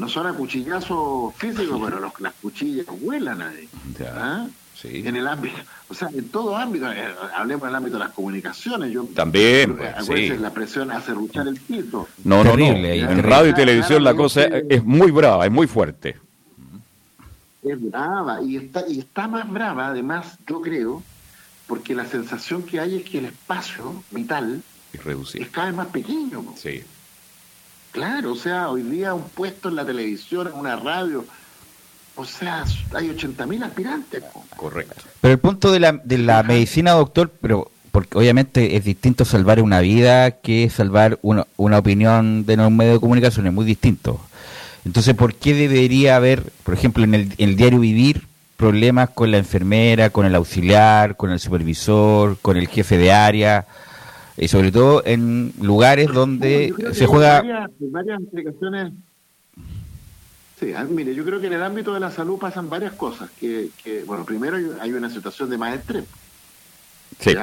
no 0.00 0.08
son 0.08 0.26
a 0.26 0.32
cuchillazos 0.32 1.34
físicos, 1.36 1.78
pero 1.84 2.00
los, 2.00 2.18
las 2.20 2.32
cuchillas 2.40 2.86
vuelan 3.00 3.42
ahí. 3.42 3.68
¿ah? 4.06 4.46
Sí. 4.74 5.02
En 5.04 5.14
el 5.14 5.28
ámbito, 5.28 5.58
o 5.90 5.94
sea, 5.94 6.08
en 6.08 6.30
todo 6.30 6.56
ámbito, 6.56 6.90
eh, 6.90 7.14
hablemos 7.36 7.66
del 7.66 7.74
ámbito 7.74 7.98
de 7.98 8.04
las 8.04 8.14
comunicaciones. 8.14 8.90
Yo, 8.90 9.04
También, 9.14 9.76
pues, 9.76 10.40
la 10.40 10.50
presión 10.54 10.90
hace 10.90 11.12
ruchar 11.12 11.46
el 11.48 11.60
pito. 11.60 12.08
No, 12.24 12.42
no, 12.42 12.56
no. 12.56 12.64
En 12.64 13.22
radio 13.22 13.50
y 13.50 13.54
televisión 13.54 14.02
la 14.02 14.14
cosa 14.14 14.44
es 14.44 14.82
muy 14.82 15.10
brava, 15.10 15.44
es 15.44 15.52
muy 15.52 15.66
fuerte. 15.66 16.16
Es 17.62 17.78
brava, 17.78 18.40
y 18.40 18.56
está, 18.56 18.84
y 18.88 19.00
está 19.00 19.28
más 19.28 19.50
brava, 19.50 19.88
además, 19.88 20.38
yo 20.48 20.62
creo, 20.62 21.02
porque 21.66 21.94
la 21.94 22.06
sensación 22.06 22.62
que 22.62 22.80
hay 22.80 22.96
es 22.96 23.02
que 23.04 23.18
el 23.18 23.26
espacio 23.26 24.02
vital. 24.10 24.62
Es 25.34 25.50
cada 25.50 25.66
vez 25.66 25.76
más 25.76 25.88
pequeño. 25.88 26.42
Sí. 26.56 26.82
Claro, 27.92 28.32
o 28.32 28.36
sea, 28.36 28.70
hoy 28.70 28.82
día 28.82 29.14
un 29.14 29.28
puesto 29.28 29.68
en 29.68 29.76
la 29.76 29.84
televisión, 29.84 30.46
en 30.48 30.54
una 30.54 30.76
radio, 30.76 31.24
o 32.14 32.24
sea, 32.24 32.64
hay 32.94 33.08
80.000 33.08 33.64
aspirantes. 33.64 34.22
Correcto. 34.56 35.02
Pero 35.20 35.32
el 35.32 35.38
punto 35.38 35.72
de 35.72 35.80
la, 35.80 35.92
de 35.92 36.18
la 36.18 36.42
medicina, 36.42 36.92
doctor, 36.92 37.32
pero 37.40 37.70
porque 37.90 38.18
obviamente 38.18 38.76
es 38.76 38.84
distinto 38.84 39.24
salvar 39.24 39.60
una 39.60 39.80
vida 39.80 40.30
que 40.30 40.70
salvar 40.70 41.18
una, 41.22 41.46
una 41.56 41.78
opinión 41.78 42.46
de 42.46 42.54
un 42.54 42.76
medio 42.76 42.92
de 42.92 43.00
comunicación, 43.00 43.46
es 43.46 43.52
muy 43.52 43.64
distinto. 43.64 44.20
Entonces, 44.84 45.14
¿por 45.14 45.34
qué 45.34 45.54
debería 45.54 46.16
haber, 46.16 46.44
por 46.62 46.74
ejemplo, 46.74 47.04
en 47.04 47.14
el, 47.14 47.22
en 47.38 47.50
el 47.50 47.56
diario 47.56 47.80
Vivir, 47.80 48.26
problemas 48.56 49.10
con 49.10 49.30
la 49.30 49.38
enfermera, 49.38 50.10
con 50.10 50.26
el 50.26 50.34
auxiliar, 50.34 51.16
con 51.16 51.30
el 51.30 51.40
supervisor, 51.40 52.38
con 52.40 52.56
el 52.56 52.68
jefe 52.68 52.96
de 52.96 53.12
área? 53.12 53.66
Y 54.40 54.48
sobre 54.48 54.72
todo 54.72 55.02
en 55.04 55.52
lugares 55.60 56.08
donde 56.08 56.74
se 56.94 57.06
juega... 57.06 57.42
Varias, 57.78 58.20
explicaciones. 58.22 58.94
Sí, 60.58 60.72
ah, 60.72 60.84
mire, 60.84 61.14
yo 61.14 61.26
creo 61.26 61.40
que 61.40 61.48
en 61.48 61.52
el 61.52 61.62
ámbito 61.62 61.92
de 61.92 62.00
la 62.00 62.10
salud 62.10 62.38
pasan 62.38 62.70
varias 62.70 62.94
cosas. 62.94 63.30
Que, 63.38 63.70
bueno, 64.06 64.24
primero 64.24 64.56
hay, 64.80 64.92
una 64.92 65.10
situación 65.10 65.50
de 65.50 65.58
más 65.58 65.74
estrés. 65.76 66.04
Sí. 67.18 67.34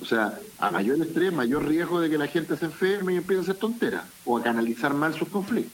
O 0.00 0.06
sea, 0.06 0.38
a 0.58 0.70
mayor 0.70 0.98
estrés, 1.02 1.30
mayor 1.30 1.66
riesgo 1.66 2.00
de 2.00 2.08
que 2.08 2.16
la 2.16 2.26
gente 2.26 2.56
se 2.56 2.64
enferme 2.64 3.12
y 3.12 3.16
empiece 3.18 3.40
a 3.40 3.42
hacer 3.42 3.56
tonteras 3.56 4.04
o 4.24 4.38
a 4.38 4.42
canalizar 4.42 4.94
mal 4.94 5.12
sus 5.12 5.28
conflictos. 5.28 5.72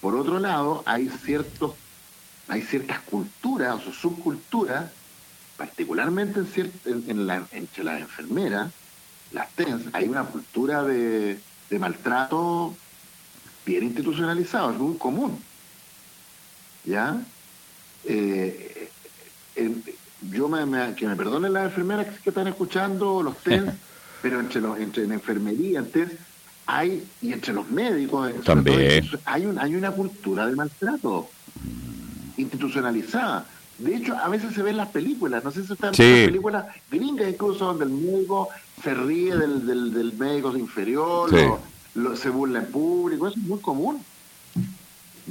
Por 0.00 0.16
otro 0.16 0.40
lado, 0.40 0.82
hay 0.84 1.08
ciertos, 1.08 1.74
hay 2.48 2.62
ciertas 2.62 3.00
culturas 3.02 3.86
o 3.86 3.92
subculturas, 3.92 4.90
particularmente 5.56 6.40
en, 6.86 7.04
en 7.06 7.26
la, 7.28 7.46
entre 7.52 7.84
las 7.84 8.00
enfermeras, 8.00 8.72
las 9.32 9.50
TENS, 9.52 9.86
hay 9.92 10.08
una 10.08 10.24
cultura 10.24 10.82
de, 10.82 11.38
maltrato 11.78 12.74
bien 13.66 13.84
institucionalizado, 13.84 14.72
es 14.72 14.78
muy 14.78 14.96
común. 14.96 15.38
¿Ya? 16.84 17.20
Eh, 18.04 18.90
yo 20.30 20.48
me, 20.48 20.94
que 20.94 21.06
me 21.06 21.16
perdonen 21.16 21.52
las 21.52 21.66
enfermeras 21.66 22.18
que 22.20 22.30
están 22.30 22.48
escuchando, 22.48 23.22
los 23.22 23.36
TENS, 23.44 23.72
pero 24.22 24.40
entre 24.40 24.60
los 24.60 24.78
entre 24.78 25.06
la 25.06 25.14
enfermería, 25.14 25.82
TENS, 25.82 26.12
hay, 26.66 27.06
y 27.22 27.32
entre 27.32 27.54
los 27.54 27.70
médicos, 27.70 28.30
también 28.44 29.08
hay, 29.24 29.46
un, 29.46 29.58
hay 29.58 29.74
una 29.74 29.90
cultura 29.90 30.46
de 30.46 30.54
maltrato 30.54 31.30
institucionalizada. 32.36 33.46
De 33.78 33.94
hecho, 33.94 34.16
a 34.16 34.28
veces 34.28 34.54
se 34.54 34.62
ven 34.62 34.76
las 34.76 34.88
películas, 34.88 35.44
no 35.44 35.52
sé 35.52 35.64
si 35.64 35.72
están 35.72 35.94
sí. 35.94 36.02
las 36.02 36.26
películas 36.26 36.64
gringas 36.90 37.28
incluso, 37.28 37.66
donde 37.66 37.84
el 37.84 37.90
médico 37.90 38.48
se 38.82 38.92
ríe 38.92 39.36
del, 39.36 39.66
del, 39.66 40.12
médico 40.14 40.56
inferior, 40.56 41.30
se 42.16 42.30
burla 42.30 42.58
en 42.58 42.66
público, 42.66 43.28
eso 43.28 43.38
es 43.38 43.46
muy 43.46 43.60
común. 43.60 44.02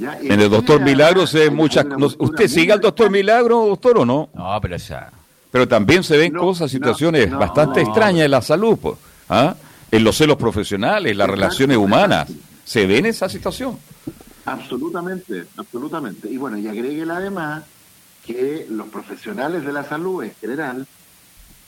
En 0.00 0.40
el 0.40 0.48
doctor 0.48 0.80
Milagro 0.80 1.26
se 1.26 1.40
ven 1.40 1.56
muchas... 1.56 1.84
¿Usted 2.18 2.48
sigue 2.48 2.72
al 2.72 2.80
doctor 2.80 3.10
Milagro, 3.10 3.66
doctor, 3.66 3.98
o 3.98 4.06
no? 4.06 4.30
No, 4.34 4.58
pero 4.60 4.76
ya... 4.76 5.10
Pero 5.50 5.66
también 5.66 6.04
se 6.04 6.16
ven 6.16 6.32
cosas, 6.32 6.70
situaciones 6.70 7.30
bastante 7.30 7.80
extrañas 7.80 8.26
en 8.26 8.30
la 8.30 8.42
salud, 8.42 8.78
pues, 8.80 8.96
¿ah? 9.30 9.54
en 9.90 10.04
los 10.04 10.16
celos 10.16 10.36
profesionales, 10.36 11.16
las 11.16 11.28
relaciones 11.28 11.76
humanas. 11.76 12.28
¿Se 12.64 12.86
ven 12.86 13.06
esa 13.06 13.28
situación? 13.28 13.78
Absolutamente, 14.44 15.46
absolutamente. 15.56 16.30
Y 16.30 16.36
bueno, 16.36 16.58
y 16.58 16.68
agréguele 16.68 17.12
además 17.12 17.64
que 18.28 18.66
los 18.68 18.88
profesionales 18.88 19.64
de 19.64 19.72
la 19.72 19.84
salud 19.84 20.22
en 20.22 20.34
general 20.34 20.86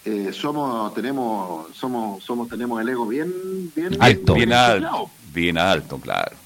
eh, 0.04 0.30
somos 0.32 0.92
tenemos 0.94 1.74
somos 1.74 2.22
somos 2.22 2.48
tenemos 2.48 2.80
el 2.82 2.88
ego 2.90 3.06
bien 3.06 3.72
bien 3.74 3.96
alto. 3.98 4.34
Bien, 4.34 4.52
alto 4.52 5.10
bien 5.32 5.58
alto 5.58 5.98
claro. 5.98 6.36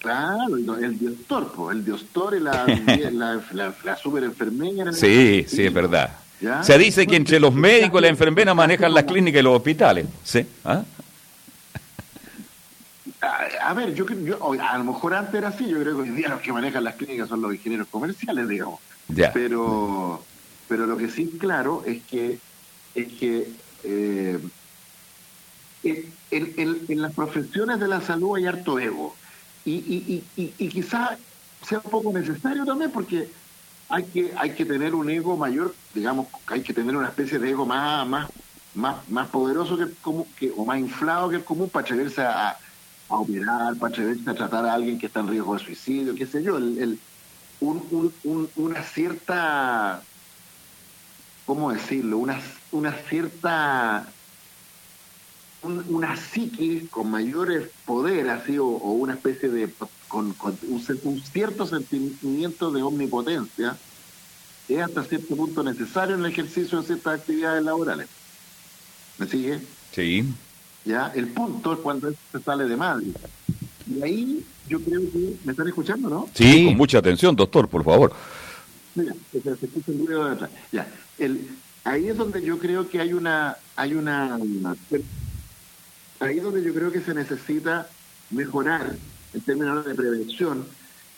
Claro 0.00 0.56
el 0.56 0.98
diostor 0.98 1.52
el 1.70 1.84
diostor 1.84 2.36
y 2.36 2.40
la, 2.48 2.66
la, 3.12 3.72
la, 3.84 3.96
super 3.96 4.24
enfermera 4.24 4.92
sí 4.92 5.46
sí 5.48 5.64
es 5.64 5.72
verdad. 5.72 6.10
Se 6.62 6.76
dice 6.76 7.06
que 7.06 7.16
entre 7.16 7.40
los 7.40 7.54
médicos 7.54 8.00
y 8.00 8.02
las 8.02 8.10
enfermeras 8.10 8.54
manejan 8.54 8.92
las 8.92 9.04
clínicas 9.04 9.40
y 9.40 9.42
los 9.44 9.56
hospitales 9.56 10.06
sí 10.24 10.44
¿Ah? 10.64 10.82
a, 13.62 13.74
ver 13.74 13.94
yo, 13.94 14.06
yo 14.06 14.52
a 14.60 14.78
lo 14.78 14.84
mejor 14.84 15.14
antes 15.14 15.34
era 15.34 15.48
así 15.48 15.68
yo 15.68 15.80
creo 15.80 15.94
que 15.96 16.02
hoy 16.02 16.10
día 16.10 16.28
los 16.28 16.40
que 16.40 16.52
manejan 16.52 16.82
las 16.82 16.96
clínicas 16.96 17.28
son 17.28 17.40
los 17.42 17.54
ingenieros 17.54 17.86
comerciales 17.88 18.48
digamos 18.48 18.80
pero 19.32 20.22
Pero 20.68 20.86
lo 20.86 20.96
que 20.96 21.08
sí 21.08 21.28
claro 21.38 21.82
es 21.86 22.02
que, 22.04 22.38
es 22.94 23.12
que 23.14 23.48
eh, 23.84 24.40
en, 25.82 27.00
las 27.00 27.14
profesiones 27.14 27.78
de 27.78 27.88
la 27.88 28.00
salud 28.00 28.36
hay 28.36 28.46
harto 28.46 28.78
ego. 28.78 29.14
Y, 29.64 29.74
y, 29.74 30.24
y, 30.36 30.54
y 30.58 30.68
quizás 30.68 31.18
sea 31.66 31.80
un 31.84 31.90
poco 31.90 32.12
necesario 32.12 32.64
también 32.64 32.90
porque 32.90 33.28
hay 33.88 34.04
que 34.04 34.32
hay 34.36 34.50
que 34.50 34.64
tener 34.64 34.94
un 34.94 35.10
ego 35.10 35.36
mayor, 35.36 35.74
digamos, 35.94 36.28
hay 36.46 36.62
que 36.62 36.72
tener 36.72 36.96
una 36.96 37.08
especie 37.08 37.38
de 37.38 37.50
ego 37.50 37.66
más 37.66 38.06
más 38.06 38.28
más, 38.74 39.08
más 39.08 39.28
poderoso 39.28 39.76
que 39.76 39.84
el 39.84 39.94
común, 40.02 40.26
que, 40.38 40.52
o 40.54 40.64
más 40.64 40.78
inflado 40.78 41.30
que 41.30 41.36
el 41.36 41.44
común 41.44 41.70
para 41.70 41.84
atreverse 41.84 42.22
a, 42.22 42.56
operar, 43.08 43.74
para 43.76 43.92
atreverse 43.92 44.28
a 44.28 44.34
tratar 44.34 44.66
a 44.66 44.74
alguien 44.74 44.98
que 44.98 45.06
está 45.06 45.20
en 45.20 45.28
riesgo 45.28 45.54
de 45.54 45.64
suicidio, 45.64 46.14
qué 46.14 46.26
sé 46.26 46.42
yo, 46.42 46.58
el 46.58 46.98
un, 47.60 48.12
un, 48.24 48.50
una 48.56 48.82
cierta, 48.82 50.02
¿cómo 51.44 51.72
decirlo? 51.72 52.18
Una, 52.18 52.40
una 52.72 52.92
cierta 52.92 54.06
una 55.62 56.16
psique 56.16 56.86
con 56.88 57.10
mayores 57.10 57.68
poder 57.84 58.28
así 58.30 58.58
o, 58.58 58.66
una 58.66 59.14
especie 59.14 59.48
de 59.48 59.68
con, 60.08 60.34
un, 60.68 61.22
cierto 61.32 61.66
sentimiento 61.66 62.70
de 62.70 62.82
omnipotencia 62.82 63.76
es 64.68 64.78
hasta 64.80 65.04
cierto 65.04 65.36
punto 65.36 65.62
necesario 65.62 66.14
en 66.14 66.24
el 66.24 66.32
ejercicio 66.32 66.80
de 66.80 66.86
ciertas 66.86 67.20
actividades 67.20 67.64
laborales. 67.64 68.08
¿Me 69.18 69.26
sigue? 69.26 69.60
Sí. 69.92 70.24
Ya, 70.84 71.12
el 71.14 71.28
punto 71.28 71.72
es 71.72 71.78
cuando 71.80 72.12
se 72.32 72.40
sale 72.40 72.64
de 72.64 72.76
madre. 72.76 73.06
Y 73.88 74.02
ahí 74.02 74.46
yo 74.68 74.80
creo 74.80 75.00
que 75.12 75.36
me 75.44 75.52
están 75.52 75.68
escuchando, 75.68 76.08
¿no? 76.08 76.28
Sí, 76.34 76.66
con 76.66 76.76
mucha 76.76 76.98
atención, 76.98 77.36
doctor, 77.36 77.68
por 77.68 77.84
favor. 77.84 78.12
Mira, 78.94 79.14
se, 79.30 79.38
escucha 79.38 79.92
el 79.92 79.98
ruido 79.98 80.24
de 80.24 80.32
atrás. 80.32 80.50
Ya, 80.72 80.88
el, 81.18 81.48
ahí 81.84 82.08
es 82.08 82.16
donde 82.16 82.42
yo 82.42 82.58
creo 82.58 82.88
que 82.88 83.00
hay 83.00 83.12
una 83.12 83.56
hay 83.76 83.94
una 83.94 84.38
ahí 86.20 86.38
es 86.38 86.42
donde 86.42 86.62
yo 86.62 86.74
creo 86.74 86.90
que 86.90 87.00
se 87.00 87.14
necesita 87.14 87.88
mejorar, 88.30 88.96
en 89.34 89.40
términos 89.42 89.84
de 89.84 89.94
prevención, 89.94 90.66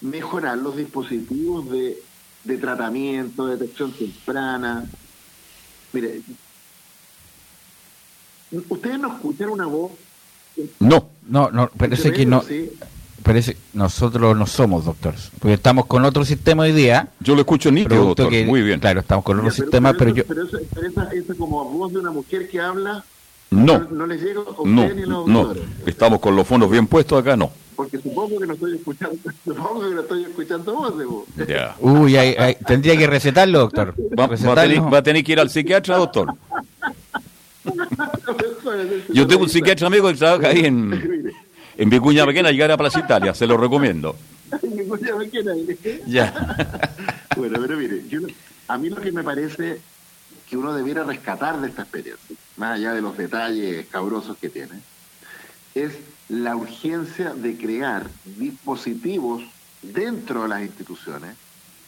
mejorar 0.01 0.59
los 0.59 0.77
dispositivos 0.77 1.71
de, 1.71 2.03
de 2.45 2.59
tratamiento, 2.59 3.47
detección 3.47 3.93
temprana. 3.93 4.85
Mire, 5.93 6.21
¿ustedes 8.69 8.99
no 8.99 9.15
escuchan 9.15 9.51
una 9.51 9.67
voz? 9.67 9.93
No, 10.81 11.09
no, 11.29 11.51
no, 11.51 11.71
parece 11.71 12.13
que 12.13 12.27
no. 12.27 12.43
Parece 13.29 13.59
nosotros 13.75 14.35
no 14.35 14.47
somos 14.47 14.87
doctores, 14.87 15.31
porque 15.39 15.53
estamos 15.53 15.85
con 15.85 16.03
otro 16.07 16.25
sistema 16.25 16.63
hoy 16.63 16.73
día. 16.73 17.09
Yo 17.21 17.35
lo 17.35 17.43
escucho 17.43 17.71
nítido, 17.71 18.07
doctor, 18.07 18.33
muy 18.47 18.63
bien. 18.63 18.81
Claro, 18.81 19.01
estamos 19.01 19.23
con 19.23 19.39
otro 19.39 19.51
sistema, 19.51 19.93
pero, 19.93 20.15
yo... 20.15 20.25
Pero, 20.25 20.45
esa, 20.45 21.11
esa 21.13 21.35
como 21.35 21.63
voz 21.67 21.93
de 21.93 21.99
una 21.99 22.11
mujer 22.11 22.49
que 22.49 22.59
habla 22.59 23.05
no. 23.51 23.81
No, 23.91 24.07
les 24.07 24.23
llega 24.23 24.41
a 24.41 24.45
no, 24.65 24.89
ni 24.89 25.03
los 25.03 25.27
no. 25.27 25.53
Estamos 25.85 26.21
con 26.21 26.37
los 26.37 26.47
fondos 26.47 26.71
bien 26.71 26.87
puestos 26.87 27.21
acá, 27.21 27.37
no. 27.37 27.53
Porque 27.77 27.99
supongo 27.99 28.41
que 28.41 28.47
no 28.47 28.55
estoy 28.55 28.77
escuchando, 28.77 29.19
supongo 29.45 29.81
que 29.81 29.95
no 29.95 30.01
estoy 30.01 30.25
escuchando 30.25 30.75
voz 30.75 30.97
de 30.97 31.05
vos. 31.05 31.25
Ya. 31.47 31.77
Uy, 31.81 32.17
hay, 32.17 32.35
hay, 32.35 32.55
tendría 32.67 32.97
que 32.97 33.07
recetarlo, 33.07 33.59
doctor. 33.59 33.95
Va, 34.19 34.27
va, 34.27 34.35
a 34.35 34.39
tener, 34.39 34.95
va, 34.95 34.99
a 34.99 35.03
tener, 35.03 35.23
que 35.23 35.33
ir 35.33 35.41
al 35.41 35.51
psiquiatra, 35.51 35.99
doctor. 35.99 36.33
Yo 39.13 39.27
tengo 39.27 39.43
un 39.43 39.51
psiquiatra 39.51 39.87
amigo 39.87 40.09
que 40.09 40.15
trabaja 40.15 40.49
ahí 40.49 40.65
en, 40.65 41.28
en 41.79 41.89
Vicuña 41.89 42.27
Pequeña, 42.27 42.51
llegar 42.51 42.73
a 42.73 42.77
Plaza 42.77 42.99
Italia, 42.99 43.33
se 43.35 43.47
lo 43.47 43.57
recomiendo. 43.57 44.17
Vicuña 44.63 45.17
Pequeña. 45.17 45.53
Ya. 46.07 46.93
bueno, 47.37 47.59
pero 47.61 47.77
mire, 47.77 48.03
yo, 48.09 48.21
a 48.67 48.77
mí 48.77 48.91
lo 48.91 49.01
que 49.01 49.13
me 49.13 49.23
parece 49.23 49.81
que 50.51 50.57
uno 50.57 50.75
debiera 50.75 51.05
rescatar 51.05 51.61
de 51.61 51.69
esta 51.69 51.83
experiencia, 51.83 52.37
más 52.57 52.75
allá 52.77 52.93
de 52.95 53.01
los 53.01 53.17
detalles 53.17 53.87
cabrosos 53.87 54.37
que 54.39 54.49
tiene, 54.49 54.81
es 55.75 55.93
la 56.29 56.57
urgencia 56.57 57.33
de 57.33 57.57
crear 57.57 58.09
dispositivos 58.25 59.45
dentro 59.83 60.43
de 60.43 60.49
las 60.49 60.63
instituciones 60.63 61.37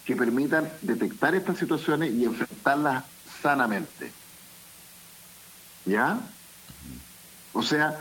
que 0.05 0.15
permitan 0.15 0.71
detectar 0.83 1.35
estas 1.35 1.59
situaciones 1.59 2.13
y 2.13 2.25
enfrentarlas 2.25 3.05
sanamente. 3.43 4.13
¿Ya? 5.85 6.21
O 7.53 7.63
sea, 7.63 7.99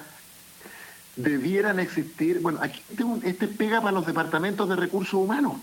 debieran 1.21 1.79
existir, 1.79 2.39
bueno, 2.41 2.59
aquí 2.61 2.81
este, 2.89 3.03
este 3.29 3.47
pega 3.47 3.81
para 3.81 3.91
los 3.91 4.05
departamentos 4.05 4.67
de 4.67 4.75
recursos 4.75 5.13
humanos, 5.13 5.53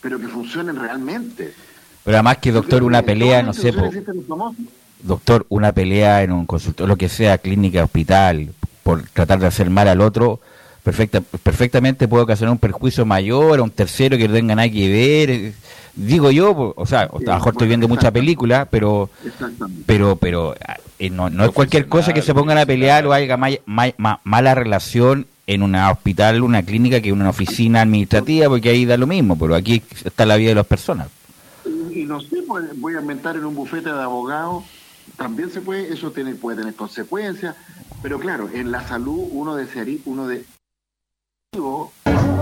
pero 0.00 0.18
que 0.18 0.28
funcionen 0.28 0.76
realmente 0.76 1.54
pero 2.04 2.18
además 2.18 2.36
que, 2.36 2.52
doctor, 2.52 2.84
una 2.84 3.02
pelea, 3.02 3.42
no 3.42 3.54
sé, 3.54 3.72
doctor, 5.02 5.46
una 5.48 5.72
pelea 5.72 6.22
en 6.22 6.32
un 6.32 6.44
consultorio, 6.44 6.88
lo 6.88 6.96
que 6.96 7.08
sea, 7.08 7.38
clínica, 7.38 7.82
hospital, 7.82 8.50
por 8.82 9.08
tratar 9.08 9.38
de 9.40 9.46
hacer 9.46 9.70
mal 9.70 9.88
al 9.88 10.02
otro, 10.02 10.38
perfecta, 10.82 11.22
perfectamente 11.22 12.06
puede 12.06 12.24
ocasionar 12.24 12.52
un 12.52 12.58
perjuicio 12.58 13.06
mayor 13.06 13.58
a 13.58 13.62
un 13.62 13.70
tercero 13.70 14.18
que 14.18 14.28
no 14.28 14.34
tenga 14.34 14.54
nada 14.54 14.68
que 14.68 14.88
ver. 14.88 15.54
Digo 15.96 16.30
yo, 16.30 16.74
o 16.76 16.86
sea, 16.86 17.02
a 17.02 17.10
lo 17.12 17.20
mejor 17.20 17.52
estoy 17.52 17.68
viendo 17.68 17.86
mucha 17.86 18.10
película, 18.10 18.66
pero 18.68 19.10
pero 19.86 20.16
pero 20.16 20.54
eh, 20.98 21.10
no, 21.10 21.30
no 21.30 21.44
es 21.44 21.50
cualquier 21.52 21.86
cosa 21.86 22.12
que 22.12 22.22
se 22.22 22.34
pongan 22.34 22.58
a 22.58 22.66
pelear 22.66 23.06
o 23.06 23.12
haya 23.12 23.36
mala 23.66 24.54
relación 24.54 25.26
en 25.46 25.62
un 25.62 25.74
hospital, 25.74 26.42
una 26.42 26.62
clínica 26.62 27.00
que 27.00 27.10
en 27.10 27.20
una 27.20 27.30
oficina 27.30 27.82
administrativa, 27.82 28.48
porque 28.48 28.70
ahí 28.70 28.84
da 28.84 28.96
lo 28.96 29.06
mismo, 29.06 29.38
pero 29.38 29.54
aquí 29.54 29.82
está 30.04 30.26
la 30.26 30.36
vida 30.36 30.50
de 30.50 30.54
las 30.56 30.66
personas. 30.66 31.08
Y 31.90 32.04
no 32.04 32.20
sé, 32.20 32.42
pues, 32.46 32.64
voy 32.80 32.96
a 32.96 33.00
inventar 33.00 33.36
en 33.36 33.44
un 33.44 33.54
bufete 33.54 33.92
de 33.92 34.02
abogados, 34.02 34.64
también 35.16 35.50
se 35.50 35.60
puede, 35.60 35.92
eso 35.92 36.10
tiene, 36.10 36.34
puede 36.34 36.58
tener 36.58 36.74
consecuencias, 36.74 37.54
pero 38.02 38.18
claro, 38.18 38.48
en 38.52 38.70
la 38.70 38.86
salud 38.88 39.28
uno 39.30 39.54
desearía, 39.54 39.98
uno 40.06 40.26
de 40.26 40.44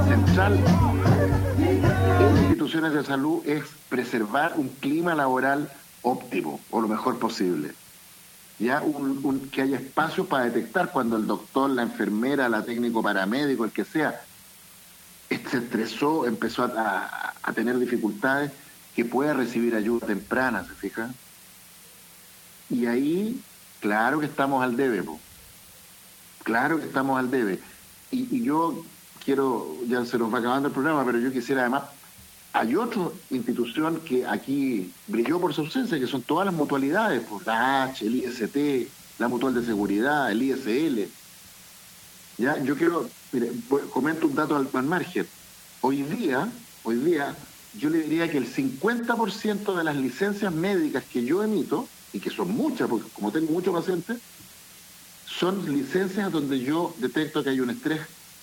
central 0.09 0.59
en 2.19 2.37
instituciones 2.39 2.95
de 2.95 3.05
salud 3.05 3.47
es 3.47 3.63
preservar 3.91 4.55
un 4.57 4.69
clima 4.69 5.15
laboral 5.15 5.71
óptimo 6.01 6.61
o 6.71 6.81
lo 6.81 6.89
mejor 6.89 7.19
posible. 7.19 7.75
Ya 8.59 8.81
un, 8.81 9.51
que 9.51 9.63
haya 9.63 9.77
espacio 9.77 10.25
para 10.27 10.45
detectar 10.45 10.93
cuando 10.93 11.17
el 11.17 11.27
doctor, 11.27 11.69
la 11.69 11.83
enfermera, 11.83 12.49
la 12.49 12.65
técnico 12.65 13.03
paramédico, 13.03 13.67
el 13.67 13.73
que 13.73 13.85
sea, 13.85 14.19
se 15.29 15.59
estresó, 15.59 16.27
empezó 16.27 16.65
a, 16.65 17.35
a 17.43 17.53
tener 17.53 17.79
dificultades, 17.79 18.51
que 18.97 19.05
pueda 19.05 19.35
recibir 19.35 19.75
ayuda 19.75 20.07
temprana, 20.07 20.65
¿se 20.65 20.75
fija? 20.75 21.11
Y 22.71 22.87
ahí, 22.87 23.43
claro 23.81 24.21
que 24.21 24.27
estamos 24.27 24.63
al 24.63 24.77
debe, 24.77 25.03
claro 26.45 26.79
que 26.79 26.87
estamos 26.87 27.19
al 27.19 27.31
debe. 27.31 27.61
Y, 28.13 28.43
yo 28.43 28.85
quiero, 29.25 29.77
ya 29.89 30.05
se 30.05 30.19
nos 30.19 30.33
va 30.33 30.39
acabando 30.39 30.69
el 30.69 30.75
programa, 30.75 31.05
pero 31.05 31.19
yo 31.19 31.33
quisiera 31.33 31.63
además, 31.63 31.85
hay 32.53 32.77
otra 32.77 33.09
institución 33.31 34.01
que 34.01 34.27
aquí 34.27 34.93
brilló 35.07 35.41
por 35.41 35.55
su 35.55 35.63
ausencia, 35.63 35.99
que 35.99 36.07
son 36.07 36.23
todas 36.23 36.47
las 36.47 36.55
mutualidades, 36.55 37.23
pues, 37.29 37.47
la 37.47 37.85
H, 37.85 38.07
el 38.07 38.17
IST, 38.17 38.89
la 39.19 39.29
Mutual 39.29 39.55
de 39.55 39.65
Seguridad, 39.65 40.31
el 40.31 40.43
ISL. 40.43 41.09
Ya, 42.39 42.63
yo 42.63 42.77
quiero, 42.77 43.09
mire, 43.33 43.53
comento 43.93 44.27
un 44.27 44.35
dato 44.35 44.57
al, 44.57 44.69
al 44.73 44.85
margen. 44.85 45.27
Hoy 45.81 46.03
día, 46.03 46.49
hoy 46.85 46.97
día, 46.97 47.35
yo 47.79 47.89
le 47.89 48.03
diría 48.03 48.31
que 48.31 48.39
el 48.39 48.53
50% 48.53 49.77
de 49.77 49.85
las 49.85 49.97
licencias 49.97 50.53
médicas 50.53 51.05
que 51.05 51.25
yo 51.25 51.43
emito, 51.43 51.89
y 52.13 52.21
que 52.21 52.31
son 52.31 52.51
muchas, 52.53 52.89
porque 52.89 53.09
como 53.11 53.33
tengo 53.33 53.53
muchos 53.53 53.75
pacientes, 53.75 54.19
son 55.27 55.73
licencias 55.73 56.31
donde 56.31 56.61
yo 56.61 56.95
detecto 56.99 57.43
que 57.43 57.51
hay 57.51 57.61
un 57.61 57.71
estrés 57.71 58.01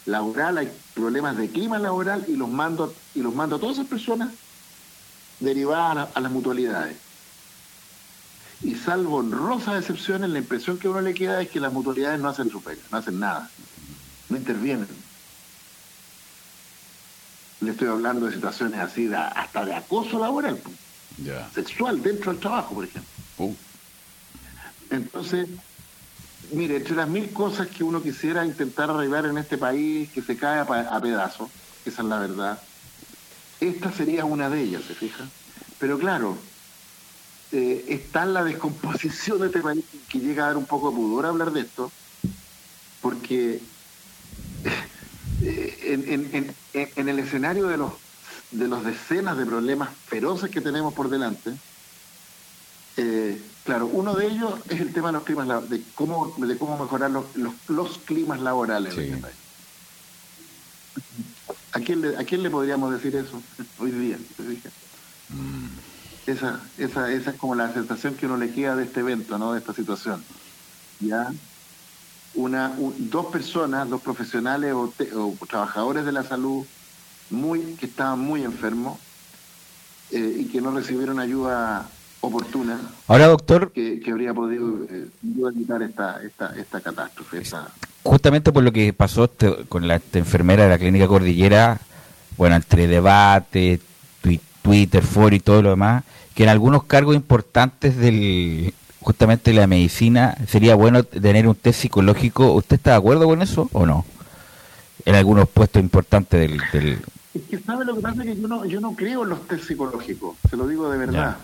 laboral, 0.09 0.57
hay 0.57 0.71
problemas 0.93 1.37
de 1.37 1.49
clima 1.49 1.79
laboral 1.79 2.25
y 2.27 2.35
los 2.35 2.49
mando, 2.49 2.93
y 3.15 3.21
los 3.21 3.33
mando 3.33 3.55
a 3.55 3.59
todas 3.59 3.77
esas 3.77 3.87
personas 3.87 4.33
derivadas 5.39 6.09
a, 6.13 6.19
las 6.19 6.31
mutualidades. 6.31 6.97
Y 8.61 8.75
salvo 8.75 9.17
honrosas 9.17 9.79
excepciones, 9.79 10.29
la 10.29 10.39
impresión 10.39 10.77
que 10.77 10.87
a 10.87 10.91
uno 10.91 11.01
le 11.01 11.13
queda 11.13 11.41
es 11.41 11.49
que 11.49 11.59
las 11.59 11.71
mutualidades 11.71 12.19
no 12.19 12.29
hacen 12.29 12.49
su 12.49 12.61
pega, 12.61 12.81
no 12.91 12.97
hacen 12.97 13.19
nada, 13.19 13.49
no 14.27 14.35
intervienen 14.37 14.87
le 17.61 17.71
estoy 17.71 17.87
hablando 17.87 18.25
de 18.25 18.33
situaciones 18.33 18.79
así, 18.79 19.09
hasta 19.13 19.65
de 19.65 19.73
acoso 19.73 20.19
laboral, 20.19 20.59
sexual 21.53 22.01
dentro 22.01 22.31
del 22.31 22.39
trabajo, 22.39 22.75
por 22.75 22.85
ejemplo. 22.85 23.11
Uh. 23.37 23.55
Entonces, 24.89 25.47
mire, 26.51 26.77
entre 26.77 26.95
las 26.95 27.07
mil 27.07 27.31
cosas 27.31 27.67
que 27.67 27.83
uno 27.83 28.01
quisiera 28.01 28.45
intentar 28.45 28.89
arreglar 28.89 29.25
en 29.25 29.37
este 29.37 29.57
país, 29.57 30.09
que 30.11 30.21
se 30.21 30.37
cae 30.37 30.59
a, 30.59 30.99
pedazos, 31.01 31.49
esa 31.85 32.01
es 32.01 32.07
la 32.07 32.19
verdad, 32.19 32.61
esta 33.59 33.91
sería 33.91 34.25
una 34.25 34.49
de 34.49 34.61
ellas, 34.61 34.83
¿se 34.87 34.95
fija? 34.95 35.27
Pero 35.79 35.97
claro, 35.97 36.37
eh, 37.51 37.85
está 37.89 38.25
la 38.25 38.43
descomposición 38.43 39.39
de 39.39 39.47
este 39.47 39.61
país 39.61 39.83
que 40.09 40.19
llega 40.19 40.43
a 40.43 40.47
dar 40.47 40.57
un 40.57 40.65
poco 40.65 40.89
de 40.89 40.95
pudor 40.95 41.25
hablar 41.25 41.51
de 41.51 41.61
esto, 41.61 41.91
porque 43.01 43.61
en, 45.43 46.55
el 46.95 47.19
escenario 47.19 47.67
de 47.67 47.77
los, 47.77 47.93
de 48.51 48.67
los 48.67 48.83
decenas 48.83 49.37
de 49.37 49.45
problemas 49.45 49.89
feroces 50.07 50.49
que 50.49 50.61
tenemos 50.61 50.93
por 50.93 51.09
delante, 51.09 51.53
Eh, 53.01 53.41
claro, 53.69 53.85
uno 53.85 54.15
de 54.15 54.25
ellos 54.25 54.51
es 54.67 54.81
el 54.81 54.91
tema 54.93 55.09
de 55.09 55.13
los 55.13 55.23
climas, 55.23 55.69
de 55.69 55.83
cómo, 55.93 56.33
de 56.37 56.57
cómo 56.57 56.75
mejorar 56.75 57.11
los, 57.11 57.25
los, 57.67 57.99
climas 57.99 58.41
laborales 58.41 58.97
en 58.97 59.13
este 59.13 59.17
país. 59.17 59.35
¿A 61.73 61.79
quién, 61.79 62.01
le, 62.01 62.17
¿A 62.17 62.23
quién 62.23 62.41
le 62.41 62.49
podríamos 62.49 62.91
decir 62.91 63.15
eso 63.15 63.43
hoy 63.77 63.91
día? 63.91 64.17
Mm. 65.29 65.67
Esa, 66.25 66.61
esa, 66.79 67.11
esa 67.11 67.29
es 67.29 67.37
como 67.37 67.53
la 67.53 67.71
sensación 67.71 68.15
que 68.15 68.25
uno 68.25 68.37
le 68.37 68.51
queda 68.51 68.75
de 68.75 68.85
este 68.85 69.01
evento, 69.01 69.37
¿no? 69.37 69.53
De 69.53 69.59
esta 69.59 69.75
situación. 69.75 70.23
Ya 70.99 71.31
una, 72.33 72.73
dos 72.97 73.27
personas, 73.27 73.87
dos 73.87 74.01
profesionales 74.01 74.73
o, 74.73 74.91
trabajadores 75.47 76.05
de 76.05 76.11
la 76.11 76.23
salud 76.23 76.65
muy 77.29 77.75
que 77.75 77.85
estaban 77.85 78.19
muy 78.19 78.43
enfermos 78.43 78.97
eh, 80.09 80.37
y 80.39 80.45
que 80.45 80.59
no 80.59 80.71
recibieron 80.71 81.19
ayuda 81.19 81.87
oportuna. 82.21 82.79
Ahora, 83.07 83.27
doctor. 83.27 83.71
Que, 83.71 84.01
habría 84.09 84.33
podido 84.33 84.83
eh, 84.89 85.07
evitar 85.23 85.81
esta, 85.83 86.21
esta, 86.23 86.55
esta 86.55 86.81
catástrofe. 86.81 87.43
Justamente 88.03 88.51
por 88.51 88.63
lo 88.63 88.71
que 88.71 88.93
pasó 88.93 89.25
este, 89.25 89.65
con 89.67 89.87
la 89.87 90.01
enfermera 90.13 90.63
de 90.63 90.69
la 90.69 90.77
clínica 90.77 91.07
Cordillera, 91.07 91.79
bueno, 92.37 92.55
entre 92.55 92.87
debate, 92.87 93.79
Twitter, 94.61 95.03
foro 95.03 95.35
y 95.35 95.39
todo 95.39 95.61
lo 95.61 95.69
demás, 95.71 96.03
que 96.35 96.43
en 96.43 96.49
algunos 96.49 96.83
cargos 96.83 97.15
importantes 97.15 97.97
del 97.97 98.73
justamente 99.01 99.53
la 99.53 99.65
medicina 99.65 100.37
sería 100.47 100.75
bueno 100.75 101.03
tener 101.03 101.47
un 101.47 101.55
test 101.55 101.81
psicológico. 101.81 102.53
¿Usted 102.53 102.75
está 102.75 102.91
de 102.91 102.97
acuerdo 102.97 103.25
con 103.25 103.41
eso 103.41 103.69
o 103.73 103.85
no? 103.85 104.05
En 105.05 105.15
algunos 105.15 105.47
puestos 105.49 105.81
importantes 105.81 106.39
del... 106.39 106.61
del... 106.71 106.99
Es 107.33 107.41
que 107.49 107.59
sabe 107.59 107.85
lo 107.85 107.95
que 107.95 108.01
pasa 108.01 108.23
que 108.23 108.35
yo 108.35 108.47
no, 108.47 108.65
yo 108.65 108.81
no 108.81 108.95
creo 108.95 109.23
en 109.23 109.29
los 109.29 109.47
test 109.47 109.63
psicológicos, 109.63 110.35
se 110.49 110.57
lo 110.57 110.67
digo 110.67 110.89
de 110.91 110.97
verdad. 110.97 111.37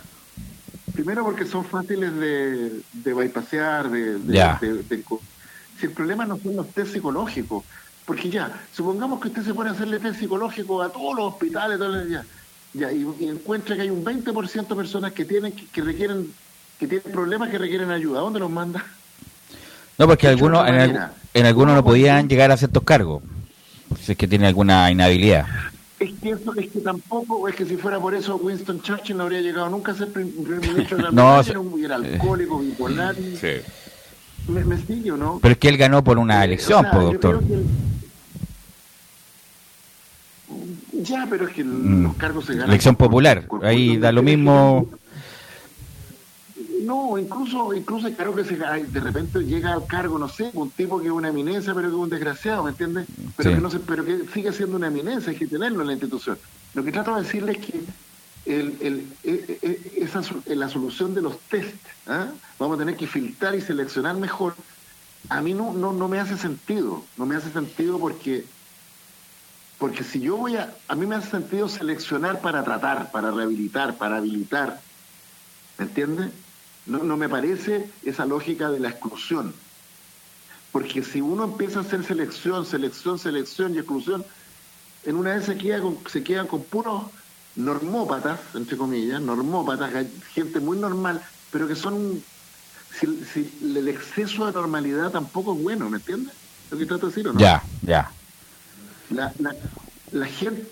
Primero 0.96 1.26
porque 1.26 1.46
son 1.46 1.66
fáciles 1.66 2.16
de, 2.16 2.82
de 2.93 3.14
bypassear, 3.14 3.89
de, 3.89 4.18
si 5.78 5.86
el 5.88 5.91
problema 5.91 6.26
no 6.26 6.38
son 6.38 6.56
los 6.56 6.70
test 6.70 6.93
psicológicos, 6.93 7.66
porque 8.06 8.30
ya, 8.30 8.62
supongamos 8.74 9.20
que 9.20 9.28
usted 9.28 9.43
se 9.43 9.54
pone 9.54 9.72
a 9.72 9.74
hacerle 9.74 10.00
test 10.00 10.20
psicológico 10.20 10.82
a 10.82 10.89
todos 10.89 11.16
los 11.18 11.34
hospitales, 11.34 11.78
todos 11.78 12.08
ya, 12.08 12.24
ya 12.74 12.93
y, 12.93 13.06
encuentra 13.28 13.76
que 13.76 13.82
hay 13.82 13.89
un 13.89 14.06
20% 14.06 14.68
de 14.68 14.76
personas 14.76 15.12
que 15.12 15.26
tienen 15.26 15.52
que, 15.52 15.82
requieren 15.82 16.32
que 16.80 16.88
tienen 16.88 17.12
problemas 17.12 17.50
que 17.50 17.58
requieren 17.58 17.91
ayuda, 17.91 18.22
¿dónde 18.22 18.39
los 18.39 18.50
manda? 18.50 18.86
No, 19.98 20.08
porque 20.08 20.30
algunos 20.30 20.66
en, 20.68 20.98
en 21.34 21.46
algunos 21.46 21.76
no 21.76 21.84
podían 21.84 22.30
llegar 22.30 22.52
a 22.52 22.58
ciertos 22.58 22.84
cargos, 22.84 23.22
si 24.02 24.14
es 24.14 24.18
que 24.18 24.28
tiene 24.30 24.48
alguna 24.48 24.89
inhabilidad. 24.89 25.46
Es 26.00 26.12
que, 26.22 26.32
eso, 26.32 26.54
es 26.56 26.70
que 26.72 26.80
tampoco, 26.82 27.48
es 27.48 27.56
que 27.56 27.66
si 27.66 27.78
fuera 27.78 28.00
por 28.00 28.14
eso 28.14 28.36
Winston 28.36 28.82
Churchill 28.82 29.16
no 29.16 29.24
habría 29.24 29.39
llegado 29.39 29.70
nunca 29.70 29.93
a 29.93 29.96
ser 29.96 30.12
primer 30.12 30.60
ministro 30.62 30.98
de 30.98 31.04
la 31.04 31.12
no, 31.12 31.41
era 31.41 31.96
alcohólico, 31.96 32.60
bipolar. 32.60 33.16
Sí. 33.16 33.62
Me, 34.50 34.64
me 34.66 34.78
sigue, 34.78 35.12
no? 35.12 35.39
Pero 35.41 35.54
es 35.54 35.58
que 35.58 35.70
él 35.70 35.78
ganó 35.78 36.04
por 36.04 36.18
una 36.18 36.41
eh, 36.41 36.46
elección, 36.46 36.86
doctor. 36.91 37.41
Ya, 40.91 41.28
pero 41.30 41.48
es 41.48 41.54
que 41.54 41.64
mm. 41.64 42.04
los 42.04 42.16
cargos 42.16 42.46
se 42.46 42.54
ganan. 42.54 42.70
Elección 42.70 42.96
popular, 42.96 43.48
ahí 43.64 43.98
da 43.98 44.12
lo 44.12 44.22
mismo. 44.22 44.89
No, 46.84 47.18
incluso, 47.18 47.74
incluso 47.74 48.12
claro 48.14 48.36
que 48.36 48.44
se, 48.44 48.58
de 48.58 49.00
repente 49.00 49.40
llega 49.40 49.74
al 49.74 49.86
cargo, 49.86 50.18
no 50.18 50.28
sé, 50.28 50.52
un 50.54 50.72
tipo 50.72 51.00
que 51.00 51.08
es 51.08 51.12
una 51.12 51.30
eminencia, 51.30 51.74
pero 51.74 51.90
que 51.90 51.96
es 51.96 52.00
un 52.00 52.10
desgraciado, 52.10 52.64
¿me 52.64 52.72
entiendes? 52.72 53.08
Pero, 53.38 53.52
que 53.52 53.62
no 53.62 53.70
sé, 53.70 53.80
pero 53.80 54.06
que 54.06 54.26
sigue 54.34 54.52
siendo 54.52 54.76
una 54.76 54.88
eminencia, 54.88 55.32
hay 55.32 55.38
que 55.38 55.48
tenerlo 55.48 55.82
en 55.82 55.88
la 55.88 55.94
institución. 55.94 56.38
Lo 56.74 56.84
que 56.84 56.92
trato 56.92 57.16
de 57.16 57.24
decirle 57.24 57.54
es 57.54 57.58
que 57.60 57.84
el, 58.46 58.78
el, 58.82 59.08
e, 59.24 59.60
e, 59.62 59.70
e, 59.70 60.04
esa, 60.04 60.22
la 60.46 60.70
solución 60.70 61.14
de 61.14 61.22
los 61.22 61.40
test, 61.50 61.76
¿ah? 62.08 62.28
vamos 62.60 62.76
a 62.76 62.80
tener 62.80 62.96
que 62.96 63.08
filtrar 63.08 63.56
y 63.56 63.62
seleccionar 63.62 64.16
mejor, 64.16 64.56
a 65.30 65.42
mí 65.42 65.54
no, 65.54 65.74
no, 65.74 65.94
no 65.94 66.08
me 66.08 66.20
hace 66.20 66.38
sentido, 66.38 67.04
no 67.18 67.26
me 67.26 67.36
hace 67.36 67.52
sentido 67.52 68.00
porque 68.00 68.46
porque 69.78 70.04
si 70.06 70.22
yo 70.22 70.38
voy 70.38 70.56
a, 70.56 70.74
a 70.88 70.96
mí 70.96 71.06
me 71.06 71.16
hace 71.16 71.32
sentido 71.32 71.68
seleccionar 71.68 72.40
para 72.40 72.64
tratar, 72.64 73.12
para 73.12 73.30
rehabilitar, 73.32 73.98
para 73.98 74.18
habilitar, 74.18 74.80
¿me 75.78 75.86
entiendes? 75.86 76.32
No, 76.86 77.00
no 77.00 77.18
me 77.18 77.30
parece 77.30 77.90
esa 78.04 78.26
lógica 78.26 78.70
de 78.70 78.80
la 78.80 78.90
exclusión. 78.90 79.54
Porque 80.72 81.04
si 81.04 81.22
uno 81.22 81.46
empieza 81.46 81.80
a 81.80 81.82
hacer 81.84 82.04
selección, 82.04 82.66
selección, 82.66 83.18
selección 83.18 83.74
y 83.74 83.80
exclusión, 83.80 84.26
en 85.06 85.16
una 85.16 85.36
vez 85.36 85.46
se, 85.46 85.58
queda 85.58 85.80
con, 85.82 85.98
se 86.12 86.24
quedan 86.24 86.48
con 86.48 86.64
puros 86.64 87.04
normópatas, 87.56 88.40
entre 88.54 88.76
comillas, 88.76 89.22
normópatas, 89.22 89.92
gente 90.34 90.60
muy 90.60 90.78
normal, 90.78 91.22
pero 91.52 91.68
que 91.68 91.76
son... 91.76 92.22
Si, 93.00 93.52
el 93.62 93.88
exceso 93.90 94.46
de 94.46 94.54
normalidad 94.54 95.12
tampoco 95.12 95.54
es 95.54 95.62
bueno, 95.62 95.90
¿me 95.90 95.98
entiendes? 95.98 96.34
Lo 96.72 96.78
que 96.78 96.86
trato 96.86 97.08
de 97.08 97.12
decir, 97.12 97.28
¿o 97.28 97.34
no? 97.34 97.40
Ya, 97.40 97.62
ya. 97.82 98.10
La, 99.10 99.34
la, 99.40 99.54
la 100.12 100.26
gente, 100.26 100.66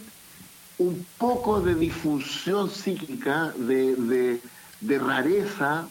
un 0.78 1.06
poco 1.18 1.62
de 1.62 1.76
difusión 1.76 2.70
psíquica, 2.70 3.54
de, 3.58 3.96
de, 3.96 4.42
de 4.82 5.00
rareza, 5.00 5.88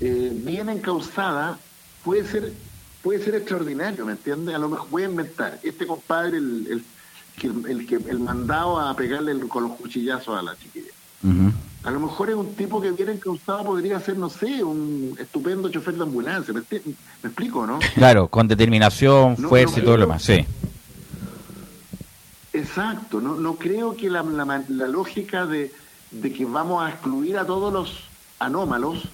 eh, 0.00 0.30
bien 0.32 0.68
encausada, 0.68 1.58
puede 2.02 2.26
ser 2.26 2.52
puede 3.04 3.22
ser 3.22 3.34
extraordinario, 3.34 4.06
¿me 4.06 4.12
entiendes? 4.12 4.54
A 4.54 4.58
lo 4.58 4.70
mejor 4.70 4.88
voy 4.90 5.02
a 5.02 5.06
inventar. 5.06 5.60
Este 5.62 5.86
compadre, 5.86 6.38
el, 6.38 6.82
el, 7.42 7.70
el, 7.70 7.86
que, 7.86 7.96
el 7.96 8.18
mandado 8.18 8.80
a 8.80 8.96
pegarle 8.96 9.38
con 9.46 9.64
los 9.64 9.72
cuchillazos 9.72 10.36
a 10.36 10.42
la 10.42 10.56
chiquilla. 10.56 10.90
A 11.84 11.90
lo 11.90 12.00
mejor 12.00 12.30
es 12.30 12.34
un 12.34 12.54
tipo 12.54 12.80
que 12.80 12.90
bien 12.92 13.10
encausado 13.10 13.62
podría 13.64 14.00
ser, 14.00 14.16
no 14.16 14.30
sé, 14.30 14.64
un 14.64 15.14
estupendo 15.20 15.68
chofer 15.68 15.94
de 15.94 16.02
ambulancia. 16.02 16.54
¿Me, 16.54 16.60
explico, 16.60 17.66
no? 17.66 17.78
Claro, 17.94 18.28
con 18.28 18.48
determinación, 18.48 19.36
fuerza 19.36 19.80
y 19.80 19.82
todo 19.82 19.98
lo 19.98 20.06
demás, 20.06 20.22
sí. 20.22 20.46
Exacto, 22.54 23.20
no, 23.20 23.36
no 23.36 23.56
creo 23.56 23.96
que 23.96 24.08
la, 24.08 24.22
la, 24.22 24.88
lógica 24.88 25.44
de, 25.44 25.72
de 26.10 26.32
que 26.32 26.46
vamos 26.46 26.82
a 26.82 26.90
excluir 26.90 27.36
a 27.36 27.44
todos 27.44 27.70
los 27.72 28.04
anómalos 28.38 29.08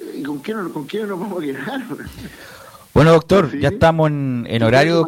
¿Y 0.00 0.22
con 0.22 0.38
quién, 0.38 0.68
con 0.70 0.86
quién 0.86 1.08
nos 1.08 1.18
vamos 1.20 1.42
a 1.42 1.46
quedar? 1.46 1.82
Bueno, 2.94 3.12
doctor, 3.12 3.56
ya 3.56 3.68
estamos 3.68 4.10
en, 4.10 4.44
en 4.48 4.62
horario. 4.64 5.06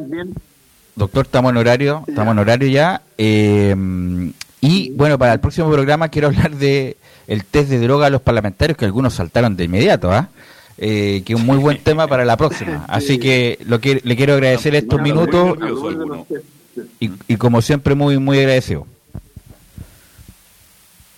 Doctor, 0.94 1.24
estamos 1.24 1.50
en 1.50 1.56
horario, 1.56 2.04
estamos 2.06 2.32
en 2.32 2.38
horario 2.38 2.68
ya. 2.68 3.02
Eh, 3.18 3.74
y 4.60 4.90
bueno, 4.90 5.18
para 5.18 5.32
el 5.32 5.40
próximo 5.40 5.70
programa 5.72 6.08
quiero 6.08 6.28
hablar 6.28 6.54
de 6.54 6.96
el 7.26 7.44
test 7.44 7.68
de 7.70 7.80
droga 7.80 8.06
a 8.06 8.10
los 8.10 8.20
parlamentarios, 8.20 8.76
que 8.78 8.84
algunos 8.84 9.14
saltaron 9.14 9.56
de 9.56 9.64
inmediato, 9.64 10.12
¿ah? 10.12 10.28
Eh, 10.78 11.22
que 11.24 11.32
es 11.32 11.40
un 11.40 11.46
muy 11.46 11.58
buen 11.58 11.78
tema 11.78 12.06
para 12.06 12.24
la 12.24 12.36
próxima. 12.36 12.84
Así 12.88 13.18
que 13.18 13.58
lo 13.66 13.80
que 13.80 14.00
le 14.04 14.16
quiero 14.16 14.34
agradecer 14.34 14.74
estos 14.74 15.00
minutos 15.00 15.58
y, 17.00 17.10
y 17.26 17.36
como 17.36 17.60
siempre 17.60 17.94
muy 17.94 18.18
muy 18.18 18.38
agradecido. 18.38 18.86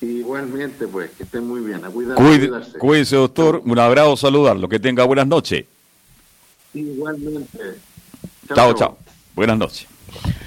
Igualmente, 0.03 0.89
pues, 0.89 1.11
que 1.13 1.23
estén 1.23 1.47
muy 1.47 1.61
bien. 1.61 1.81
cuídese, 2.79 3.17
doctor. 3.17 3.63
Un 3.65 3.79
abrazo, 3.79 4.17
saludarlo. 4.17 4.69
Que 4.69 4.81
tenga 4.81 5.05
buenas 5.05 5.29
noches. 5.29 5.65
Igualmente. 6.75 7.59
Chao, 8.53 8.75
chao. 8.75 8.99
Buenas 9.37 9.57
noches. 9.57 9.87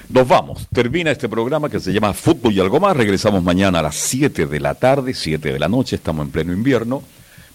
Nos 0.10 0.28
vamos. 0.28 0.68
Termina 0.74 1.12
este 1.12 1.30
programa 1.30 1.70
que 1.70 1.80
se 1.80 1.94
llama 1.94 2.14
Fútbol 2.14 2.54
y 2.54 2.60
algo 2.60 2.82
más. 2.82 2.98
Regresamos 2.98 3.42
mañana 3.44 3.80
a 3.80 3.84
las 3.84 3.96
7 3.96 4.46
de 4.46 4.60
la 4.60 4.76
tarde, 4.76 5.14
7 5.14 5.54
de 5.54 5.60
la 5.60 5.70
noche. 5.70 5.96
Estamos 5.96 6.26
en 6.26 6.32
pleno 6.32 6.52
invierno. 6.52 7.02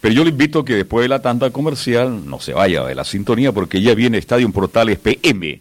Pero 0.01 0.15
yo 0.15 0.25
le 0.25 0.31
invito 0.31 0.61
a 0.61 0.65
que 0.65 0.77
después 0.77 1.05
de 1.05 1.09
la 1.09 1.21
tanda 1.21 1.51
comercial 1.51 2.27
no 2.27 2.41
se 2.41 2.55
vaya 2.55 2.83
de 2.85 2.95
la 2.95 3.05
sintonía 3.05 3.53
porque 3.53 3.83
ya 3.83 3.95
viene 3.95 4.17
Estadio 4.17 4.51
Portales 4.51 4.99
PM 4.99 5.61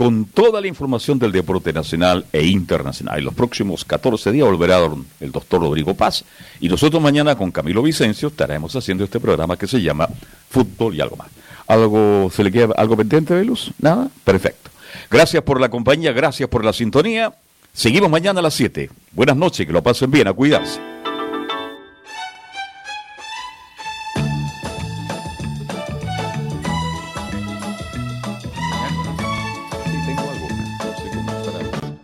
con 0.00 0.24
toda 0.24 0.62
la 0.62 0.66
información 0.66 1.18
del 1.18 1.30
deporte 1.30 1.74
nacional 1.74 2.24
e 2.32 2.46
internacional. 2.46 3.18
En 3.18 3.24
los 3.26 3.34
próximos 3.34 3.84
14 3.84 4.32
días 4.32 4.48
volverá 4.48 4.88
el 5.20 5.30
doctor 5.30 5.60
Rodrigo 5.60 5.92
Paz 5.92 6.24
y 6.58 6.70
nosotros 6.70 7.02
mañana 7.02 7.36
con 7.36 7.50
Camilo 7.50 7.82
Vicencio 7.82 8.28
estaremos 8.28 8.74
haciendo 8.74 9.04
este 9.04 9.20
programa 9.20 9.58
que 9.58 9.66
se 9.66 9.82
llama 9.82 10.08
Fútbol 10.48 10.94
y 10.94 11.02
algo 11.02 11.16
más. 11.16 11.28
¿Algo 11.66 12.30
se 12.34 12.42
le 12.42 12.50
queda 12.50 12.72
algo 12.78 12.96
pendiente, 12.96 13.34
Velus? 13.34 13.72
¿Nada? 13.78 14.08
Perfecto. 14.24 14.70
Gracias 15.10 15.42
por 15.42 15.60
la 15.60 15.68
compañía, 15.68 16.12
gracias 16.12 16.48
por 16.48 16.64
la 16.64 16.72
sintonía. 16.72 17.34
Seguimos 17.74 18.08
mañana 18.08 18.40
a 18.40 18.44
las 18.44 18.54
7. 18.54 18.88
Buenas 19.12 19.36
noches, 19.36 19.66
que 19.66 19.72
lo 19.74 19.82
pasen 19.82 20.10
bien, 20.10 20.28
a 20.28 20.32
cuidarse. 20.32 20.80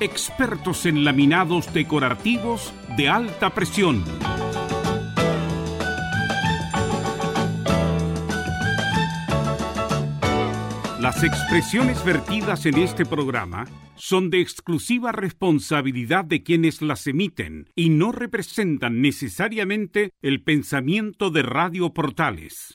expertos 0.00 0.86
en 0.86 1.04
laminados 1.04 1.72
decorativos 1.72 2.72
de 2.96 3.08
alta 3.08 3.50
presión. 3.50 4.04
Las 11.00 11.22
expresiones 11.22 12.04
vertidas 12.04 12.66
en 12.66 12.78
este 12.78 13.06
programa 13.06 13.66
son 13.94 14.28
de 14.28 14.40
exclusiva 14.40 15.12
responsabilidad 15.12 16.24
de 16.24 16.42
quienes 16.42 16.82
las 16.82 17.06
emiten 17.06 17.70
y 17.76 17.90
no 17.90 18.12
representan 18.12 19.00
necesariamente 19.00 20.10
el 20.20 20.42
pensamiento 20.42 21.30
de 21.30 21.42
Radio 21.42 21.94
Portales. 21.94 22.64